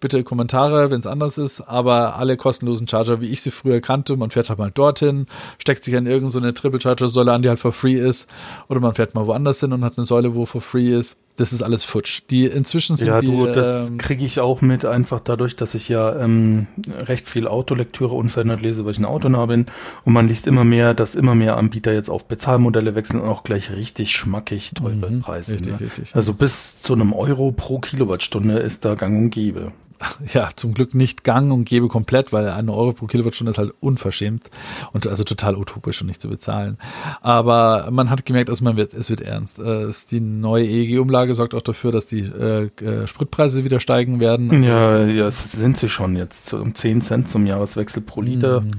[0.00, 4.16] bitte Kommentare, wenn es anders ist, aber alle kostenlosen Charger, wie ich sie früher kannte,
[4.16, 5.26] man fährt halt mal dorthin,
[5.58, 8.28] steckt sich an irgendeine Triple Charger Säule an, die halt for free ist,
[8.68, 11.52] oder man fährt mal woanders hin und hat eine Säule, wo for free ist das
[11.52, 12.22] ist alles futsch.
[12.30, 15.74] Die inzwischen sind ja, die, du, das ähm, kriege ich auch mit, einfach dadurch, dass
[15.74, 16.66] ich ja ähm,
[17.06, 19.66] recht viel Autolektüre unverändert lese, weil ich ein Autonah bin.
[20.04, 23.44] Und man liest immer mehr, dass immer mehr Anbieter jetzt auf Bezahlmodelle wechseln und auch
[23.44, 25.54] gleich richtig schmackig teure mhm, Preise.
[25.54, 25.80] Richtig, ne?
[25.80, 26.10] richtig.
[26.12, 29.70] Also bis zu einem Euro pro Kilowattstunde ist da gang und gäbe
[30.32, 33.72] ja, zum Glück nicht gang und gäbe komplett, weil eine Euro pro Kilowattstunde ist halt
[33.80, 34.50] unverschämt
[34.92, 36.78] und also total utopisch und nicht zu bezahlen.
[37.20, 39.58] Aber man hat gemerkt, dass man wird, es wird ernst.
[39.58, 44.50] Äh, die neue EEG-Umlage sorgt auch dafür, dass die äh, äh, Spritpreise wieder steigen werden.
[44.50, 48.60] Also ja, ja, sind sie schon jetzt um 10 Cent zum Jahreswechsel pro Liter.
[48.60, 48.70] Mhm,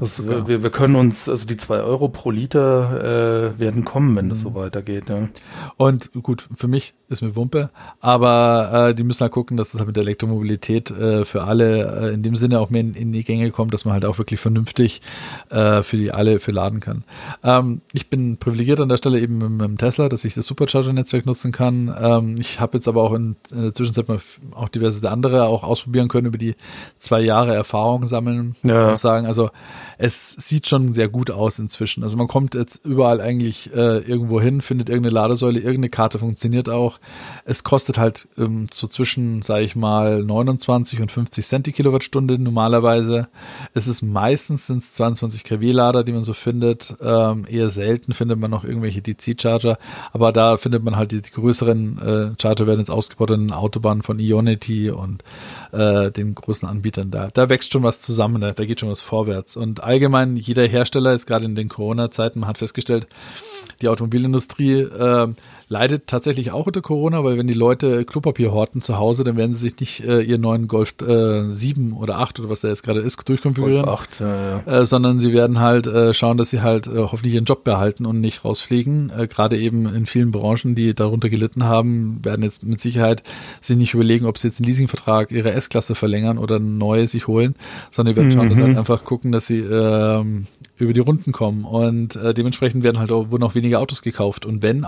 [0.00, 4.28] das, wir, wir können uns, also die zwei Euro pro Liter äh, werden kommen, wenn
[4.28, 4.48] das mhm.
[4.48, 5.08] so weitergeht.
[5.08, 5.28] Ja.
[5.76, 7.70] Und gut, für mich ist mir Wumpe,
[8.00, 12.10] aber äh, die müssen halt gucken, dass das halt mit der Elektromobilität äh, für alle
[12.10, 14.18] äh, in dem Sinne auch mehr in, in, die Gänge kommt, dass man halt auch
[14.18, 15.00] wirklich vernünftig
[15.50, 17.04] äh, für die alle für laden kann.
[17.42, 21.26] Ähm, ich bin privilegiert an der Stelle eben mit, dem Tesla, dass ich das Supercharger-Netzwerk
[21.26, 21.94] nutzen kann.
[22.00, 24.18] Ähm, ich habe jetzt aber auch in, in, der Zwischenzeit mal
[24.54, 26.54] auch diverse andere auch ausprobieren können über die
[26.98, 28.56] zwei Jahre Erfahrung sammeln.
[28.62, 28.90] Ja.
[28.90, 29.50] muss sagen, also
[29.98, 32.02] es sieht schon sehr gut aus inzwischen.
[32.02, 36.68] Also man kommt jetzt überall eigentlich äh, irgendwo hin, findet irgendeine Ladesäule, irgendeine Karte funktioniert
[36.68, 36.98] auch.
[37.44, 42.38] Es kostet halt ähm, so zwischen, sage ich mal, 29 und 50 Cent die Kilowattstunde
[42.38, 43.28] normalerweise.
[43.74, 46.94] Es ist meistens sind es 22 kW-Lader, die man so findet.
[47.00, 49.78] Ähm, eher selten findet man noch irgendwelche DC-Charger,
[50.12, 54.02] aber da findet man halt die, die größeren äh, Charger werden jetzt ausgebaut in Autobahnen
[54.02, 55.22] von Ionity und
[55.72, 57.28] äh, den großen Anbietern da.
[57.32, 59.56] Da wächst schon was zusammen, da, da geht schon was vorwärts.
[59.56, 63.06] Und allgemein jeder Hersteller ist gerade in den Corona-Zeiten, man hat festgestellt,
[63.80, 65.28] die Automobilindustrie äh,
[65.68, 69.54] leidet tatsächlich auch unter Corona, weil wenn die Leute Klopapier horten zu Hause, dann werden
[69.54, 72.82] sie sich nicht äh, ihren neuen Golf äh, 7 oder 8 oder was der jetzt
[72.82, 74.80] gerade ist, durchkonfigurieren, Golf 8, ja, ja.
[74.80, 78.04] Äh, sondern sie werden halt äh, schauen, dass sie halt äh, hoffentlich ihren Job behalten
[78.04, 79.10] und nicht rausfliegen.
[79.16, 83.22] Äh, gerade eben in vielen Branchen, die darunter gelitten haben, werden jetzt mit Sicherheit
[83.60, 87.26] sich nicht überlegen, ob sie jetzt einen Leasingvertrag ihre S-Klasse verlängern oder ein neues sich
[87.26, 87.54] holen,
[87.90, 88.50] sondern die werden schauen, mhm.
[88.50, 90.46] dass sie halt einfach gucken, dass sie ähm,
[90.76, 94.44] über die Runden kommen und äh, dementsprechend werden halt auch, wurden auch weniger Autos gekauft
[94.44, 94.84] und wenn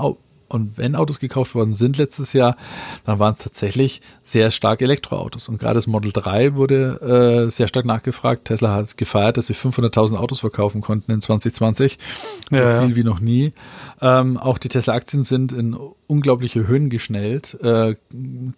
[0.48, 2.56] und wenn Autos gekauft worden sind letztes Jahr,
[3.04, 5.48] dann waren es tatsächlich sehr stark Elektroautos.
[5.48, 8.46] Und gerade das Model 3 wurde äh, sehr stark nachgefragt.
[8.46, 11.98] Tesla hat gefeiert, dass sie 500.000 Autos verkaufen konnten in 2020.
[12.50, 13.52] Ja, so viel wie noch nie.
[14.00, 17.96] Ähm, auch die Tesla-Aktien sind in unglaubliche Höhen geschnellt, äh,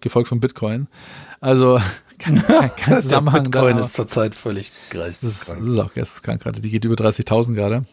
[0.01, 0.89] gefolgt von Bitcoin.
[1.41, 1.81] Also
[2.19, 3.45] kein, kein, kein Zusammenhang.
[3.45, 5.61] Bitcoin ist zurzeit völlig geisteskrank.
[5.61, 6.61] Das ist auch geisteskrank gerade.
[6.61, 7.85] Die geht über 30.000 gerade.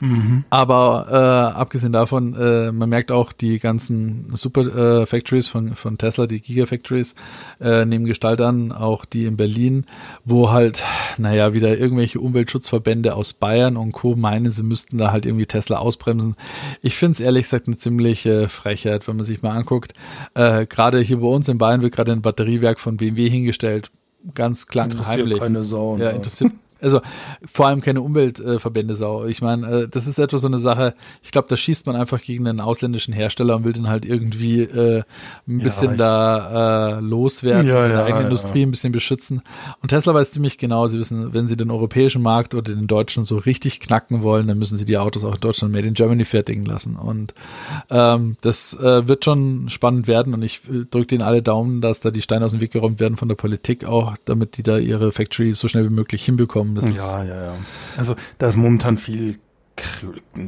[0.00, 0.44] Mhm.
[0.50, 5.98] Aber äh, abgesehen davon, äh, man merkt auch die ganzen Super äh, Factories von, von
[5.98, 7.14] Tesla, die Gigafactories,
[7.60, 9.84] äh, nehmen Gestalt an, auch die in Berlin,
[10.24, 10.82] wo halt,
[11.18, 14.16] naja, wieder irgendwelche Umweltschutzverbände aus Bayern und Co.
[14.16, 16.36] meinen, sie müssten da halt irgendwie Tesla ausbremsen.
[16.82, 19.92] Ich finde es ehrlich gesagt eine ziemliche Frechheit, wenn man sich mal anguckt.
[20.34, 23.90] Äh, gerade hier bei uns in Bayern wird gerade ein Batteriewerk von BMW hingestellt,
[24.34, 25.38] ganz klang heimlich.
[25.38, 26.52] Keine Sau, ja, interessiert
[26.82, 27.00] Also
[27.50, 29.26] vor allem keine Umweltverbände sau.
[29.26, 32.20] Ich meine, äh, das ist etwa so eine Sache, ich glaube, da schießt man einfach
[32.20, 35.02] gegen einen ausländischen Hersteller und will den halt irgendwie äh,
[35.48, 39.42] ein bisschen ja, da äh, loswerden, ja, ja, eigene Industrie ein bisschen beschützen.
[39.82, 43.24] Und Tesla weiß ziemlich genau, sie wissen, wenn sie den europäischen Markt oder den deutschen
[43.24, 46.24] so richtig knacken wollen, dann müssen sie die Autos auch in Deutschland made in Germany
[46.24, 46.96] fertigen lassen.
[46.96, 47.34] Und
[47.90, 52.00] ähm, das äh, wird schon spannend werden und ich äh, drücke denen alle Daumen, dass
[52.00, 54.78] da die Steine aus dem Weg geräumt werden von der Politik auch, damit die da
[54.78, 56.69] ihre Factory so schnell wie möglich hinbekommen.
[56.74, 57.56] Das ja, ja, ja.
[57.96, 59.38] Also da ist momentan viel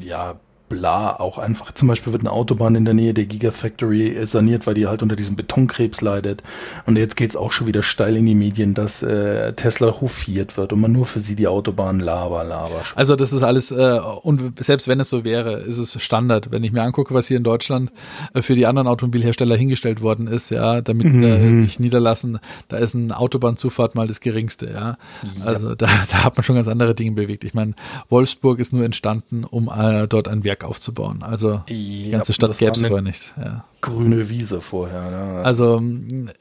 [0.00, 0.40] ja,
[0.72, 1.72] bla auch einfach.
[1.72, 5.16] Zum Beispiel wird eine Autobahn in der Nähe der Gigafactory saniert, weil die halt unter
[5.16, 6.42] diesem Betonkrebs leidet.
[6.86, 10.72] Und jetzt geht's auch schon wieder steil in die Medien, dass äh, Tesla hofiert wird
[10.72, 12.80] und man nur für sie die Autobahn laber, laber.
[12.94, 16.50] Also das ist alles, äh, und selbst wenn es so wäre, ist es Standard.
[16.50, 17.92] Wenn ich mir angucke, was hier in Deutschland
[18.32, 21.22] äh, für die anderen Automobilhersteller hingestellt worden ist, ja, damit mhm.
[21.22, 22.38] äh, sich niederlassen,
[22.68, 24.96] da ist eine Autobahnzufahrt mal das geringste, ja.
[25.44, 25.74] Also ja.
[25.74, 27.44] da, da hat man schon ganz andere Dinge bewegt.
[27.44, 27.74] Ich meine,
[28.08, 31.22] Wolfsburg ist nur entstanden, um äh, dort ein Werk aufzubauen.
[31.22, 33.34] Also die ja, ganze Stadt gäbe es vorher nicht.
[33.36, 33.64] Ja.
[33.80, 35.10] Grüne Wiese vorher.
[35.10, 35.42] Ja.
[35.42, 35.82] Also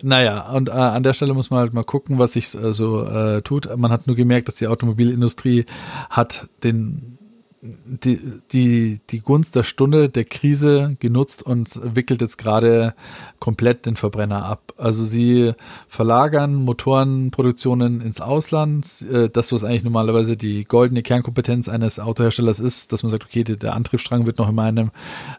[0.01, 3.03] naja, und äh, an der Stelle muss man halt mal gucken, was sich äh, so
[3.03, 3.75] äh, tut.
[3.77, 5.65] Man hat nur gemerkt, dass die Automobilindustrie
[6.09, 7.17] hat den
[7.63, 8.19] die,
[8.51, 12.95] die, die Gunst der Stunde der Krise genutzt und wickelt jetzt gerade
[13.39, 14.73] komplett den Verbrenner ab.
[14.77, 15.53] Also sie
[15.87, 19.05] verlagern Motorenproduktionen ins Ausland.
[19.11, 23.43] Äh, das, was eigentlich normalerweise die goldene Kernkompetenz eines Autoherstellers ist, dass man sagt, okay,
[23.43, 24.91] der Antriebsstrang wird noch in meinem,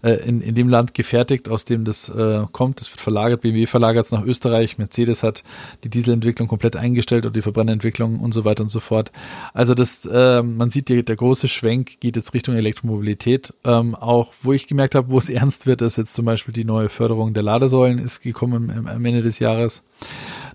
[0.02, 2.80] äh, in, in dem Land gefertigt, aus dem das äh, kommt.
[2.80, 3.40] Das wird verlagert.
[3.40, 4.78] BMW verlagert es nach Österreich.
[4.78, 5.42] Mercedes hat
[5.82, 9.10] die Dieselentwicklung komplett eingestellt und die Verbrennerentwicklung und so weiter und so fort.
[9.54, 13.54] Also das, man sieht, die, der große Schwenk geht geht jetzt Richtung Elektromobilität.
[13.64, 16.64] Ähm, auch wo ich gemerkt habe, wo es ernst wird, ist jetzt zum Beispiel die
[16.64, 19.82] neue Förderung der Ladesäulen ist gekommen im, am Ende des Jahres.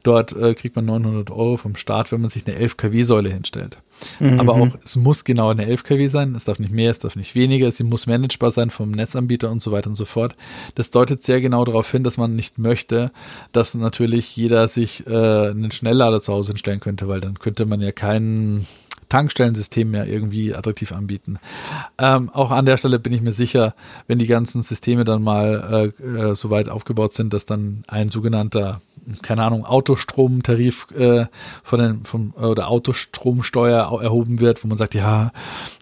[0.04, 3.80] Dort äh, kriegt man 900 Euro vom Staat, wenn man sich eine 11 kW-Säule hinstellt.
[4.20, 4.40] Mhm.
[4.40, 7.16] Aber auch, es muss genau eine 11 kW sein, es darf nicht mehr, es darf
[7.16, 10.36] nicht weniger, sie muss managebar sein vom Netzanbieter und so weiter und so fort.
[10.76, 13.12] Das deutet sehr genau darauf hin, dass man nicht möchte,
[13.54, 17.82] dass natürlich jeder sich äh, einen Schnelllader zu Hause hinstellen könnte, weil dann könnte man
[17.82, 18.68] ja keinen
[19.10, 21.40] Tankstellensystem mehr irgendwie attraktiv anbieten.
[21.98, 23.76] Ähm, auch an der Stelle bin ich mir sicher,
[24.08, 28.10] wenn die ganzen Systeme dann mal äh, äh, so weit aufgebaut sind, dass dann ein
[28.10, 28.82] sogenannter
[29.22, 31.28] keine Ahnung, Autostromtarif äh,
[31.64, 35.32] von den, vom, oder Autostromsteuer erhoben wird, wo man sagt, ja,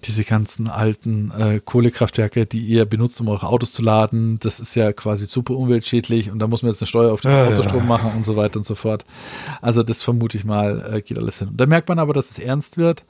[0.03, 4.75] diese ganzen alten äh, Kohlekraftwerke, die ihr benutzt, um eure Autos zu laden, das ist
[4.75, 7.81] ja quasi super umweltschädlich und da muss man jetzt eine Steuer auf den ja, Autostrom
[7.81, 7.87] ja.
[7.87, 9.05] machen und so weiter und so fort.
[9.61, 11.49] Also das vermute ich mal, äh, geht alles hin.
[11.49, 13.03] Und da merkt man aber, dass es ernst wird.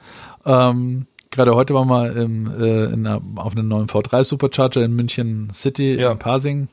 [0.46, 4.96] Ähm, Gerade heute waren wir im, äh, in einer, auf einem neuen V3 Supercharger in
[4.96, 6.14] München City ja.
[6.14, 6.70] in Parsing.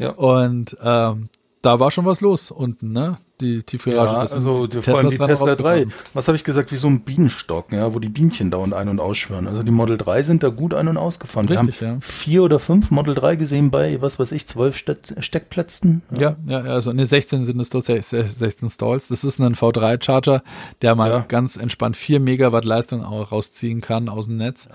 [0.00, 0.10] Ja.
[0.10, 1.28] Und ähm,
[1.62, 3.18] da war schon was los unten, ne?
[3.40, 4.12] Die Tiefgarage.
[4.12, 5.86] Ja, also die, vor allem die Tesla 3.
[6.12, 9.00] Was habe ich gesagt, wie so ein Bienenstock, ja, wo die Bienchen dauernd ein- und
[9.00, 9.46] ausschwören.
[9.46, 11.48] Also die Model 3 sind da gut ein- und ausgefahren.
[11.48, 12.00] Richtig, Wir haben ja.
[12.00, 16.02] vier oder fünf Model 3 gesehen bei, was weiß ich, zwölf Ste Steckplätzen.
[16.10, 19.08] Ja, ja, ja also ne, 16 sind es dort 16 Stalls.
[19.08, 20.42] Das ist ein V3-Charger,
[20.82, 21.24] der mal ja.
[21.26, 24.68] ganz entspannt vier Megawatt Leistung auch rausziehen kann aus dem Netz.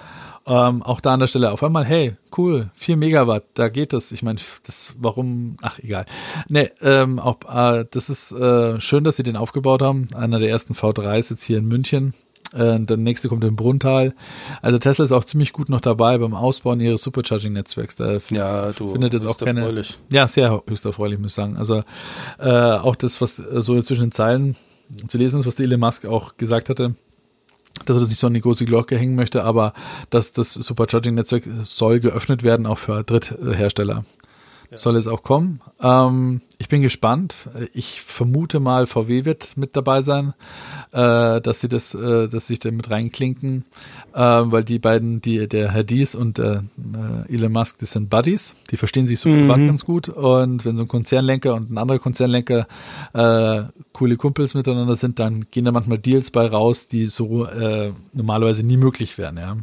[0.47, 4.11] Ähm, auch da an der Stelle auf einmal, hey, cool, 4 Megawatt, da geht es.
[4.11, 6.05] Ich meine, das, warum, ach egal.
[6.47, 10.07] Nee, ähm, auch, äh, das ist äh, schön, dass sie den aufgebaut haben.
[10.13, 12.13] Einer der ersten V3s jetzt hier in München.
[12.53, 14.13] Äh, der nächste kommt in Brunntal.
[14.61, 17.95] Also Tesla ist auch ziemlich gut noch dabei beim Ausbauen ihres Supercharging-Netzwerks.
[17.95, 19.61] Da ja, du findet jetzt auch keine.
[19.61, 19.97] Erfreulich.
[20.11, 21.57] Ja, sehr höchst erfreulich, muss ich sagen.
[21.57, 21.81] Also
[22.37, 24.55] äh, auch das, was so zwischen den Zeilen
[25.07, 26.93] zu lesen ist, was der Elon Musk auch gesagt hatte
[27.85, 29.73] dass er das nicht so an die große Glocke hängen möchte, aber
[30.09, 34.05] dass das Supercharging-Netzwerk soll geöffnet werden, auch für Dritthersteller.
[34.75, 35.61] Soll jetzt auch kommen.
[35.81, 37.35] Ähm, ich bin gespannt.
[37.73, 40.33] Ich vermute mal, VW wird mit dabei sein,
[40.91, 43.65] äh, dass sie das, äh, dass sich da mit reinklinken,
[44.13, 46.63] äh, weil die beiden, die der Herr Dies und der
[47.27, 49.47] äh, Elon Musk, die sind Buddies, die verstehen sich so mhm.
[49.47, 50.09] ganz gut.
[50.09, 52.67] Und wenn so ein Konzernlenker und ein anderer Konzernlenker
[53.13, 57.91] äh, coole Kumpels miteinander sind, dann gehen da manchmal Deals bei raus, die so äh,
[58.13, 59.37] normalerweise nie möglich wären.
[59.37, 59.57] Ja.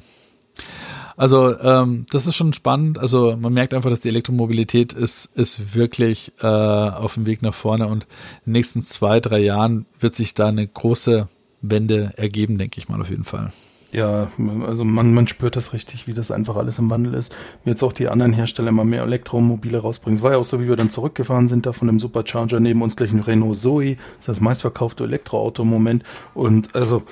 [1.17, 2.99] Also ähm, das ist schon spannend.
[2.99, 7.55] Also man merkt einfach, dass die Elektromobilität ist, ist wirklich äh, auf dem Weg nach
[7.55, 8.09] vorne und in
[8.47, 11.29] den nächsten zwei, drei Jahren wird sich da eine große
[11.61, 13.53] Wende ergeben, denke ich mal auf jeden Fall.
[13.93, 14.29] Ja,
[14.67, 17.37] also man, man spürt das richtig, wie das einfach alles im Wandel ist.
[17.67, 20.17] Jetzt auch die anderen Hersteller immer mehr Elektromobile rausbringen.
[20.17, 22.81] Es war ja auch so, wie wir dann zurückgefahren sind, da von dem Supercharger neben
[22.81, 23.97] uns gleich ein Renault Zoe.
[23.97, 26.05] Das ist das meistverkaufte Elektroauto im Moment.
[26.33, 27.03] Und also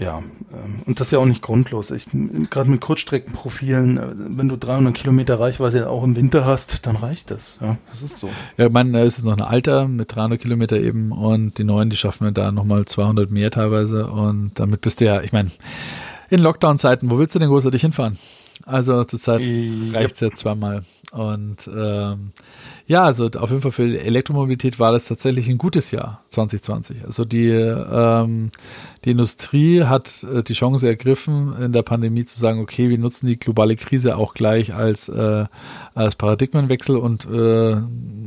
[0.00, 0.18] Ja,
[0.52, 1.90] ähm, und das ist ja auch nicht grundlos.
[1.90, 2.06] Ich,
[2.50, 7.32] gerade mit Kurzstreckenprofilen, äh, wenn du 300 Kilometer Reichweite auch im Winter hast, dann reicht
[7.32, 7.58] das.
[7.60, 8.30] Ja, das ist so.
[8.56, 11.90] Ja, ich meine, es ist noch ein Alter mit 300 Kilometer eben und die neuen,
[11.90, 15.50] die schaffen wir da nochmal 200 mehr teilweise und damit bist du ja, ich meine,
[16.30, 18.18] in Lockdown-Zeiten, wo willst du denn großartig hinfahren?
[18.64, 20.82] Also zurzeit äh, reicht's ja zweimal.
[21.10, 22.32] Und ähm,
[22.88, 27.04] ja, also auf jeden Fall für Elektromobilität war das tatsächlich ein gutes Jahr 2020.
[27.04, 28.50] Also die ähm,
[29.04, 33.26] die Industrie hat äh, die Chance ergriffen, in der Pandemie zu sagen, okay, wir nutzen
[33.26, 35.46] die globale Krise auch gleich als, äh,
[35.94, 37.76] als Paradigmenwechsel und äh,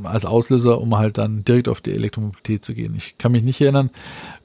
[0.03, 2.95] als Auslöser, um halt dann direkt auf die Elektromobilität zu gehen.
[2.95, 3.89] Ich kann mich nicht erinnern,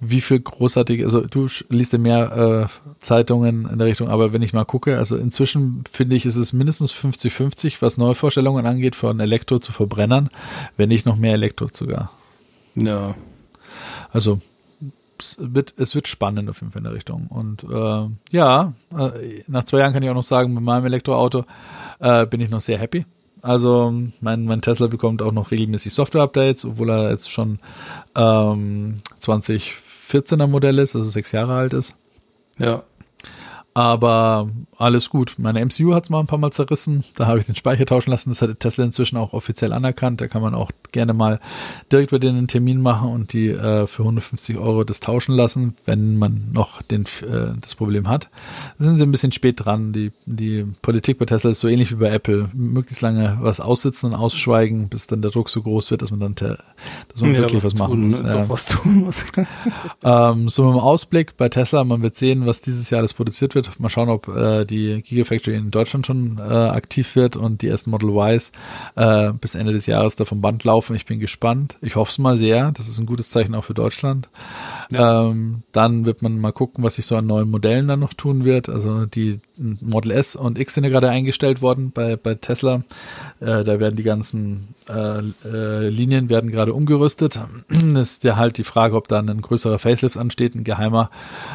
[0.01, 4.43] wie viel großartig, also du liest ja mehr äh, Zeitungen in der Richtung, aber wenn
[4.43, 9.21] ich mal gucke, also inzwischen finde ich, ist es mindestens 50-50, was Neuvorstellungen angeht, von
[9.21, 9.73] Elektro zu
[10.07, 10.31] Verbrennern,
[10.77, 12.11] wenn nicht noch mehr Elektro sogar.
[12.75, 13.15] Ja.
[14.13, 14.41] Also
[15.19, 17.27] es wird, es wird spannend auf jeden Fall in der Richtung.
[17.29, 21.45] Und äh, ja, äh, nach zwei Jahren kann ich auch noch sagen, mit meinem Elektroauto
[22.01, 23.07] äh, bin ich noch sehr happy.
[23.43, 27.59] Also mein, mein Tesla bekommt auch noch regelmäßig Software-Updates, obwohl er jetzt schon
[28.15, 31.97] ähm, 2014er Modell ist, also sechs Jahre alt ist.
[32.59, 32.83] Ja.
[33.77, 34.49] Aber
[34.79, 35.35] alles gut.
[35.37, 37.05] Meine MCU hat es mal ein paar Mal zerrissen.
[37.17, 38.31] Da habe ich den Speicher tauschen lassen.
[38.31, 40.23] Das hat Tesla inzwischen auch offiziell anerkannt.
[40.23, 41.41] Da kann man auch gerne mal
[41.93, 45.77] direkt bei denen einen Termin machen und die äh, für 150 Euro das tauschen lassen,
[45.85, 48.31] wenn man noch den, äh, das Problem hat.
[48.79, 49.93] Da sind sie ein bisschen spät dran.
[49.93, 52.49] Die, die Politik bei Tesla ist so ähnlich wie bei Apple.
[52.55, 56.21] Möglichst lange was aussitzen und ausschweigen, bis dann der Druck so groß wird, dass man
[56.21, 58.23] dann dass man ja, wirklich was, was machen tun, muss.
[58.23, 58.29] Ne?
[58.35, 58.49] Ja.
[58.49, 59.27] was tun muss.
[60.03, 63.55] ähm, so mit dem Ausblick bei Tesla, man wird sehen, was dieses Jahr alles produziert
[63.55, 67.69] wird Mal schauen, ob äh, die Gigafactory in Deutschland schon äh, aktiv wird und die
[67.69, 68.53] ersten Model Ys
[68.95, 70.97] äh, bis Ende des Jahres da vom Band laufen.
[70.97, 71.77] Ich bin gespannt.
[71.81, 72.73] Ich hoffe es mal sehr.
[72.73, 74.29] Das ist ein gutes Zeichen auch für Deutschland.
[74.91, 75.25] Ja.
[75.25, 78.45] Ähm, dann wird man mal gucken, was sich so an neuen Modellen dann noch tun
[78.45, 78.69] wird.
[78.69, 82.83] Also die Model S und X sind ja gerade eingestellt worden bei, bei Tesla.
[83.41, 87.41] Äh, da werden die ganzen äh, äh, Linien werden gerade umgerüstet.
[87.69, 87.83] Das
[88.13, 91.11] ist ja halt die Frage, ob da ein größerer Facelift ansteht, ein geheimer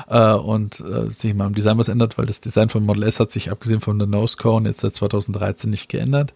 [0.10, 3.20] äh, und äh, sich mal im Design was ändert, weil das Design von Model S
[3.20, 6.34] hat sich abgesehen von der Nose Cone jetzt seit 2013 nicht geändert.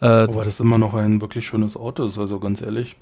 [0.00, 2.96] Äh, Aber das immer noch ein wirklich schönes Auto ist, also ganz ehrlich.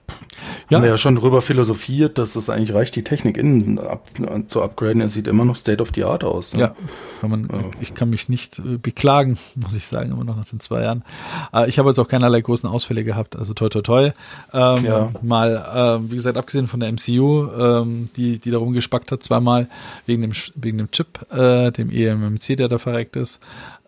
[0.73, 0.79] Ja.
[0.79, 4.09] Haben wir ja schon drüber philosophiert, dass es eigentlich reicht, die Technik innen ab,
[4.47, 5.03] zu upgraden.
[5.03, 6.55] Er sieht immer noch State of the Art aus.
[6.55, 6.61] Ne?
[6.61, 6.77] Ja,
[7.21, 7.61] kann man, ja.
[7.81, 11.05] ich kann mich nicht äh, beklagen, muss ich sagen, immer noch nach den zwei Jahren.
[11.53, 14.11] Äh, ich habe jetzt auch keinerlei großen Ausfälle gehabt, also toi toi toi.
[14.55, 15.13] Ähm, ja.
[15.21, 19.69] Mal, äh, wie gesagt, abgesehen von der MCU, ähm, die, die darum gespackt hat, zweimal
[20.07, 23.41] wegen dem, wegen dem Chip, äh, dem EMMC, der da verreckt ist.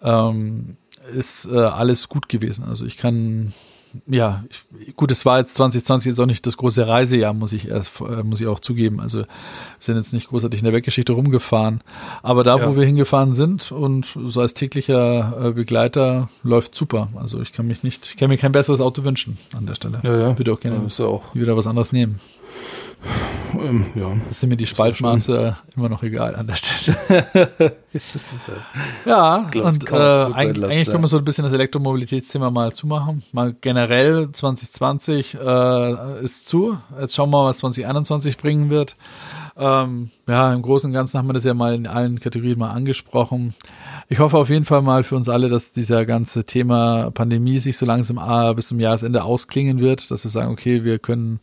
[0.02, 0.76] Ähm,
[1.14, 2.64] ist äh, alles gut gewesen.
[2.64, 3.52] Also ich kann
[4.06, 4.44] ja,
[4.78, 8.00] ich, gut, es war jetzt 2020 jetzt auch nicht das große Reisejahr, muss ich erst,
[8.00, 9.00] äh, muss ich auch zugeben.
[9.00, 9.26] Also wir
[9.78, 11.82] sind jetzt nicht großartig in der Weggeschichte rumgefahren.
[12.22, 12.68] Aber da, ja.
[12.68, 17.08] wo wir hingefahren sind und so als täglicher äh, Begleiter läuft super.
[17.16, 20.00] Also ich kann mich nicht, ich kann mir kein besseres Auto wünschen an der Stelle.
[20.02, 20.38] Ja, ja.
[20.38, 21.34] Würde auch gerne ja, auch.
[21.34, 22.20] wieder was anderes nehmen.
[23.58, 24.12] Ähm, ja.
[24.28, 26.96] Das sind mir die Spaltmaße immer noch egal an der Stelle.
[27.32, 27.76] halt
[29.04, 33.22] ja, und äh, eigentlich, eigentlich können wir so ein bisschen das Elektromobilitätsthema mal zumachen.
[33.32, 36.78] Mal generell 2020 äh, ist zu.
[37.00, 38.96] Jetzt schauen wir mal, was 2021 bringen wird.
[39.56, 42.70] Ähm, ja, im Großen und Ganzen haben wir das ja mal in allen Kategorien mal
[42.70, 43.54] angesprochen.
[44.08, 47.76] Ich hoffe auf jeden Fall mal für uns alle, dass dieser ganze Thema Pandemie sich
[47.76, 51.38] so langsam äh, bis zum Jahresende ausklingen wird, dass wir sagen, okay, wir können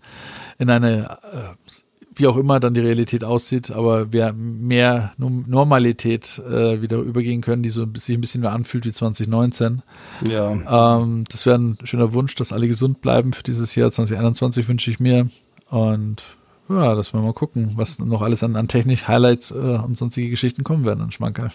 [0.61, 1.71] in eine, äh,
[2.15, 7.63] wie auch immer dann die Realität aussieht, aber wir mehr Normalität äh, wieder übergehen können,
[7.63, 9.81] die so sich ein bisschen mehr anfühlt wie 2019.
[10.29, 10.99] Ja.
[10.99, 14.91] Ähm, das wäre ein schöner Wunsch, dass alle gesund bleiben für dieses Jahr 2021 wünsche
[14.91, 15.29] ich mir
[15.69, 16.21] und
[16.69, 20.29] ja, dass wir mal gucken, was noch alles an, an Technik, Highlights äh, und sonstige
[20.29, 21.49] Geschichten kommen werden an Schmankerl.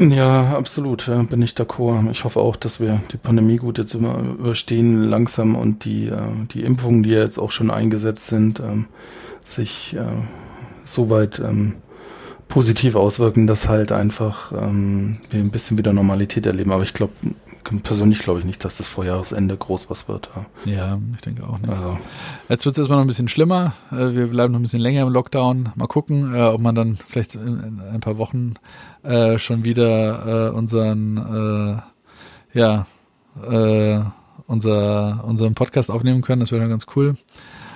[0.00, 2.10] Ja, absolut, ja, bin ich d'accord.
[2.10, 6.22] Ich hoffe auch, dass wir die Pandemie gut jetzt überstehen langsam und die, äh,
[6.54, 8.86] die Impfungen, die jetzt auch schon eingesetzt sind, ähm,
[9.44, 10.06] sich äh,
[10.86, 11.74] soweit ähm,
[12.48, 16.72] positiv auswirken, dass halt einfach ähm, wir ein bisschen wieder Normalität erleben.
[16.72, 17.12] Aber ich glaube,
[17.82, 20.28] persönlich glaube ich nicht, dass das vor Jahresende groß was wird.
[20.64, 21.70] Ja, ja ich denke auch nicht.
[21.70, 21.98] Also.
[22.48, 23.74] Jetzt wird es erstmal noch ein bisschen schlimmer.
[23.92, 25.70] Äh, wir bleiben noch ein bisschen länger im Lockdown.
[25.74, 28.54] Mal gucken, äh, ob man dann vielleicht in ein paar Wochen
[29.02, 31.82] äh, schon wieder unseren,
[32.52, 32.86] ja,
[34.46, 36.40] unser, unseren Podcast aufnehmen können.
[36.40, 37.16] Das wäre dann ganz cool.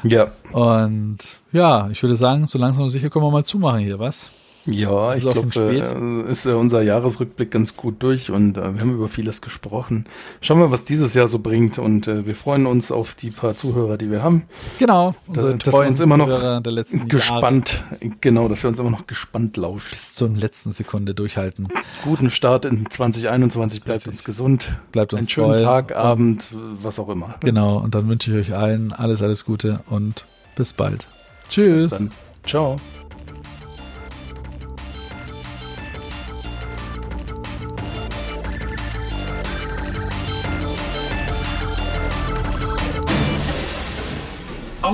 [0.02, 0.32] Ja.
[0.52, 1.18] Und
[1.52, 4.30] ja, ich würde sagen, so langsam sicher können wir mal zumachen hier, was?
[4.66, 8.94] Ja, ich glaube, äh, ist äh, unser Jahresrückblick ganz gut durch und äh, wir haben
[8.94, 10.06] über vieles gesprochen.
[10.40, 13.56] Schauen wir, was dieses Jahr so bringt und äh, wir freuen uns auf die paar
[13.56, 14.44] Zuhörer, die wir haben.
[14.78, 16.62] Genau, da, dass wir uns immer noch
[17.08, 18.14] gespannt, Jahre.
[18.20, 19.90] genau, dass wir uns immer noch gespannt lauschen.
[19.90, 21.68] Bis zur letzten Sekunde durchhalten.
[22.02, 24.12] Guten Start in 2021, bleibt Richtig.
[24.12, 24.72] uns gesund.
[24.92, 25.58] Bleibt uns Einen schönen.
[25.58, 27.34] Tag, Abend, was auch immer.
[27.40, 30.24] Genau, und dann wünsche ich euch allen alles, alles Gute und
[30.56, 31.06] bis bald.
[31.48, 31.82] Tschüss.
[31.82, 32.10] Bis dann.
[32.46, 32.76] Ciao.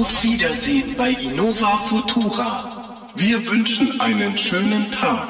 [0.00, 3.04] Auf Wiedersehen bei Innova Futura.
[3.16, 5.28] Wir wünschen einen schönen Tag.